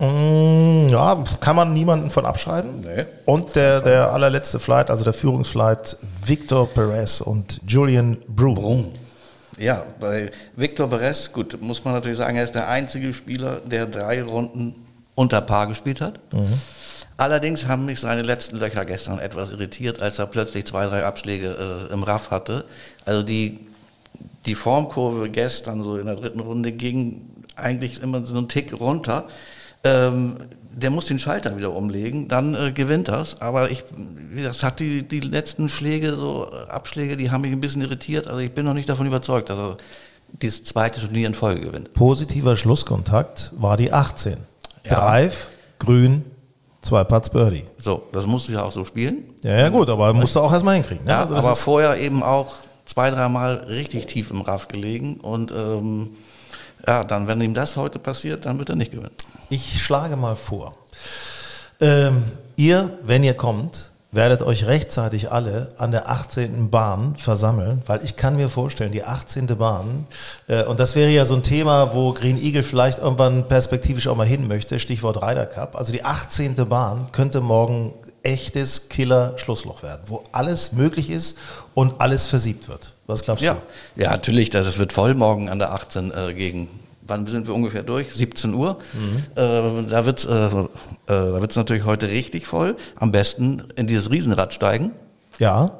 Mm, 0.00 0.88
ja, 0.88 1.24
kann 1.40 1.56
man 1.56 1.72
niemanden 1.72 2.10
von 2.10 2.26
abschreiben. 2.26 2.80
Nee. 2.80 3.06
Und 3.24 3.56
der, 3.56 3.80
der 3.80 4.12
allerletzte 4.12 4.60
Flight, 4.60 4.90
also 4.90 5.04
der 5.04 5.12
Führungsflight, 5.12 5.96
Victor 6.24 6.68
Perez 6.68 7.20
und 7.20 7.60
Julian 7.66 8.18
Broom. 8.28 8.92
Ja, 9.58 9.84
bei 9.98 10.30
Victor 10.54 10.88
Perez, 10.88 11.32
gut, 11.32 11.60
muss 11.60 11.84
man 11.84 11.94
natürlich 11.94 12.18
sagen, 12.18 12.36
er 12.36 12.44
ist 12.44 12.54
der 12.54 12.68
einzige 12.68 13.12
Spieler, 13.12 13.60
der 13.64 13.86
drei 13.86 14.22
Runden 14.22 14.74
unter 15.16 15.40
Paar 15.40 15.66
gespielt 15.66 16.00
hat. 16.00 16.20
Allerdings 17.16 17.66
haben 17.66 17.84
mich 17.84 17.98
seine 17.98 18.22
letzten 18.22 18.58
Löcher 18.58 18.84
gestern 18.84 19.18
etwas 19.18 19.50
irritiert, 19.50 20.00
als 20.00 20.20
er 20.20 20.26
plötzlich 20.26 20.64
zwei, 20.66 20.86
drei 20.86 21.04
Abschläge 21.04 21.88
äh, 21.90 21.92
im 21.92 22.04
Raff 22.04 22.30
hatte. 22.30 22.64
Also 23.04 23.24
die, 23.24 23.58
die 24.46 24.54
Formkurve 24.54 25.30
gestern 25.30 25.82
so 25.82 25.96
in 25.96 26.06
der 26.06 26.16
dritten 26.16 26.40
Runde 26.40 26.72
ging 26.72 27.26
eigentlich 27.56 28.02
immer 28.02 28.24
so 28.24 28.36
einen 28.36 28.48
Tick 28.48 28.78
runter. 28.78 29.24
Ähm, 29.84 30.36
der 30.70 30.90
muss 30.90 31.06
den 31.06 31.18
Schalter 31.18 31.56
wieder 31.56 31.74
umlegen, 31.74 32.28
dann 32.28 32.54
äh, 32.54 32.72
gewinnt 32.72 33.08
das. 33.08 33.40
Aber 33.40 33.70
ich, 33.70 33.84
das 34.44 34.62
hat 34.62 34.80
die, 34.80 35.02
die 35.02 35.20
letzten 35.20 35.68
Schläge, 35.68 36.14
so 36.14 36.48
äh, 36.52 36.70
Abschläge, 36.70 37.16
die 37.16 37.30
haben 37.30 37.40
mich 37.40 37.52
ein 37.52 37.60
bisschen 37.60 37.82
irritiert. 37.82 38.28
Also 38.28 38.40
ich 38.40 38.52
bin 38.52 38.64
noch 38.64 38.74
nicht 38.74 38.88
davon 38.88 39.06
überzeugt, 39.06 39.50
dass 39.50 39.58
er 39.58 39.76
dieses 40.32 40.64
zweite 40.64 41.00
Turnier 41.00 41.26
in 41.26 41.34
Folge 41.34 41.62
gewinnt. 41.62 41.92
Positiver 41.94 42.56
Schlusskontakt 42.56 43.52
war 43.56 43.76
die 43.76 43.92
18. 43.92 44.36
Ja. 44.84 44.94
Drive, 44.94 45.50
grün, 45.78 46.24
zwei 46.82 47.02
Putts 47.04 47.30
Birdie. 47.30 47.64
So, 47.76 48.04
das 48.12 48.26
musst 48.26 48.48
du 48.48 48.52
ja 48.52 48.62
auch 48.62 48.72
so 48.72 48.84
spielen. 48.84 49.24
Ja, 49.42 49.56
ja 49.56 49.68
gut, 49.68 49.88
aber 49.88 50.12
musst 50.12 50.36
du 50.36 50.40
auch 50.40 50.52
erstmal 50.52 50.74
hinkriegen. 50.74 51.04
Ne? 51.04 51.12
Ja, 51.12 51.20
Also 51.22 51.34
aber 51.34 51.56
vorher 51.56 51.96
eben 51.96 52.22
auch 52.22 52.54
zwei, 52.88 53.10
dreimal 53.10 53.56
richtig 53.68 54.06
tief 54.06 54.30
im 54.30 54.40
Raff 54.40 54.66
gelegen. 54.66 55.16
Und 55.20 55.52
ähm, 55.52 56.16
ja, 56.86 57.04
dann, 57.04 57.26
wenn 57.26 57.40
ihm 57.40 57.54
das 57.54 57.76
heute 57.76 57.98
passiert, 57.98 58.46
dann 58.46 58.58
wird 58.58 58.70
er 58.70 58.76
nicht 58.76 58.90
gewinnen. 58.90 59.14
Ich 59.50 59.80
schlage 59.82 60.16
mal 60.16 60.36
vor. 60.36 60.74
Ähm, 61.80 62.24
ihr, 62.56 62.98
wenn 63.02 63.22
ihr 63.22 63.34
kommt, 63.34 63.92
werdet 64.10 64.42
euch 64.42 64.66
rechtzeitig 64.66 65.30
alle 65.30 65.68
an 65.76 65.90
der 65.90 66.08
18. 66.08 66.70
Bahn 66.70 67.14
versammeln, 67.16 67.82
weil 67.86 68.02
ich 68.04 68.16
kann 68.16 68.36
mir 68.36 68.48
vorstellen, 68.48 68.90
die 68.90 69.04
18. 69.04 69.46
Bahn, 69.58 70.06
äh, 70.46 70.64
und 70.64 70.80
das 70.80 70.96
wäre 70.96 71.10
ja 71.10 71.26
so 71.26 71.34
ein 71.34 71.42
Thema, 71.42 71.94
wo 71.94 72.14
Green 72.14 72.38
Eagle 72.38 72.62
vielleicht 72.62 73.00
irgendwann 73.00 73.48
perspektivisch 73.48 74.08
auch 74.08 74.16
mal 74.16 74.26
hin 74.26 74.48
möchte, 74.48 74.80
Stichwort 74.80 75.22
Ryder 75.22 75.46
Cup. 75.46 75.76
Also 75.76 75.92
die 75.92 76.04
18. 76.04 76.54
Bahn 76.68 77.08
könnte 77.12 77.42
morgen 77.42 77.92
echtes 78.22 78.88
Killer-Schlussloch 78.88 79.82
werden, 79.82 80.02
wo 80.06 80.24
alles 80.32 80.72
möglich 80.72 81.10
ist 81.10 81.38
und 81.74 82.00
alles 82.00 82.26
versiebt 82.26 82.68
wird. 82.68 82.94
Was 83.06 83.22
glaubst 83.22 83.44
Ja, 83.44 83.58
ja 83.96 84.10
natürlich, 84.10 84.50
das 84.50 84.78
wird 84.78 84.92
voll 84.92 85.14
morgen 85.14 85.48
an 85.48 85.58
der 85.58 85.72
18 85.72 86.10
äh, 86.10 86.34
gegen, 86.34 86.68
wann 87.06 87.24
sind 87.26 87.46
wir 87.46 87.54
ungefähr 87.54 87.82
durch? 87.82 88.12
17 88.12 88.54
Uhr. 88.54 88.78
Äh, 89.34 89.40
da 89.88 90.04
wird 90.04 90.18
es 90.20 90.24
äh, 90.26 90.46
äh, 90.46 90.66
da 91.06 91.40
wird's 91.40 91.56
natürlich 91.56 91.84
heute 91.84 92.08
richtig 92.08 92.46
voll. 92.46 92.76
Am 92.96 93.12
besten 93.12 93.64
in 93.76 93.86
dieses 93.86 94.10
Riesenrad 94.10 94.52
steigen. 94.52 94.92
du? 95.38 95.44
Ja, 95.44 95.70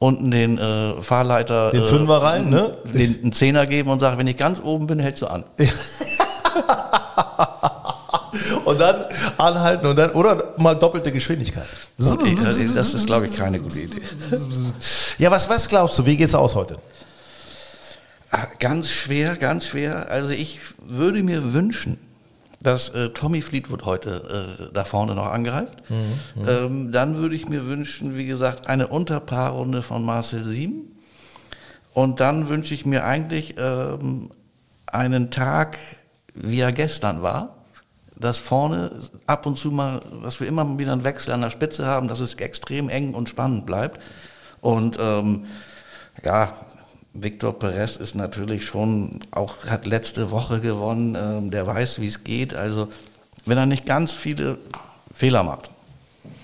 Unten 0.00 0.30
den 0.30 0.58
äh, 0.58 1.00
Fahrleiter. 1.00 1.70
Den 1.70 1.82
äh, 1.82 1.86
Fünfer 1.86 2.22
rein, 2.22 2.50
ne? 2.50 2.76
Den, 2.92 3.20
einen 3.22 3.32
Zehner 3.32 3.66
geben 3.66 3.88
und 3.90 4.00
sagen, 4.00 4.18
wenn 4.18 4.26
ich 4.26 4.36
ganz 4.36 4.60
oben 4.60 4.86
bin, 4.86 4.98
hältst 4.98 5.22
du 5.22 5.26
an. 5.26 5.44
und 8.64 8.80
dann 8.80 9.04
anhalten 9.38 9.86
und 9.86 9.96
dann, 9.96 10.10
oder 10.10 10.54
mal 10.58 10.74
doppelte 10.74 11.12
Geschwindigkeit. 11.12 11.68
Okay, 11.98 12.36
das 12.42 12.56
ist, 12.58 12.76
das 12.76 12.94
ist 12.94 13.06
glaube 13.06 13.26
ich, 13.26 13.36
keine 13.36 13.60
gute 13.60 13.80
Idee. 13.80 14.00
Ja, 15.18 15.30
was, 15.30 15.48
was 15.48 15.68
glaubst 15.68 15.98
du, 15.98 16.06
wie 16.06 16.16
geht's 16.16 16.34
aus 16.34 16.54
heute? 16.54 16.78
Ah, 18.30 18.46
Ganz 18.58 18.90
schwer, 18.90 19.36
ganz 19.36 19.66
schwer. 19.66 20.10
Also 20.10 20.30
ich 20.30 20.60
würde 20.84 21.22
mir 21.22 21.52
wünschen, 21.52 21.98
dass 22.60 22.88
äh, 22.88 23.10
Tommy 23.10 23.42
Fleetwood 23.42 23.84
heute 23.84 24.56
äh, 24.68 24.72
da 24.72 24.84
vorne 24.84 25.14
noch 25.14 25.26
angreift. 25.26 25.74
Ähm, 26.48 26.90
dann 26.92 27.16
würde 27.18 27.36
ich 27.36 27.46
mir 27.48 27.66
wünschen, 27.66 28.16
wie 28.16 28.26
gesagt, 28.26 28.66
eine 28.68 28.88
Unterpaarrunde 28.88 29.82
von 29.82 30.02
Marcel 30.04 30.44
Sieben. 30.44 30.90
Und 31.92 32.20
dann 32.20 32.48
wünsche 32.48 32.74
ich 32.74 32.86
mir 32.86 33.04
eigentlich 33.04 33.54
ähm, 33.58 34.30
einen 34.86 35.30
Tag, 35.30 35.78
wie 36.34 36.60
er 36.60 36.72
gestern 36.72 37.22
war. 37.22 37.63
Dass 38.16 38.38
vorne 38.38 38.92
ab 39.26 39.46
und 39.46 39.58
zu 39.58 39.70
mal, 39.70 40.00
dass 40.22 40.38
wir 40.40 40.46
immer 40.46 40.78
wieder 40.78 40.92
einen 40.92 41.04
Wechsel 41.04 41.32
an 41.32 41.40
der 41.40 41.50
Spitze 41.50 41.86
haben, 41.86 42.08
dass 42.08 42.20
es 42.20 42.34
extrem 42.34 42.88
eng 42.88 43.14
und 43.14 43.28
spannend 43.28 43.66
bleibt. 43.66 44.00
Und 44.60 44.98
ähm, 45.00 45.46
ja, 46.22 46.54
Victor 47.12 47.58
Perez 47.58 47.96
ist 47.96 48.14
natürlich 48.14 48.66
schon 48.66 49.20
auch, 49.30 49.66
hat 49.66 49.86
letzte 49.86 50.30
Woche 50.30 50.60
gewonnen, 50.60 51.16
ähm, 51.18 51.50
der 51.50 51.66
weiß, 51.66 52.00
wie 52.00 52.08
es 52.08 52.24
geht. 52.24 52.54
Also, 52.54 52.88
wenn 53.46 53.56
er 53.56 53.66
nicht 53.66 53.86
ganz 53.86 54.12
viele 54.12 54.58
Fehler 55.14 55.44
macht, 55.44 55.70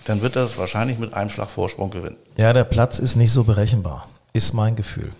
dann 0.04 0.22
wird 0.22 0.36
er 0.36 0.44
es 0.44 0.56
wahrscheinlich 0.58 0.98
mit 0.98 1.12
einem 1.12 1.30
Schlag 1.30 1.50
Vorsprung 1.50 1.90
gewinnen. 1.90 2.16
Ja, 2.36 2.52
der 2.52 2.64
Platz 2.64 2.98
ist 2.98 3.16
nicht 3.16 3.32
so 3.32 3.44
berechenbar, 3.44 4.08
ist 4.32 4.54
mein 4.54 4.76
Gefühl. 4.76 5.10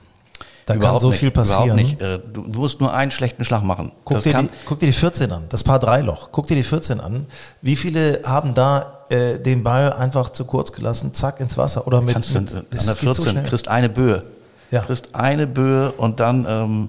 Da 0.66 0.74
kann 0.74 0.82
Überhaupt 0.82 1.00
so 1.00 1.10
nicht, 1.10 1.18
viel 1.20 1.30
passieren. 1.30 1.78
Überhaupt 1.78 1.82
nicht. 1.82 2.02
Äh, 2.02 2.18
Du, 2.32 2.60
musst 2.60 2.80
nur 2.80 2.92
einen 2.92 3.10
schlechten 3.10 3.44
Schlag 3.44 3.62
machen. 3.62 3.92
Guck 4.04 4.22
dir, 4.22 4.32
kann, 4.32 4.46
die, 4.46 4.52
guck 4.66 4.78
dir 4.78 4.86
die 4.86 4.92
14 4.92 5.32
an, 5.32 5.44
das 5.48 5.64
Paar 5.64 5.78
3 5.78 6.02
Loch. 6.02 6.28
Guck 6.32 6.46
dir 6.46 6.54
die 6.54 6.62
14 6.62 7.00
an. 7.00 7.26
Wie 7.62 7.76
viele 7.76 8.20
haben 8.24 8.54
da 8.54 9.00
äh, 9.08 9.38
den 9.38 9.62
Ball 9.62 9.92
einfach 9.92 10.30
zu 10.30 10.44
kurz 10.44 10.72
gelassen, 10.72 11.12
zack 11.14 11.40
ins 11.40 11.56
Wasser 11.56 11.86
oder 11.86 12.00
mit, 12.00 12.14
kannst 12.14 12.34
du 12.34 12.40
mit 12.40 12.54
an 12.54 12.66
der 12.70 12.78
geht 12.78 12.96
so 12.96 12.96
14 12.96 13.24
schnell. 13.30 13.44
kriegst 13.44 13.68
eine 13.68 13.88
Böe. 13.88 14.22
Ja. 14.70 14.82
Kriegst 14.82 15.14
eine 15.14 15.46
Böe 15.46 15.90
und 15.92 16.20
dann 16.20 16.46
ähm, 16.48 16.88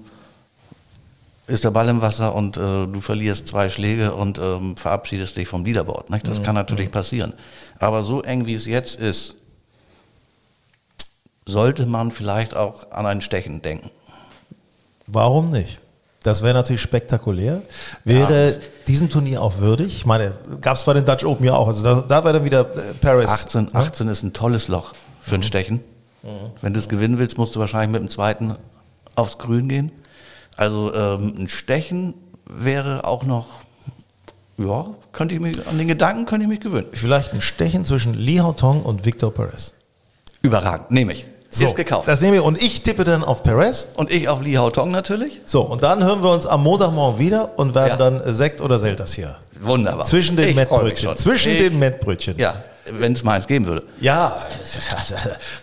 ist 1.48 1.64
der 1.64 1.72
Ball 1.72 1.90
im 1.90 2.02
Wasser 2.02 2.34
und 2.36 2.58
äh, 2.58 2.60
du 2.60 3.02
verlierst 3.02 3.48
zwei 3.48 3.70
Schläge 3.70 4.14
und 4.14 4.38
ähm, 4.38 4.78
verabschiedest 4.78 5.36
dich 5.36 5.48
vom 5.48 5.66
Leaderboard. 5.66 6.10
Nicht? 6.10 6.28
Das 6.28 6.44
kann 6.44 6.56
natürlich 6.56 6.92
passieren. 6.92 7.34
Aber 7.80 8.04
so 8.04 8.22
eng 8.22 8.46
wie 8.46 8.54
es 8.54 8.66
jetzt 8.68 9.00
ist, 9.00 9.36
sollte 11.52 11.86
man 11.86 12.12
vielleicht 12.12 12.56
auch 12.56 12.92
an 12.92 13.06
ein 13.06 13.22
Stechen 13.22 13.62
denken. 13.62 13.90
Warum 15.08 15.50
nicht? 15.52 15.80
Das 16.24 16.44
wäre 16.44 16.54
natürlich 16.54 16.82
spektakulär. 16.82 17.64
Wäre 18.04 18.52
Ja. 18.52 18.58
diesem 18.88 19.10
Turnier 19.10 19.42
auch 19.42 19.58
würdig? 19.58 19.96
Ich 19.96 20.06
meine, 20.06 20.36
gab 20.62 20.78
es 20.78 20.84
bei 20.84 20.94
den 20.94 21.04
Dutch 21.06 21.26
Open 21.26 21.46
ja 21.46 21.54
auch. 21.56 21.68
Also 21.68 21.84
da, 21.84 22.02
da 22.02 22.24
wäre 22.24 22.34
dann 22.36 22.46
wieder 22.46 22.62
äh, 22.62 22.94
Paris. 23.02 23.28
18, 23.28 23.74
18 23.74 24.08
ist 24.08 24.24
ein 24.24 24.32
tolles 24.34 24.68
Loch 24.68 24.94
für 25.20 25.36
ein 25.36 25.44
Stechen. 25.44 25.82
Wenn 26.62 26.74
du 26.74 26.80
es 26.80 26.88
gewinnen 26.88 27.18
willst, 27.18 27.40
musst 27.40 27.56
du 27.56 27.60
wahrscheinlich 27.60 27.92
mit 28.00 28.02
dem 28.08 28.10
zweiten 28.12 28.56
aufs 29.16 29.40
Grün 29.40 29.68
gehen. 29.68 29.92
Also 30.56 30.94
ähm, 30.94 31.34
ein 31.36 31.50
Stechen 31.50 32.14
wäre 32.46 33.06
auch 33.06 33.24
noch, 33.24 33.48
ja, 34.60 34.86
könnte 35.14 35.34
ich 35.34 35.42
mich, 35.42 35.68
an 35.68 35.80
den 35.80 35.88
Gedanken 35.88 36.26
könnte 36.26 36.44
ich 36.44 36.50
mich 36.50 36.60
gewöhnen. 36.60 36.88
Vielleicht 36.92 37.34
ein 37.34 37.42
Stechen 37.42 37.86
zwischen 37.86 38.14
Li 38.14 38.38
Haotong 38.38 38.84
und 38.84 39.04
Victor 39.06 39.34
Perez. 39.34 39.74
Überragend, 40.44 40.92
nehme 40.92 41.14
ich. 41.14 41.26
Ist 41.60 41.76
gekauft. 41.76 42.08
Das 42.08 42.22
nehmen 42.22 42.34
wir. 42.34 42.46
Und 42.46 42.62
ich 42.64 42.82
tippe 42.82 43.04
dann 43.04 43.24
auf 43.24 43.44
Perez. 43.44 43.88
Und 43.96 44.10
ich 44.12 44.30
auf 44.30 44.42
Li 44.42 44.54
Haotong 44.54 44.90
natürlich. 44.92 45.42
So, 45.46 45.62
und 45.62 45.84
dann 45.84 46.04
hören 46.04 46.24
wir 46.24 46.30
uns 46.32 46.46
am 46.48 46.64
Montagmorgen 46.64 47.20
wieder 47.20 47.52
und 47.58 47.76
werden 47.76 47.90
Ja. 47.90 47.96
dann 47.98 48.22
äh, 48.22 48.32
Sekt 48.34 48.62
oder 48.62 48.80
Selters 48.80 49.14
hier. 49.14 49.38
Wunderbar. 49.60 50.06
Zwischen 50.06 50.38
den 50.38 50.56
Mettbrötchen. 50.56 51.16
Zwischen 51.18 51.52
ich, 51.52 51.58
den 51.60 51.78
Mettbrötchen. 51.78 52.38
Ja, 52.40 52.56
wenn 52.92 53.14
es 53.14 53.24
meins 53.24 53.46
geben 53.48 53.66
würde. 53.68 53.84
Ja, 54.00 54.36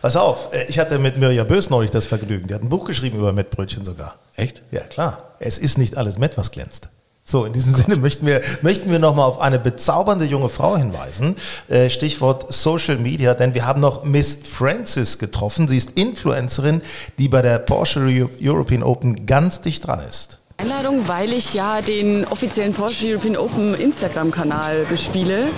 pass 0.03 0.17
auf. 0.17 0.53
äh, 0.53 0.65
Ich 0.69 0.79
hatte 0.79 0.99
mit 0.99 1.17
Mirja 1.17 1.45
Bös 1.45 1.71
neulich 1.71 1.91
das 1.91 2.07
Vergnügen. 2.07 2.47
Die 2.49 2.55
hat 2.55 2.63
ein 2.63 2.69
Buch 2.69 2.85
geschrieben 2.85 3.19
über 3.19 3.33
Mettbrötchen 3.33 3.85
sogar. 3.85 4.17
Echt? 4.37 4.63
Ja, 4.71 4.81
klar. 4.83 5.19
Es 5.41 5.59
ist 5.59 5.79
nicht 5.79 5.97
alles 5.97 6.19
Mett, 6.19 6.37
was 6.37 6.51
glänzt. 6.51 6.89
So, 7.31 7.45
in 7.45 7.53
diesem 7.53 7.75
Sinne 7.75 7.97
möchten 7.97 8.25
wir, 8.27 8.41
möchten 8.63 8.91
wir 8.91 8.99
nochmal 8.99 9.27
auf 9.27 9.39
eine 9.39 9.59
bezaubernde 9.59 10.25
junge 10.25 10.49
Frau 10.49 10.79
hinweisen. 10.79 11.37
Äh, 11.69 11.91
Stichwort 11.91 12.51
Social 12.51 12.97
Media, 12.97 13.35
denn 13.35 13.53
wir 13.53 13.67
haben 13.67 13.83
noch 13.83 14.03
Miss 14.03 14.39
Francis 14.45 15.19
getroffen. 15.19 15.69
Sie 15.69 15.77
ist 15.77 15.99
Influencerin, 15.99 16.81
die 17.19 17.29
bei 17.29 17.43
der 17.43 17.59
Porsche 17.59 18.01
Eu- 18.01 18.31
European 18.43 18.83
Open 18.83 19.27
ganz 19.27 19.61
dicht 19.61 19.87
dran 19.87 20.01
ist. 20.09 20.39
Einladung, 20.57 21.07
weil 21.07 21.35
ich 21.35 21.53
ja 21.53 21.83
den 21.83 22.25
offiziellen 22.25 22.73
Porsche 22.73 23.09
European 23.09 23.37
Open 23.37 23.75
Instagram-Kanal 23.75 24.87
bespiele. 24.89 25.49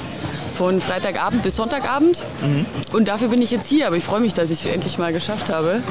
Von 0.59 0.81
Freitagabend 0.81 1.45
bis 1.45 1.55
Sonntagabend. 1.55 2.21
Und 2.93 3.07
dafür 3.07 3.29
bin 3.29 3.41
ich 3.43 3.53
jetzt 3.53 3.69
hier, 3.69 3.87
aber 3.87 3.97
ich 3.97 4.05
freue 4.05 4.21
mich, 4.21 4.35
dass 4.35 4.51
ich 4.51 4.67
es 4.67 4.71
endlich 4.71 4.99
mal 4.99 5.13
geschafft 5.13 5.49
habe. 5.51 5.85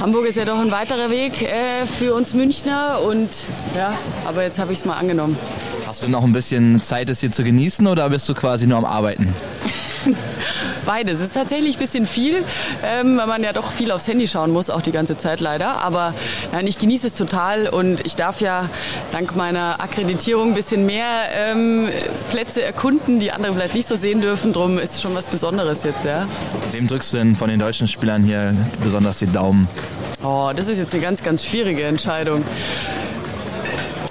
Hamburg 0.00 0.26
ist 0.26 0.36
ja 0.36 0.44
doch 0.44 0.58
ein 0.58 0.70
weiterer 0.70 1.10
Weg 1.10 1.42
äh, 1.42 1.86
für 1.86 2.14
uns 2.14 2.34
Münchner 2.34 3.00
und 3.00 3.30
ja, 3.74 3.96
aber 4.26 4.42
jetzt 4.42 4.58
habe 4.58 4.72
ich 4.72 4.80
es 4.80 4.84
mal 4.84 4.94
angenommen. 4.94 5.38
Hast 5.86 6.02
du 6.02 6.08
noch 6.08 6.22
ein 6.22 6.32
bisschen 6.32 6.82
Zeit, 6.82 7.08
es 7.08 7.20
hier 7.20 7.32
zu 7.32 7.44
genießen 7.44 7.86
oder 7.86 8.10
bist 8.10 8.28
du 8.28 8.34
quasi 8.34 8.66
nur 8.66 8.78
am 8.78 8.84
Arbeiten? 8.84 9.34
Beides. 10.86 11.20
Es 11.20 11.26
ist 11.26 11.34
tatsächlich 11.34 11.76
ein 11.76 11.80
bisschen 11.80 12.06
viel, 12.06 12.44
ähm, 12.84 13.16
weil 13.18 13.26
man 13.26 13.42
ja 13.42 13.52
doch 13.52 13.70
viel 13.70 13.90
aufs 13.90 14.06
Handy 14.06 14.28
schauen 14.28 14.52
muss, 14.52 14.70
auch 14.70 14.82
die 14.82 14.92
ganze 14.92 15.16
Zeit 15.16 15.40
leider. 15.40 15.82
Aber 15.82 16.14
nein, 16.52 16.66
ich 16.66 16.78
genieße 16.78 17.06
es 17.06 17.14
total 17.14 17.68
und 17.68 18.04
ich 18.06 18.16
darf 18.16 18.40
ja 18.40 18.68
dank 19.12 19.36
meiner 19.36 19.80
Akkreditierung 19.80 20.48
ein 20.48 20.54
bisschen 20.54 20.86
mehr 20.86 21.06
ähm, 21.34 21.88
Plätze 22.30 22.62
erkunden, 22.62 23.20
die 23.20 23.32
andere 23.32 23.54
vielleicht 23.54 23.74
nicht 23.74 23.88
so 23.88 23.96
sehen 23.96 24.20
dürfen. 24.20 24.52
Drum 24.52 24.78
ist 24.78 24.94
es 24.94 25.02
schon 25.02 25.14
was 25.14 25.26
Besonderes 25.26 25.84
jetzt, 25.84 26.04
ja. 26.04 26.26
Wem 26.70 26.86
drückst 26.86 27.12
du 27.12 27.18
denn 27.18 27.36
von 27.36 27.48
den 27.48 27.58
deutschen 27.58 27.88
Spielern 27.88 28.22
hier 28.22 28.54
besonders 28.82 29.18
die 29.18 29.26
Daumen? 29.26 29.68
Oh, 30.22 30.50
das 30.54 30.68
ist 30.68 30.78
jetzt 30.78 30.92
eine 30.94 31.02
ganz, 31.02 31.22
ganz 31.22 31.44
schwierige 31.44 31.84
Entscheidung. 31.84 32.44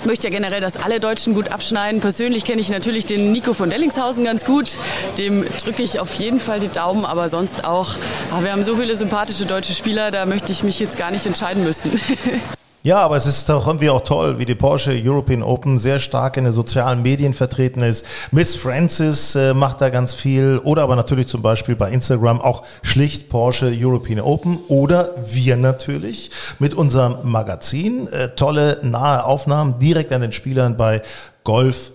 Ich 0.05 0.07
möchte 0.07 0.27
ja 0.27 0.31
generell, 0.31 0.61
dass 0.61 0.77
alle 0.77 0.99
Deutschen 0.99 1.33
gut 1.33 1.51
abschneiden. 1.51 1.99
Persönlich 1.99 2.45
kenne 2.45 2.61
ich 2.61 2.69
natürlich 2.69 3.07
den 3.07 3.31
Nico 3.31 3.55
von 3.55 3.71
Dellingshausen 3.71 4.23
ganz 4.23 4.45
gut. 4.45 4.77
Dem 5.17 5.43
drücke 5.63 5.81
ich 5.81 5.99
auf 5.99 6.13
jeden 6.13 6.39
Fall 6.39 6.59
die 6.59 6.67
Daumen, 6.67 7.05
aber 7.05 7.27
sonst 7.27 7.65
auch. 7.65 7.95
Ah, 8.31 8.43
wir 8.43 8.51
haben 8.51 8.63
so 8.63 8.75
viele 8.75 8.95
sympathische 8.95 9.47
deutsche 9.47 9.73
Spieler, 9.73 10.11
da 10.11 10.27
möchte 10.27 10.51
ich 10.51 10.61
mich 10.61 10.79
jetzt 10.79 10.99
gar 10.99 11.09
nicht 11.09 11.25
entscheiden 11.25 11.63
müssen. 11.63 11.89
Ja, 12.85 12.99
aber 12.99 13.17
es 13.17 13.25
ist 13.25 13.49
doch 13.49 13.65
irgendwie 13.65 13.89
auch 13.89 14.01
toll, 14.01 14.37
wie 14.37 14.45
die 14.45 14.53
Porsche 14.53 14.91
European 14.91 15.41
Open 15.41 15.79
sehr 15.79 15.97
stark 15.97 16.37
in 16.37 16.43
den 16.43 16.53
sozialen 16.53 17.01
Medien 17.01 17.33
vertreten 17.33 17.81
ist. 17.81 18.05
Miss 18.29 18.53
Francis 18.55 19.33
äh, 19.33 19.55
macht 19.55 19.81
da 19.81 19.89
ganz 19.89 20.13
viel 20.13 20.59
oder 20.63 20.83
aber 20.83 20.95
natürlich 20.95 21.25
zum 21.25 21.41
Beispiel 21.41 21.75
bei 21.75 21.89
Instagram 21.89 22.39
auch 22.39 22.61
schlicht 22.83 23.27
Porsche 23.27 23.73
European 23.75 24.19
Open 24.19 24.59
oder 24.67 25.15
wir 25.33 25.57
natürlich 25.57 26.29
mit 26.59 26.75
unserem 26.75 27.15
Magazin. 27.23 28.07
Äh, 28.09 28.35
tolle 28.35 28.77
nahe 28.83 29.25
Aufnahmen 29.25 29.79
direkt 29.79 30.13
an 30.13 30.21
den 30.21 30.31
Spielern 30.31 30.77
bei 30.77 31.01
Golf 31.43 31.91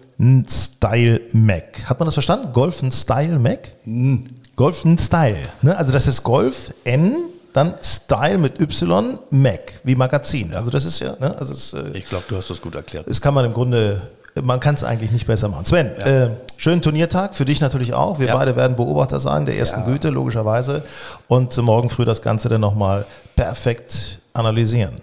Style 0.48 1.20
Mac. 1.30 1.84
Hat 1.88 2.00
man 2.00 2.08
das 2.08 2.14
verstanden? 2.14 2.48
Golf 2.52 2.82
Style 2.90 3.38
Mac? 3.38 3.76
Golf 4.56 4.84
Style. 4.98 5.36
Ne? 5.62 5.76
Also 5.76 5.92
das 5.92 6.08
ist 6.08 6.24
Golf 6.24 6.74
N 6.82 7.14
dann 7.52 7.74
Style 7.82 8.38
mit 8.38 8.60
Y, 8.60 9.18
Mac, 9.30 9.80
wie 9.84 9.94
Magazin. 9.94 10.54
Also 10.54 10.70
das 10.70 10.84
ist 10.84 11.00
ja, 11.00 11.14
ne, 11.18 11.34
also 11.38 11.52
es, 11.52 11.72
äh, 11.72 11.82
Ich 11.94 12.08
glaube, 12.08 12.24
du 12.28 12.36
hast 12.36 12.50
das 12.50 12.60
gut 12.60 12.74
erklärt. 12.74 13.08
das 13.08 13.20
kann 13.20 13.34
man 13.34 13.44
im 13.44 13.52
Grunde, 13.52 14.00
man 14.42 14.60
kann 14.60 14.74
es 14.76 14.84
eigentlich 14.84 15.10
nicht 15.10 15.26
besser 15.26 15.48
machen. 15.48 15.64
Sven, 15.64 15.86
äh, 15.98 16.30
schönen 16.56 16.80
Turniertag, 16.82 17.34
für 17.34 17.44
dich 17.44 17.60
natürlich 17.60 17.92
auch. 17.94 18.18
Wir 18.20 18.28
Ja. 18.28 18.36
beide 18.36 18.54
werden 18.56 18.76
Beobachter 18.76 19.18
sein, 19.20 19.46
der 19.46 19.56
ersten 19.58 19.84
Güte, 19.84 20.10
logischerweise. 20.10 20.82
Und 21.28 21.56
morgen 21.58 21.90
früh 21.90 22.04
das 22.04 22.22
Ganze 22.22 22.48
dann 22.48 22.60
nochmal 22.60 23.04
perfekt 23.36 24.20
analysieren. 24.32 24.94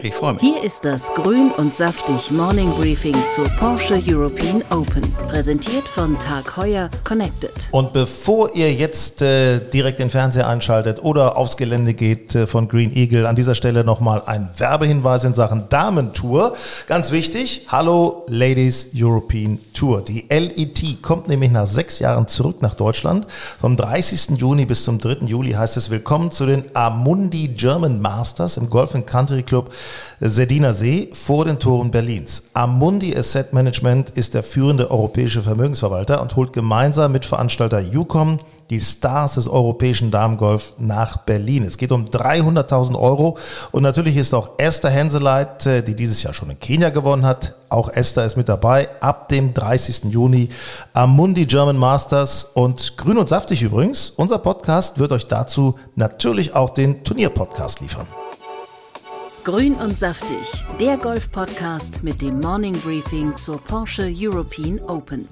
Ich 0.00 0.14
freue 0.14 0.34
mich. 0.34 0.42
Hier 0.42 0.62
ist 0.62 0.84
das 0.84 1.12
Grün 1.14 1.50
und 1.56 1.74
Saftig 1.74 2.30
Morning 2.30 2.70
Briefing 2.72 3.14
zur 3.34 3.44
Porsche 3.58 4.00
European 4.06 4.62
Open. 4.70 5.02
Präsentiert 5.28 5.86
von 5.86 6.18
Tag 6.18 6.56
Heuer 6.56 6.88
Connected. 7.04 7.50
Und 7.70 7.92
bevor 7.92 8.54
ihr 8.54 8.72
jetzt 8.72 9.22
äh, 9.22 9.60
direkt 9.60 9.98
den 9.98 10.10
Fernseher 10.10 10.48
einschaltet 10.48 11.02
oder 11.02 11.36
aufs 11.36 11.56
Gelände 11.56 11.94
geht 11.94 12.34
äh, 12.34 12.46
von 12.46 12.68
Green 12.68 12.94
Eagle, 12.94 13.26
an 13.26 13.36
dieser 13.36 13.54
Stelle 13.54 13.84
nochmal 13.84 14.22
ein 14.26 14.48
Werbehinweis 14.56 15.24
in 15.24 15.34
Sachen 15.34 15.68
Damentour. 15.68 16.54
Ganz 16.86 17.12
wichtig, 17.12 17.66
hallo 17.68 18.24
Ladies 18.28 18.90
European 18.94 19.58
Tour. 19.74 20.02
Die 20.02 20.26
LET 20.30 21.02
kommt 21.02 21.28
nämlich 21.28 21.50
nach 21.50 21.66
sechs 21.66 21.98
Jahren 21.98 22.28
zurück 22.28 22.62
nach 22.62 22.74
Deutschland. 22.74 23.26
Vom 23.60 23.76
30. 23.76 24.38
Juni 24.38 24.64
bis 24.64 24.84
zum 24.84 24.98
3. 24.98 25.26
Juli 25.26 25.52
heißt 25.52 25.76
es 25.76 25.90
Willkommen 25.90 26.30
zu 26.30 26.46
den 26.46 26.64
Amundi 26.74 27.48
German 27.48 28.00
Masters 28.00 28.56
im 28.56 28.70
Golf 28.70 28.92
Country 29.06 29.42
Club 29.42 29.72
Sediner 30.20 30.72
See 30.72 31.10
vor 31.12 31.44
den 31.44 31.58
Toren 31.58 31.90
Berlins. 31.90 32.44
Amundi 32.54 33.16
Asset 33.16 33.52
Management 33.52 34.10
ist 34.10 34.34
der 34.34 34.42
führende 34.42 34.90
europäische 34.90 35.42
Vermögensverwalter 35.42 36.22
und 36.22 36.36
holt 36.36 36.52
gemeinsam 36.52 37.12
mit 37.12 37.24
Veranstalter 37.24 37.82
UCOM 37.92 38.38
die 38.72 38.80
Stars 38.80 39.34
des 39.34 39.48
europäischen 39.48 40.10
Damengolf 40.10 40.72
nach 40.78 41.18
Berlin. 41.18 41.62
Es 41.64 41.76
geht 41.76 41.92
um 41.92 42.06
300.000 42.06 42.98
Euro 42.98 43.36
und 43.70 43.82
natürlich 43.82 44.16
ist 44.16 44.32
auch 44.32 44.52
Esther 44.56 44.90
Henseleit, 44.90 45.66
äh, 45.66 45.82
die 45.82 45.94
dieses 45.94 46.22
Jahr 46.22 46.32
schon 46.32 46.50
in 46.50 46.58
Kenia 46.58 46.88
gewonnen 46.88 47.26
hat, 47.26 47.56
auch 47.68 47.90
Esther 47.90 48.24
ist 48.24 48.36
mit 48.36 48.48
dabei, 48.48 48.88
ab 49.00 49.28
dem 49.28 49.52
30. 49.52 50.04
Juni 50.12 50.48
Amundi 50.94 51.46
German 51.46 51.76
Masters 51.76 52.44
und 52.44 52.96
Grün 52.96 53.18
und 53.18 53.28
Saftig 53.28 53.60
übrigens. 53.62 54.10
Unser 54.10 54.38
Podcast 54.38 54.98
wird 54.98 55.12
euch 55.12 55.26
dazu 55.26 55.74
natürlich 55.94 56.54
auch 56.54 56.70
den 56.70 57.04
Turnierpodcast 57.04 57.80
liefern. 57.80 58.06
Grün 59.44 59.74
und 59.74 59.98
Saftig, 59.98 60.64
der 60.78 60.96
Golf-Podcast 60.96 62.04
mit 62.04 62.22
dem 62.22 62.38
Morning 62.38 62.78
Briefing 62.78 63.36
zur 63.36 63.58
Porsche 63.58 64.08
European 64.16 64.78
Open. 64.88 65.28